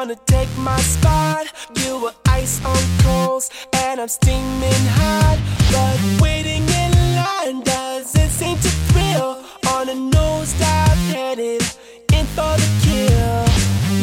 wanna 0.04 0.20
take 0.26 0.50
my 0.58 0.78
spot. 0.80 1.46
You 1.76 1.98
were 2.02 2.14
ice 2.28 2.62
on 2.62 2.82
coals, 2.98 3.48
and 3.72 3.98
I'm 3.98 4.08
steaming 4.08 4.84
hot. 5.00 5.38
But 5.72 6.20
waiting 6.20 6.62
in 6.82 6.92
line 7.16 7.62
doesn't 7.62 8.28
seem 8.28 8.56
to 8.56 8.70
thrill. 8.88 9.38
On 9.74 9.88
a 9.88 9.96
nosedive 10.14 11.00
headed 11.14 11.62
in 12.12 12.26
for 12.36 12.54
the 12.62 12.70
kill. 12.84 13.44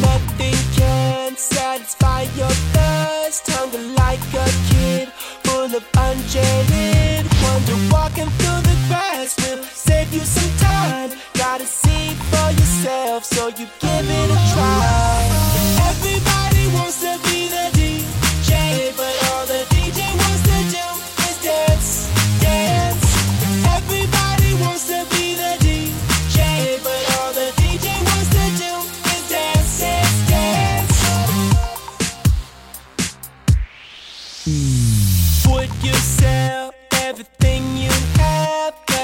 Nothing 0.08 0.58
can 0.76 1.36
satisfy 1.36 2.22
your 2.40 2.54
thirst. 2.74 3.48
Hunger 3.54 3.84
like 4.02 4.24
a 4.34 4.48
kid, 4.70 5.08
full 5.44 5.70
of 5.78 5.84
unjaded 6.06 7.26
wonder. 7.42 7.78
Walking 7.94 8.30
through 8.38 8.62
the 8.70 8.76
grass 8.88 9.36
will 9.38 9.62
save 9.62 10.12
you 10.12 10.24
some 10.24 10.52
time. 10.58 11.10
Gotta 11.34 11.66
see 11.66 12.14
for 12.30 12.48
yourself, 12.58 13.24
so 13.24 13.48
you 13.48 13.66
give 13.78 14.10
it 14.18 14.30
a 14.30 14.38
try. 14.50 14.51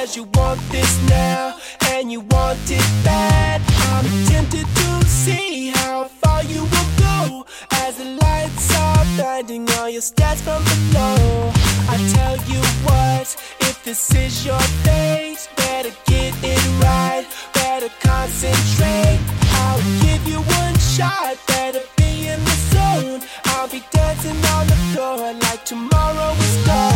Cause 0.09 0.17
you 0.17 0.29
want 0.37 0.59
this 0.71 1.11
now 1.11 1.55
and 1.93 2.11
you 2.11 2.21
want 2.21 2.59
it 2.71 2.89
bad. 3.05 3.61
I'm 3.93 4.07
tempted 4.25 4.65
to 4.65 5.05
see 5.05 5.69
how 5.69 6.05
far 6.05 6.43
you 6.45 6.63
will 6.63 6.91
go 6.97 7.45
as 7.73 7.99
the 7.99 8.17
lights 8.17 8.75
are 8.75 9.05
blinding 9.17 9.69
all 9.73 9.91
your 9.91 10.01
stats 10.01 10.41
from 10.41 10.65
below. 10.65 11.53
I 11.93 11.97
tell 12.17 12.37
you 12.49 12.63
what, 12.89 13.37
if 13.69 13.85
this 13.85 14.15
is 14.15 14.47
your 14.47 14.61
fate, 14.83 15.47
better 15.57 15.93
get 16.07 16.33
it 16.43 16.65
right, 16.83 17.27
better 17.53 17.91
concentrate. 18.01 19.21
I'll 19.61 19.83
give 20.01 20.27
you 20.27 20.41
one 20.41 20.79
shot, 20.79 21.37
better 21.49 21.83
be 21.99 22.29
in 22.29 22.43
the 22.43 22.57
zone. 22.73 23.21
I'll 23.45 23.69
be 23.69 23.83
dancing 23.91 24.43
on 24.57 24.69
the 24.69 24.79
floor 24.95 25.35
like 25.35 25.67
tomorrow 25.67 26.33
is 26.33 26.67
gone. 26.67 26.88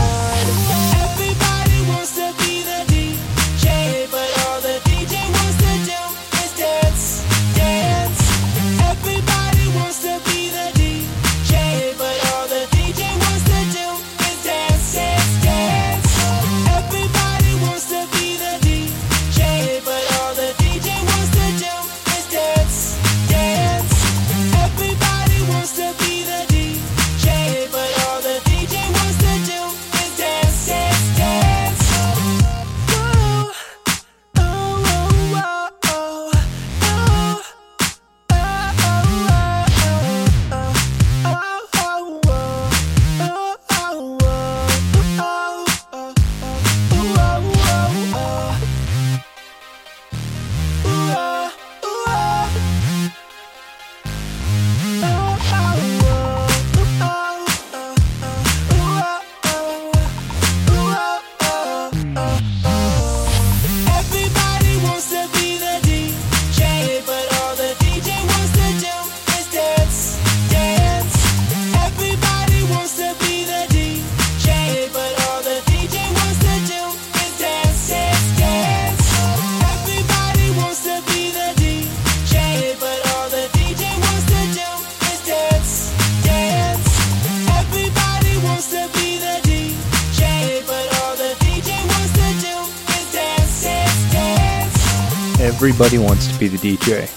Everybody 95.62 95.96
wants 95.96 96.26
to 96.26 96.36
be 96.40 96.48
the 96.48 96.56
DJ, 96.56 97.08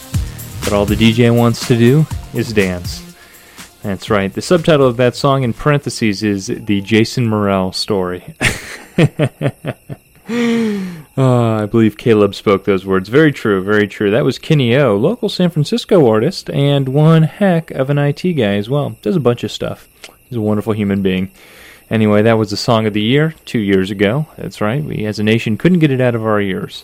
but 0.63 0.71
all 0.71 0.85
the 0.85 0.93
DJ 0.93 1.35
wants 1.35 1.67
to 1.67 1.75
do 1.75 2.05
is 2.35 2.53
dance. 2.53 3.15
That's 3.81 4.11
right. 4.11 4.31
The 4.31 4.39
subtitle 4.39 4.85
of 4.85 4.97
that 4.97 5.15
song 5.15 5.41
in 5.41 5.51
parentheses 5.51 6.21
is 6.21 6.45
The 6.45 6.79
Jason 6.81 7.27
Morrell 7.27 7.73
Story. 7.73 8.35
Ah, 11.17 11.61
I 11.61 11.65
believe 11.65 11.97
Caleb 11.97 12.35
spoke 12.35 12.65
those 12.65 12.85
words. 12.85 13.09
Very 13.09 13.31
true, 13.31 13.63
very 13.63 13.87
true. 13.87 14.11
That 14.11 14.25
was 14.25 14.37
Kenny 14.37 14.75
O, 14.75 14.97
local 14.97 15.29
San 15.29 15.49
Francisco 15.49 16.05
artist, 16.09 16.49
and 16.49 16.89
one 16.89 17.23
heck 17.23 17.71
of 17.71 17.89
an 17.89 17.97
IT 17.97 18.21
guy 18.33 18.55
as 18.55 18.69
well. 18.69 18.97
Does 19.01 19.15
a 19.15 19.21
bunch 19.21 19.43
of 19.45 19.51
stuff. 19.51 19.87
He's 20.27 20.37
a 20.37 20.41
wonderful 20.41 20.73
human 20.73 21.01
being. 21.01 21.31
Anyway, 21.89 22.21
that 22.23 22.37
was 22.39 22.49
the 22.49 22.57
song 22.57 22.85
of 22.85 22.93
the 22.93 23.01
year 23.01 23.33
two 23.45 23.59
years 23.59 23.91
ago. 23.91 24.27
That's 24.35 24.59
right. 24.59 24.83
We 24.83 25.05
as 25.05 25.17
a 25.17 25.23
nation 25.23 25.57
couldn't 25.57 25.79
get 25.79 25.91
it 25.91 26.01
out 26.01 26.15
of 26.15 26.25
our 26.25 26.41
ears. 26.41 26.83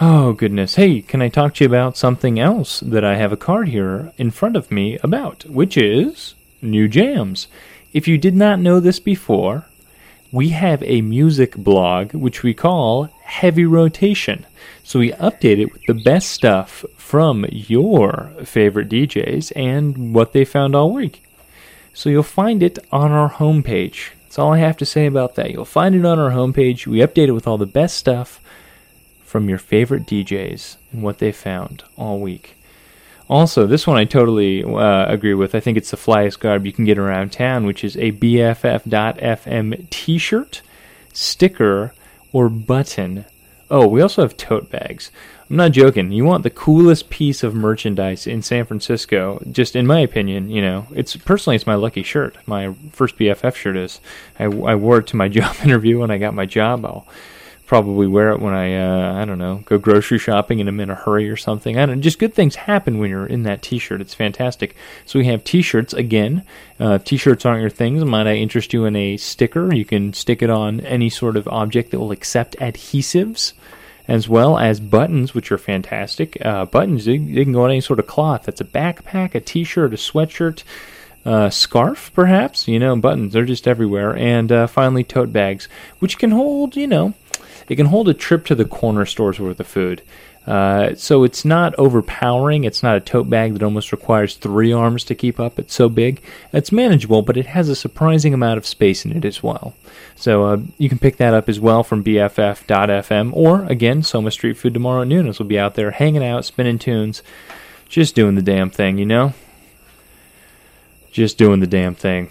Oh, 0.00 0.32
goodness. 0.32 0.74
Hey, 0.74 1.02
can 1.02 1.22
I 1.22 1.28
talk 1.28 1.54
to 1.54 1.64
you 1.64 1.70
about 1.70 1.96
something 1.96 2.40
else 2.40 2.80
that 2.80 3.04
I 3.04 3.14
have 3.14 3.30
a 3.30 3.36
card 3.36 3.68
here 3.68 4.12
in 4.18 4.32
front 4.32 4.56
of 4.56 4.72
me 4.72 4.98
about, 5.04 5.44
which 5.44 5.76
is 5.76 6.34
new 6.60 6.88
jams. 6.88 7.46
If 7.92 8.08
you 8.08 8.18
did 8.18 8.34
not 8.34 8.58
know 8.58 8.80
this 8.80 8.98
before, 8.98 9.66
we 10.32 10.48
have 10.48 10.82
a 10.82 11.00
music 11.00 11.54
blog 11.56 12.12
which 12.12 12.42
we 12.42 12.54
call 12.54 13.04
Heavy 13.22 13.64
Rotation. 13.64 14.46
So 14.82 14.98
we 14.98 15.12
update 15.12 15.60
it 15.60 15.72
with 15.72 15.82
the 15.86 15.94
best 15.94 16.30
stuff 16.30 16.84
from 16.96 17.46
your 17.50 18.32
favorite 18.44 18.88
DJs 18.88 19.52
and 19.54 20.12
what 20.12 20.32
they 20.32 20.44
found 20.44 20.74
all 20.74 20.92
week. 20.92 21.22
So 21.92 22.10
you'll 22.10 22.24
find 22.24 22.64
it 22.64 22.80
on 22.90 23.12
our 23.12 23.30
homepage. 23.30 24.10
That's 24.24 24.40
all 24.40 24.54
I 24.54 24.58
have 24.58 24.76
to 24.78 24.84
say 24.84 25.06
about 25.06 25.36
that. 25.36 25.52
You'll 25.52 25.64
find 25.64 25.94
it 25.94 26.04
on 26.04 26.18
our 26.18 26.32
homepage. 26.32 26.88
We 26.88 26.98
update 26.98 27.28
it 27.28 27.32
with 27.32 27.46
all 27.46 27.58
the 27.58 27.66
best 27.66 27.96
stuff 27.96 28.40
from 29.34 29.48
your 29.48 29.58
favorite 29.58 30.06
DJs 30.06 30.76
and 30.92 31.02
what 31.02 31.18
they 31.18 31.32
found 31.32 31.82
all 31.96 32.20
week. 32.20 32.54
Also, 33.28 33.66
this 33.66 33.84
one 33.84 33.96
I 33.96 34.04
totally 34.04 34.62
uh, 34.62 35.12
agree 35.12 35.34
with. 35.34 35.56
I 35.56 35.58
think 35.58 35.76
it's 35.76 35.90
the 35.90 35.96
flyest 35.96 36.38
garb 36.38 36.64
you 36.64 36.72
can 36.72 36.84
get 36.84 36.98
around 36.98 37.32
town, 37.32 37.66
which 37.66 37.82
is 37.82 37.96
a 37.96 38.12
BFF.FM 38.12 39.90
t 39.90 40.18
shirt, 40.18 40.62
sticker, 41.12 41.92
or 42.32 42.48
button. 42.48 43.24
Oh, 43.72 43.88
we 43.88 44.00
also 44.00 44.22
have 44.22 44.36
tote 44.36 44.70
bags. 44.70 45.10
I'm 45.50 45.56
not 45.56 45.72
joking. 45.72 46.12
You 46.12 46.24
want 46.24 46.44
the 46.44 46.50
coolest 46.50 47.10
piece 47.10 47.42
of 47.42 47.56
merchandise 47.56 48.28
in 48.28 48.40
San 48.40 48.64
Francisco, 48.64 49.42
just 49.50 49.74
in 49.74 49.84
my 49.84 49.98
opinion, 49.98 50.48
you 50.48 50.62
know. 50.62 50.86
It's 50.94 51.16
personally 51.16 51.56
it's 51.56 51.66
my 51.66 51.74
lucky 51.74 52.04
shirt. 52.04 52.36
My 52.46 52.72
first 52.92 53.18
BFF 53.18 53.56
shirt 53.56 53.76
is. 53.76 54.00
I, 54.38 54.44
I 54.44 54.76
wore 54.76 54.98
it 54.98 55.08
to 55.08 55.16
my 55.16 55.28
job 55.40 55.56
interview 55.64 55.98
when 55.98 56.12
I 56.12 56.18
got 56.18 56.34
my 56.34 56.46
job. 56.46 56.84
I'll 56.84 57.04
probably 57.66 58.06
wear 58.06 58.30
it 58.30 58.40
when 58.40 58.52
I 58.52 58.74
uh, 58.74 59.20
I 59.20 59.24
don't 59.24 59.38
know 59.38 59.62
go 59.64 59.78
grocery 59.78 60.18
shopping 60.18 60.60
and 60.60 60.68
I'm 60.68 60.80
in 60.80 60.90
a 60.90 60.94
hurry 60.94 61.28
or 61.30 61.36
something. 61.36 61.78
I 61.78 61.86
don't 61.86 62.02
just 62.02 62.18
good 62.18 62.34
things 62.34 62.56
happen 62.56 62.98
when 62.98 63.10
you're 63.10 63.26
in 63.26 63.42
that 63.44 63.62
T-shirt. 63.62 64.00
It's 64.00 64.14
fantastic. 64.14 64.76
So 65.06 65.18
we 65.18 65.26
have 65.26 65.44
T-shirts 65.44 65.92
again. 65.94 66.44
Uh, 66.78 66.98
T-shirts 66.98 67.46
aren't 67.46 67.62
your 67.62 67.70
things, 67.70 68.04
might 68.04 68.26
I 68.26 68.34
interest 68.34 68.72
you 68.72 68.84
in 68.84 68.96
a 68.96 69.16
sticker? 69.16 69.74
You 69.74 69.84
can 69.84 70.12
stick 70.12 70.42
it 70.42 70.50
on 70.50 70.80
any 70.80 71.08
sort 71.08 71.36
of 71.36 71.48
object 71.48 71.90
that 71.90 71.98
will 71.98 72.12
accept 72.12 72.56
adhesives. 72.58 73.52
As 74.06 74.28
well 74.28 74.58
as 74.58 74.80
buttons, 74.80 75.32
which 75.32 75.50
are 75.50 75.56
fantastic. 75.56 76.36
Uh, 76.44 76.66
buttons, 76.66 77.06
they, 77.06 77.16
they 77.16 77.42
can 77.42 77.54
go 77.54 77.64
on 77.64 77.70
any 77.70 77.80
sort 77.80 77.98
of 77.98 78.06
cloth. 78.06 78.42
That's 78.42 78.60
a 78.60 78.64
backpack, 78.64 79.34
a 79.34 79.40
t 79.40 79.64
shirt, 79.64 79.94
a 79.94 79.96
sweatshirt, 79.96 80.62
uh, 81.24 81.48
scarf, 81.48 82.12
perhaps. 82.14 82.68
You 82.68 82.78
know, 82.78 82.96
buttons, 82.96 83.32
they're 83.32 83.46
just 83.46 83.66
everywhere. 83.66 84.14
And 84.14 84.52
uh, 84.52 84.66
finally, 84.66 85.04
tote 85.04 85.32
bags, 85.32 85.68
which 86.00 86.18
can 86.18 86.32
hold, 86.32 86.76
you 86.76 86.86
know, 86.86 87.14
it 87.68 87.76
can 87.76 87.86
hold 87.86 88.08
a 88.08 88.14
trip 88.14 88.44
to 88.46 88.54
the 88.54 88.64
corner 88.64 89.06
stores 89.06 89.40
worth 89.40 89.60
of 89.60 89.66
food. 89.66 90.02
Uh, 90.46 90.94
so 90.94 91.24
it's 91.24 91.44
not 91.44 91.74
overpowering. 91.78 92.64
It's 92.64 92.82
not 92.82 92.96
a 92.96 93.00
tote 93.00 93.30
bag 93.30 93.54
that 93.54 93.62
almost 93.62 93.92
requires 93.92 94.36
three 94.36 94.72
arms 94.72 95.02
to 95.04 95.14
keep 95.14 95.40
up. 95.40 95.58
It's 95.58 95.74
so 95.74 95.88
big. 95.88 96.22
It's 96.52 96.70
manageable, 96.70 97.22
but 97.22 97.38
it 97.38 97.46
has 97.46 97.68
a 97.68 97.76
surprising 97.76 98.34
amount 98.34 98.58
of 98.58 98.66
space 98.66 99.04
in 99.06 99.16
it 99.16 99.24
as 99.24 99.42
well. 99.42 99.74
So 100.16 100.44
uh, 100.44 100.58
you 100.76 100.88
can 100.88 100.98
pick 100.98 101.16
that 101.16 101.32
up 101.32 101.48
as 101.48 101.58
well 101.58 101.82
from 101.82 102.04
BFF.FM 102.04 103.34
or 103.34 103.64
again 103.64 104.02
Soma 104.02 104.30
Street 104.30 104.58
Food 104.58 104.74
tomorrow 104.74 105.02
at 105.02 105.08
noon 105.08 105.28
as 105.28 105.38
we'll 105.38 105.48
be 105.48 105.58
out 105.58 105.74
there 105.74 105.92
hanging 105.92 106.24
out, 106.24 106.44
spinning 106.44 106.78
tunes, 106.78 107.22
just 107.88 108.14
doing 108.14 108.34
the 108.34 108.42
damn 108.42 108.70
thing, 108.70 108.98
you 108.98 109.06
know. 109.06 109.32
Just 111.10 111.38
doing 111.38 111.60
the 111.60 111.66
damn 111.66 111.94
thing. 111.94 112.28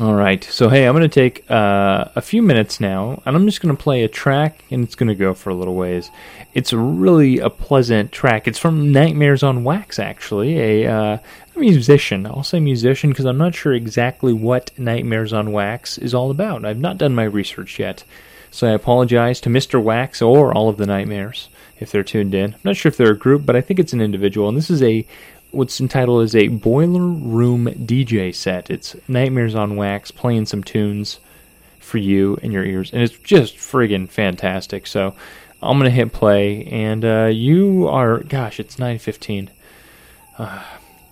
All 0.00 0.14
right. 0.14 0.42
So, 0.42 0.70
hey, 0.70 0.86
I'm 0.86 0.94
going 0.94 1.02
to 1.02 1.08
take 1.08 1.50
uh, 1.50 2.06
a 2.16 2.22
few 2.22 2.40
minutes 2.40 2.80
now, 2.80 3.20
and 3.26 3.36
I'm 3.36 3.44
just 3.44 3.60
going 3.60 3.76
to 3.76 3.82
play 3.82 4.04
a 4.04 4.08
track, 4.08 4.64
and 4.70 4.82
it's 4.82 4.94
going 4.94 5.08
to 5.08 5.14
go 5.14 5.34
for 5.34 5.50
a 5.50 5.54
little 5.54 5.74
ways. 5.74 6.10
It's 6.54 6.72
really 6.72 7.40
a 7.40 7.50
pleasant 7.50 8.10
track. 8.10 8.48
It's 8.48 8.58
from 8.58 8.90
Nightmares 8.90 9.42
on 9.42 9.64
Wax, 9.64 9.98
actually, 9.98 10.58
a, 10.58 10.90
uh, 10.90 11.18
a 11.54 11.58
musician. 11.58 12.24
I'll 12.24 12.42
say 12.42 12.58
musician 12.58 13.10
because 13.10 13.26
I'm 13.26 13.36
not 13.36 13.54
sure 13.54 13.74
exactly 13.74 14.32
what 14.32 14.70
Nightmares 14.78 15.34
on 15.34 15.52
Wax 15.52 15.98
is 15.98 16.14
all 16.14 16.30
about. 16.30 16.64
I've 16.64 16.78
not 16.78 16.96
done 16.96 17.14
my 17.14 17.24
research 17.24 17.78
yet. 17.78 18.02
So, 18.50 18.68
I 18.68 18.72
apologize 18.72 19.42
to 19.42 19.50
Mr. 19.50 19.82
Wax 19.82 20.22
or 20.22 20.54
all 20.54 20.70
of 20.70 20.78
the 20.78 20.86
Nightmares 20.86 21.50
if 21.80 21.92
they're 21.92 22.02
tuned 22.02 22.34
in. 22.34 22.54
I'm 22.54 22.60
not 22.64 22.76
sure 22.76 22.88
if 22.88 22.96
they're 22.96 23.10
a 23.10 23.18
group, 23.18 23.44
but 23.44 23.56
I 23.56 23.60
think 23.60 23.78
it's 23.78 23.92
an 23.92 24.00
individual, 24.00 24.48
and 24.48 24.56
this 24.56 24.70
is 24.70 24.82
a 24.82 25.06
what's 25.52 25.80
entitled 25.80 26.24
as 26.24 26.34
a 26.34 26.48
boiler 26.48 27.06
room 27.06 27.66
DJ 27.66 28.34
set. 28.34 28.70
It's 28.70 28.96
Nightmares 29.06 29.54
on 29.54 29.76
Wax 29.76 30.10
playing 30.10 30.46
some 30.46 30.64
tunes 30.64 31.20
for 31.78 31.98
you 31.98 32.38
and 32.42 32.52
your 32.52 32.64
ears, 32.64 32.92
and 32.92 33.02
it's 33.02 33.16
just 33.18 33.56
friggin' 33.56 34.08
fantastic. 34.08 34.86
So 34.86 35.14
I'm 35.62 35.78
gonna 35.78 35.90
hit 35.90 36.12
play, 36.12 36.64
and 36.64 37.04
uh, 37.04 37.30
you 37.32 37.86
are, 37.88 38.20
gosh, 38.20 38.58
it's 38.58 38.76
9:15. 38.76 39.48
Uh, 40.38 40.62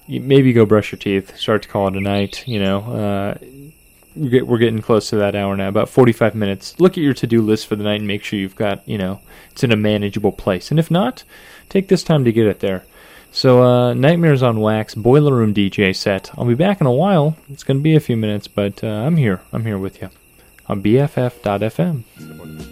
maybe 0.09 0.53
go 0.53 0.67
brush 0.67 0.91
your 0.91 0.99
teeth, 0.99 1.37
start 1.37 1.63
to 1.63 1.69
call 1.69 1.89
it 1.89 1.97
a 1.97 2.01
night. 2.01 2.47
You 2.49 2.61
know, 2.61 2.79
uh, 2.81 3.39
we're, 4.17 4.45
we're 4.45 4.59
getting 4.59 4.83
close 4.83 5.11
to 5.11 5.17
that 5.17 5.37
hour 5.37 5.57
now, 5.57 5.69
about 5.69 5.89
45 5.89 6.35
minutes. 6.35 6.79
Look 6.81 6.93
at 6.93 7.05
your 7.05 7.15
to-do 7.15 7.43
list 7.43 7.67
for 7.67 7.77
the 7.77 7.85
night 7.85 8.01
and 8.01 8.07
make 8.07 8.25
sure 8.25 8.39
you've 8.39 8.57
got, 8.57 8.87
you 8.89 8.99
know, 8.99 9.21
it's 9.53 9.63
in 9.63 9.73
a 9.73 9.77
manageable 9.77 10.33
place. 10.33 10.71
And 10.71 10.81
if 10.81 10.91
not, 10.91 11.25
take 11.69 11.89
this 11.89 12.03
time 12.03 12.25
to 12.25 12.33
get 12.33 12.47
it 12.47 12.61
there. 12.61 12.85
So, 13.33 13.63
uh, 13.63 13.95
Nightmares 13.95 14.43
on 14.43 14.61
Wax, 14.61 14.95
Boiler 14.95 15.35
Room 15.35 15.55
DJ 15.55 15.95
set. 15.95 16.31
I'll 16.37 16.45
be 16.45 16.55
back 16.55 16.81
in 16.81 16.87
a 16.87 16.93
while. 16.93 17.37
It's 17.49 17.63
going 17.63 17.79
to 17.79 17.83
be 17.83 17.95
a 17.95 18.01
few 18.01 18.17
minutes, 18.17 18.49
but 18.49 18.83
uh, 18.83 18.89
I'm 18.89 19.17
here. 19.17 19.41
I'm 19.53 19.65
here 19.65 19.79
with 19.79 20.03
you 20.03 20.11
on 20.69 20.83
BFF.FM. 20.83 22.70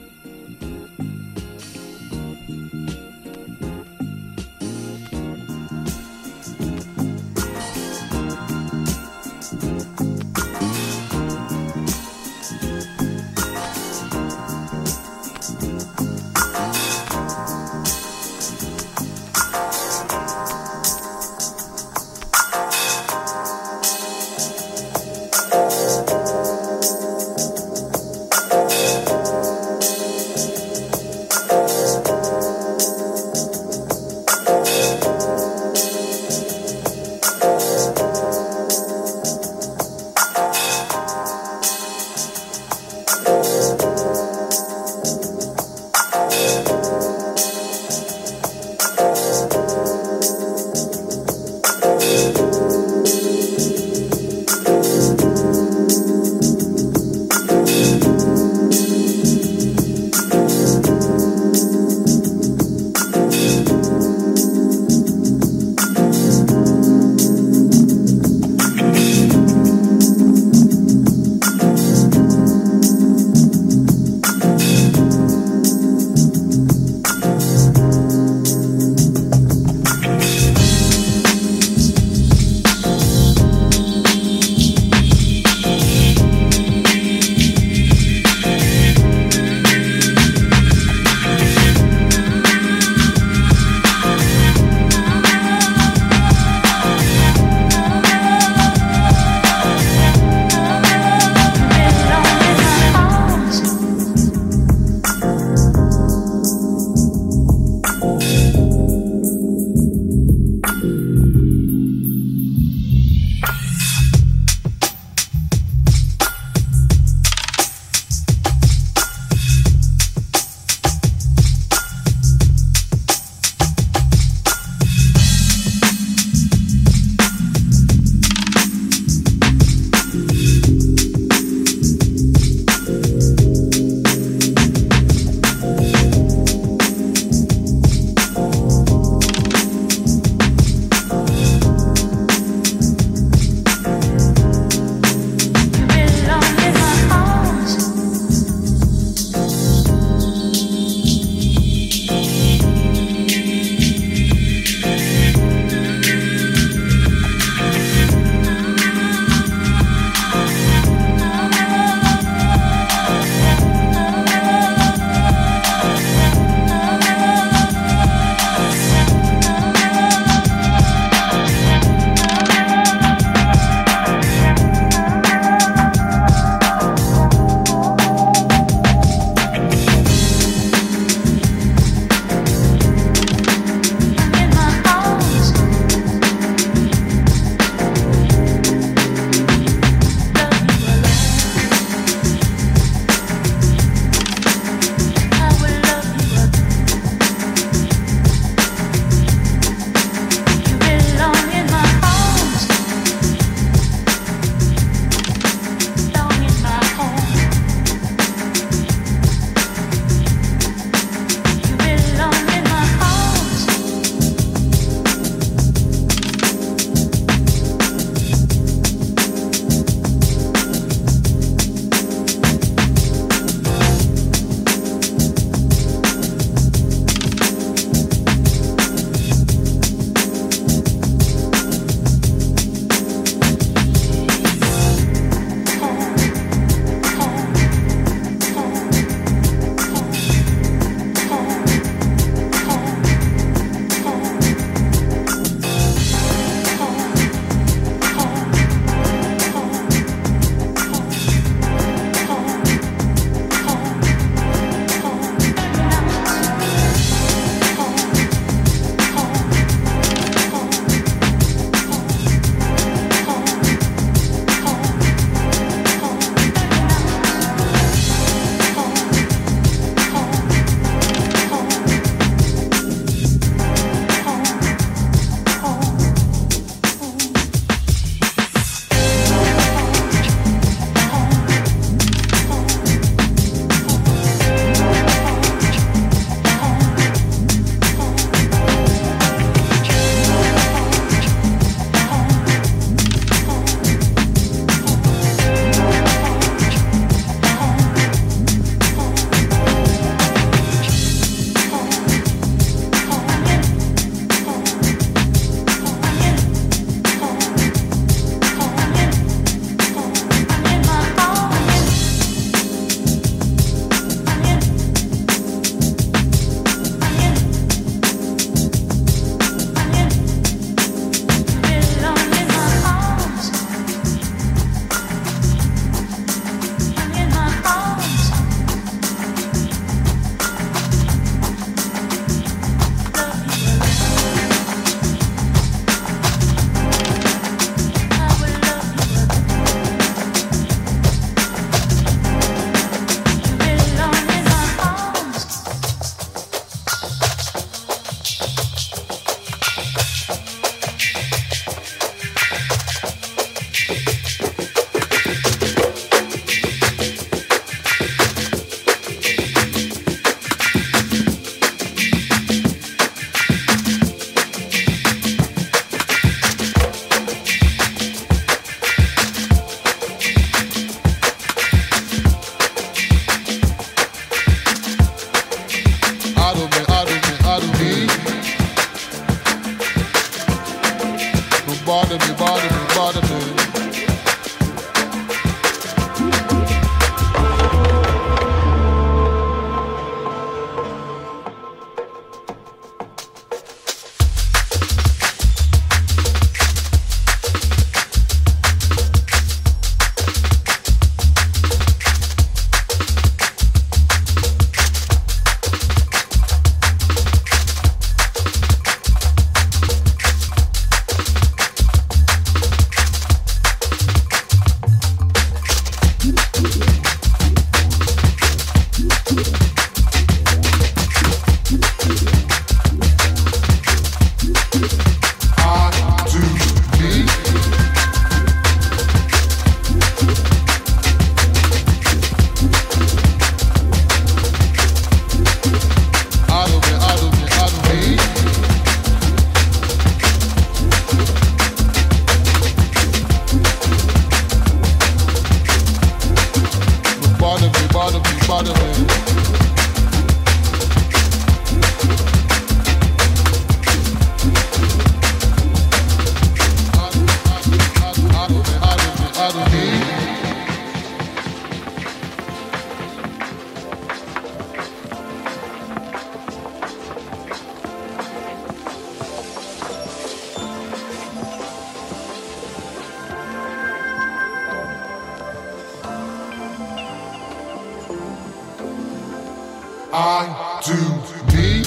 I 480.11 480.81
do 480.87 481.55
me. 481.55 481.78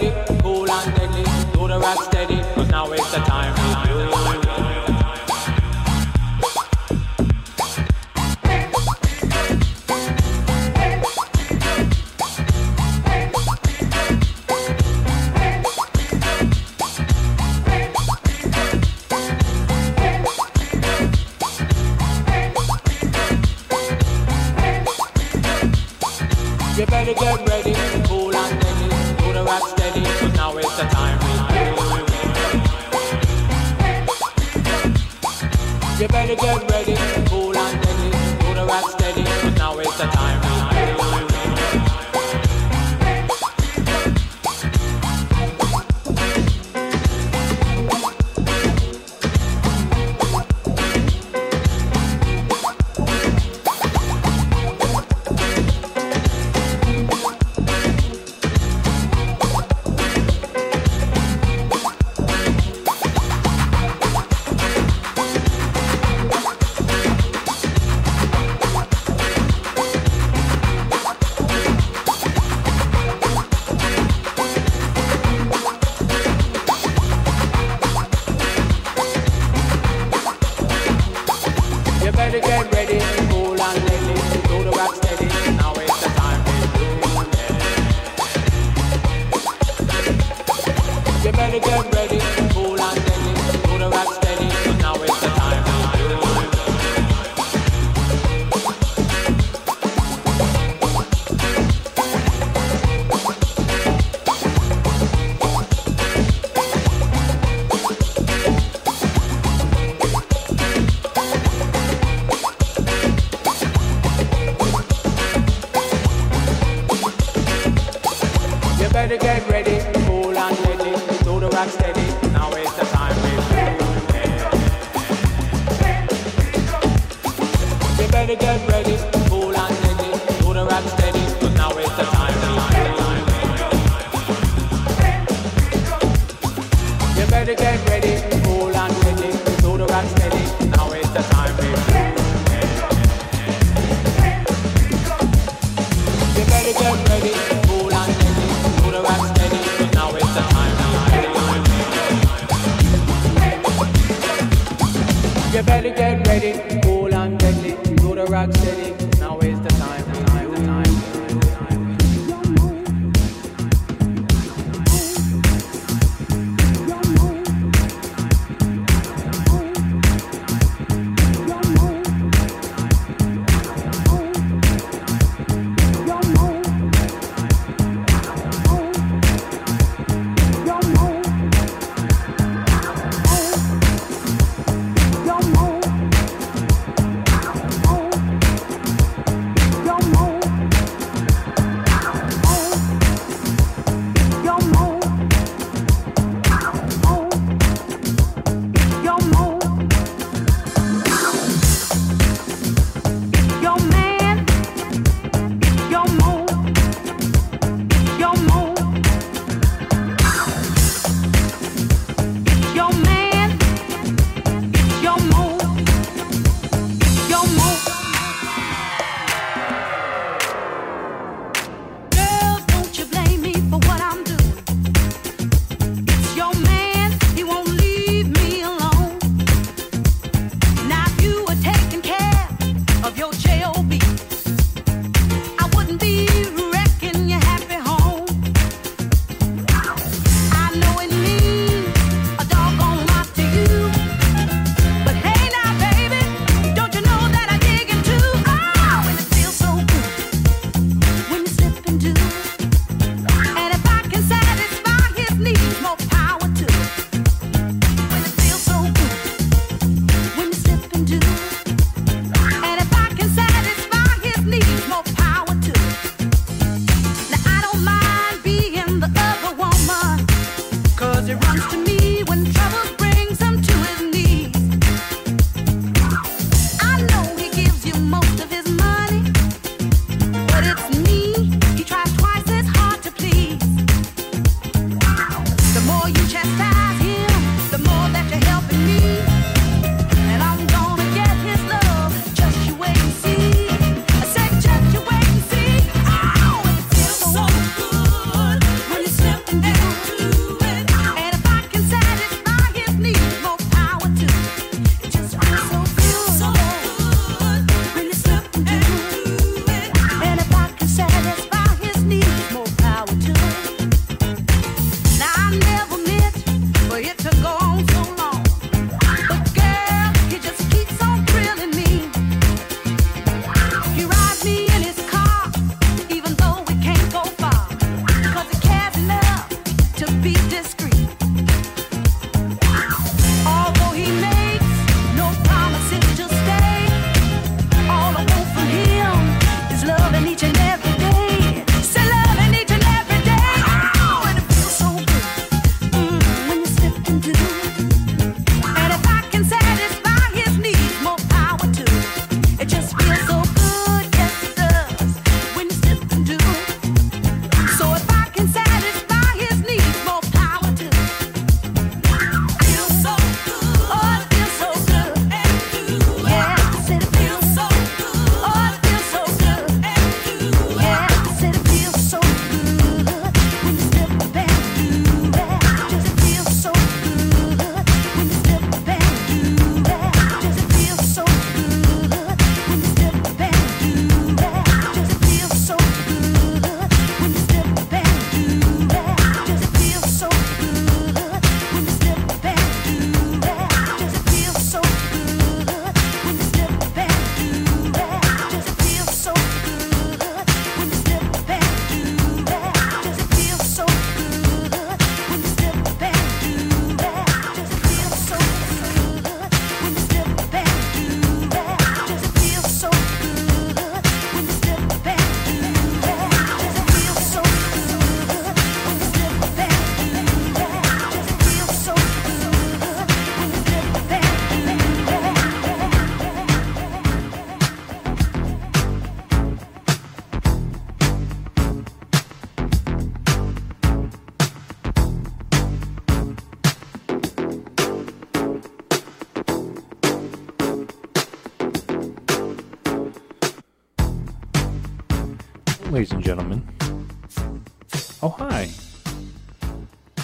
ready, 0.00 0.14
cool 0.42 0.70
and 0.70 0.94
deadly, 0.94 1.24
do 1.52 1.68
the 1.68 1.78
rock 1.78 2.02
steady, 2.02 2.40
cause 2.54 2.68
now 2.68 2.90
it's 2.92 3.10
the 3.10 3.18
time 3.18 3.54
for 3.54 4.42
you. 4.42 4.47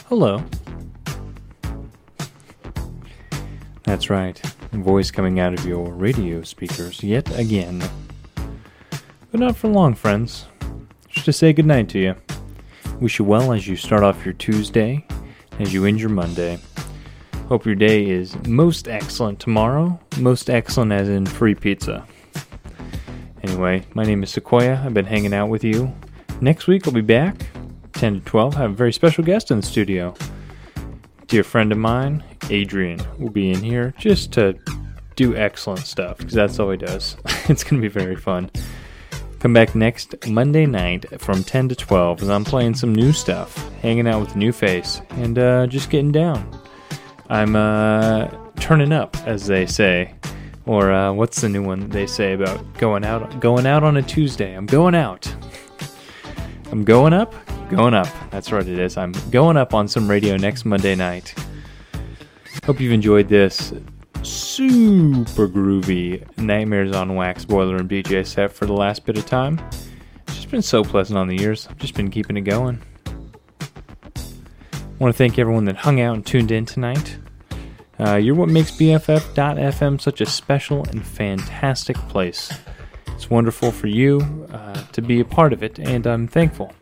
Hello. 0.09 0.45
That's 3.85 4.11
right, 4.11 4.39
voice 4.73 5.11
coming 5.11 5.41
out 5.41 5.55
of 5.55 5.65
your 5.65 5.93
radio 5.95 6.43
speakers 6.43 7.03
yet 7.03 7.39
again. 7.39 7.83
But 9.31 9.41
not 9.41 9.57
for 9.57 9.69
long, 9.69 9.95
friends. 9.95 10.45
Just 11.09 11.25
to 11.25 11.33
say 11.33 11.55
goodnight 11.55 11.89
to 11.89 11.99
you. 11.99 12.15
Wish 13.01 13.19
you 13.19 13.25
well 13.25 13.55
as 13.55 13.67
you 13.67 13.77
start 13.77 14.03
off 14.03 14.27
your 14.27 14.35
Tuesday, 14.35 15.07
as 15.59 15.73
you 15.73 15.87
end 15.87 16.01
your 16.01 16.11
Monday. 16.11 16.59
Hope 17.49 17.65
your 17.65 17.75
day 17.75 18.07
is 18.07 18.37
most 18.47 18.89
excellent 18.89 19.41
tomorrow. 19.41 19.99
Most 20.19 20.51
excellent 20.51 20.93
as 20.93 21.09
in 21.09 21.25
free 21.25 21.55
pizza. 21.55 22.07
Anyway, 23.43 23.85
my 23.95 24.05
name 24.05 24.23
is 24.23 24.31
Sequoia. 24.31 24.83
I've 24.85 24.93
been 24.93 25.07
hanging 25.07 25.33
out 25.33 25.49
with 25.49 25.65
you. 25.65 25.95
Next 26.43 26.67
week 26.67 26.87
I'll 26.87 26.93
be 26.93 27.01
back, 27.01 27.47
10 27.95 28.21
to 28.21 28.21
12. 28.21 28.57
I 28.57 28.59
have 28.61 28.71
a 28.73 28.75
very 28.75 28.93
special 28.93 29.25
guest 29.25 29.51
in 29.51 29.61
the 29.61 29.67
studio. 29.67 30.15
Dear 31.27 31.43
friend 31.43 31.73
of 31.73 31.79
mine, 31.79 32.23
Adrian, 32.51 33.01
will 33.19 33.31
be 33.31 33.51
in 33.51 33.63
here 33.63 33.95
just 33.99 34.33
to 34.33 34.59
do 35.17 35.37
excellent 35.37 35.87
stuff 35.87 36.19
because 36.19 36.35
that's 36.35 36.59
all 36.59 36.71
he 36.71 36.77
does. 36.77 37.17
it's 37.49 37.65
going 37.65 37.81
to 37.81 37.83
be 37.83 37.89
very 37.89 38.17
fun. 38.17 38.51
Come 39.39 39.53
back 39.53 39.75
next 39.75 40.27
Monday 40.27 40.67
night 40.67 41.21
from 41.21 41.45
10 41.45 41.69
to 41.69 41.75
12 41.77 42.23
as 42.23 42.31
I'm 42.31 42.45
playing 42.45 42.75
some 42.75 42.95
new 42.95 43.13
stuff, 43.13 43.57
hanging 43.81 44.09
out 44.09 44.21
with 44.21 44.37
new 44.37 44.53
face, 44.53 45.03
and 45.11 45.39
uh, 45.39 45.67
just 45.67 45.91
getting 45.91 46.13
down. 46.13 46.49
I'm 47.29 47.55
uh, 47.55 48.29
turning 48.57 48.93
up, 48.93 49.17
as 49.27 49.47
they 49.47 49.67
say. 49.67 50.15
Or 50.67 50.91
uh, 50.93 51.13
what's 51.13 51.43
the 51.43 51.51
new 51.51 51.63
one 51.63 51.91
they 51.91 52.07
say 52.07 52.33
about 52.33 52.73
going 52.79 53.05
out? 53.05 53.39
Going 53.41 53.67
out 53.67 53.83
on 53.83 53.99
a 53.99 54.03
Tuesday. 54.03 54.55
I'm 54.55 54.67
going 54.67 54.95
out. 54.95 55.35
I'm 56.73 56.85
going 56.85 57.13
up. 57.13 57.35
Going 57.71 57.95
up. 57.95 58.09
That's 58.31 58.53
what 58.53 58.69
it 58.69 58.79
is. 58.79 58.97
I'm 58.97 59.13
going 59.31 59.57
up 59.57 59.75
on 59.75 59.89
some 59.89 60.09
radio 60.09 60.37
next 60.37 60.65
Monday 60.65 60.95
night. 60.95 61.35
Hope 62.65 62.79
you've 62.79 62.93
enjoyed 62.93 63.29
this 63.29 63.73
super 64.23 65.49
groovy 65.49 66.25
Nightmares 66.39 66.95
on 66.95 67.15
Wax 67.15 67.45
Boiler 67.45 67.77
and 67.77 67.89
BJ 67.89 68.27
set 68.27 68.53
for 68.53 68.67
the 68.67 68.73
last 68.73 69.05
bit 69.05 69.19
of 69.19 69.27
time. 69.27 69.61
It's 70.29 70.37
just 70.37 70.51
been 70.51 70.63
so 70.63 70.85
pleasant 70.85 71.19
on 71.19 71.29
the 71.29 71.41
ears. 71.43 71.67
I've 71.69 71.79
just 71.79 71.95
been 71.95 72.11
keeping 72.11 72.37
it 72.37 72.43
going. 72.43 72.81
I 73.07 74.97
want 74.99 75.15
to 75.15 75.19
thank 75.19 75.39
everyone 75.39 75.65
that 75.65 75.77
hung 75.77 76.01
out 76.01 76.15
and 76.15 76.25
tuned 76.25 76.53
in 76.53 76.67
tonight. 76.67 77.19
Uh, 77.99 78.17
you're 78.17 78.35
what 78.35 78.49
makes 78.49 78.71
BFF.FM 78.73 80.01
such 80.01 80.21
a 80.21 80.27
special 80.27 80.85
and 80.91 81.05
fantastic 81.05 81.97
place. 82.09 82.53
It's 83.09 83.31
wonderful 83.31 83.71
for 83.71 83.87
you 83.87 84.47
uh, 84.53 84.83
to 84.93 85.03
be 85.03 85.21
a 85.21 85.25
part 85.25 85.53
of 85.53 85.63
it, 85.63 85.79
and 85.79 86.07
I'm 86.07 86.27
thankful. 86.27 86.73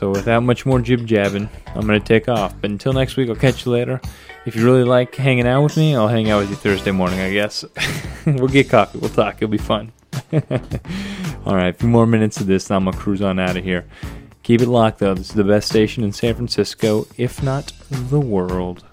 So, 0.00 0.08
without 0.08 0.42
much 0.42 0.64
more 0.64 0.80
jib 0.80 1.06
jabbing, 1.06 1.50
I'm 1.74 1.86
to 1.86 2.00
take 2.00 2.26
off. 2.26 2.58
But 2.58 2.70
until 2.70 2.94
next 2.94 3.18
week, 3.18 3.28
I'll 3.28 3.36
catch 3.36 3.66
you 3.66 3.72
later. 3.72 4.00
If 4.46 4.56
you 4.56 4.64
really 4.64 4.82
like 4.82 5.14
hanging 5.14 5.46
out 5.46 5.62
with 5.62 5.76
me, 5.76 5.94
I'll 5.94 6.08
hang 6.08 6.30
out 6.30 6.40
with 6.40 6.48
you 6.48 6.56
Thursday 6.56 6.90
morning, 6.90 7.20
I 7.20 7.30
guess. 7.30 7.66
we'll 8.26 8.48
get 8.48 8.70
coffee, 8.70 8.96
we'll 8.96 9.10
talk, 9.10 9.34
it'll 9.34 9.48
be 9.48 9.58
fun. 9.58 9.92
All 11.44 11.54
right, 11.54 11.68
a 11.68 11.72
few 11.74 11.90
more 11.90 12.06
minutes 12.06 12.40
of 12.40 12.46
this, 12.46 12.70
and 12.70 12.76
I'm 12.76 12.90
to 12.90 12.98
cruise 12.98 13.20
on 13.20 13.38
out 13.38 13.58
of 13.58 13.62
here. 13.62 13.84
Keep 14.42 14.62
it 14.62 14.68
locked, 14.68 15.00
though. 15.00 15.12
This 15.12 15.28
is 15.28 15.34
the 15.34 15.44
best 15.44 15.68
station 15.68 16.02
in 16.02 16.14
San 16.14 16.34
Francisco, 16.34 17.06
if 17.18 17.42
not 17.42 17.74
the 17.90 18.20
world. 18.20 18.86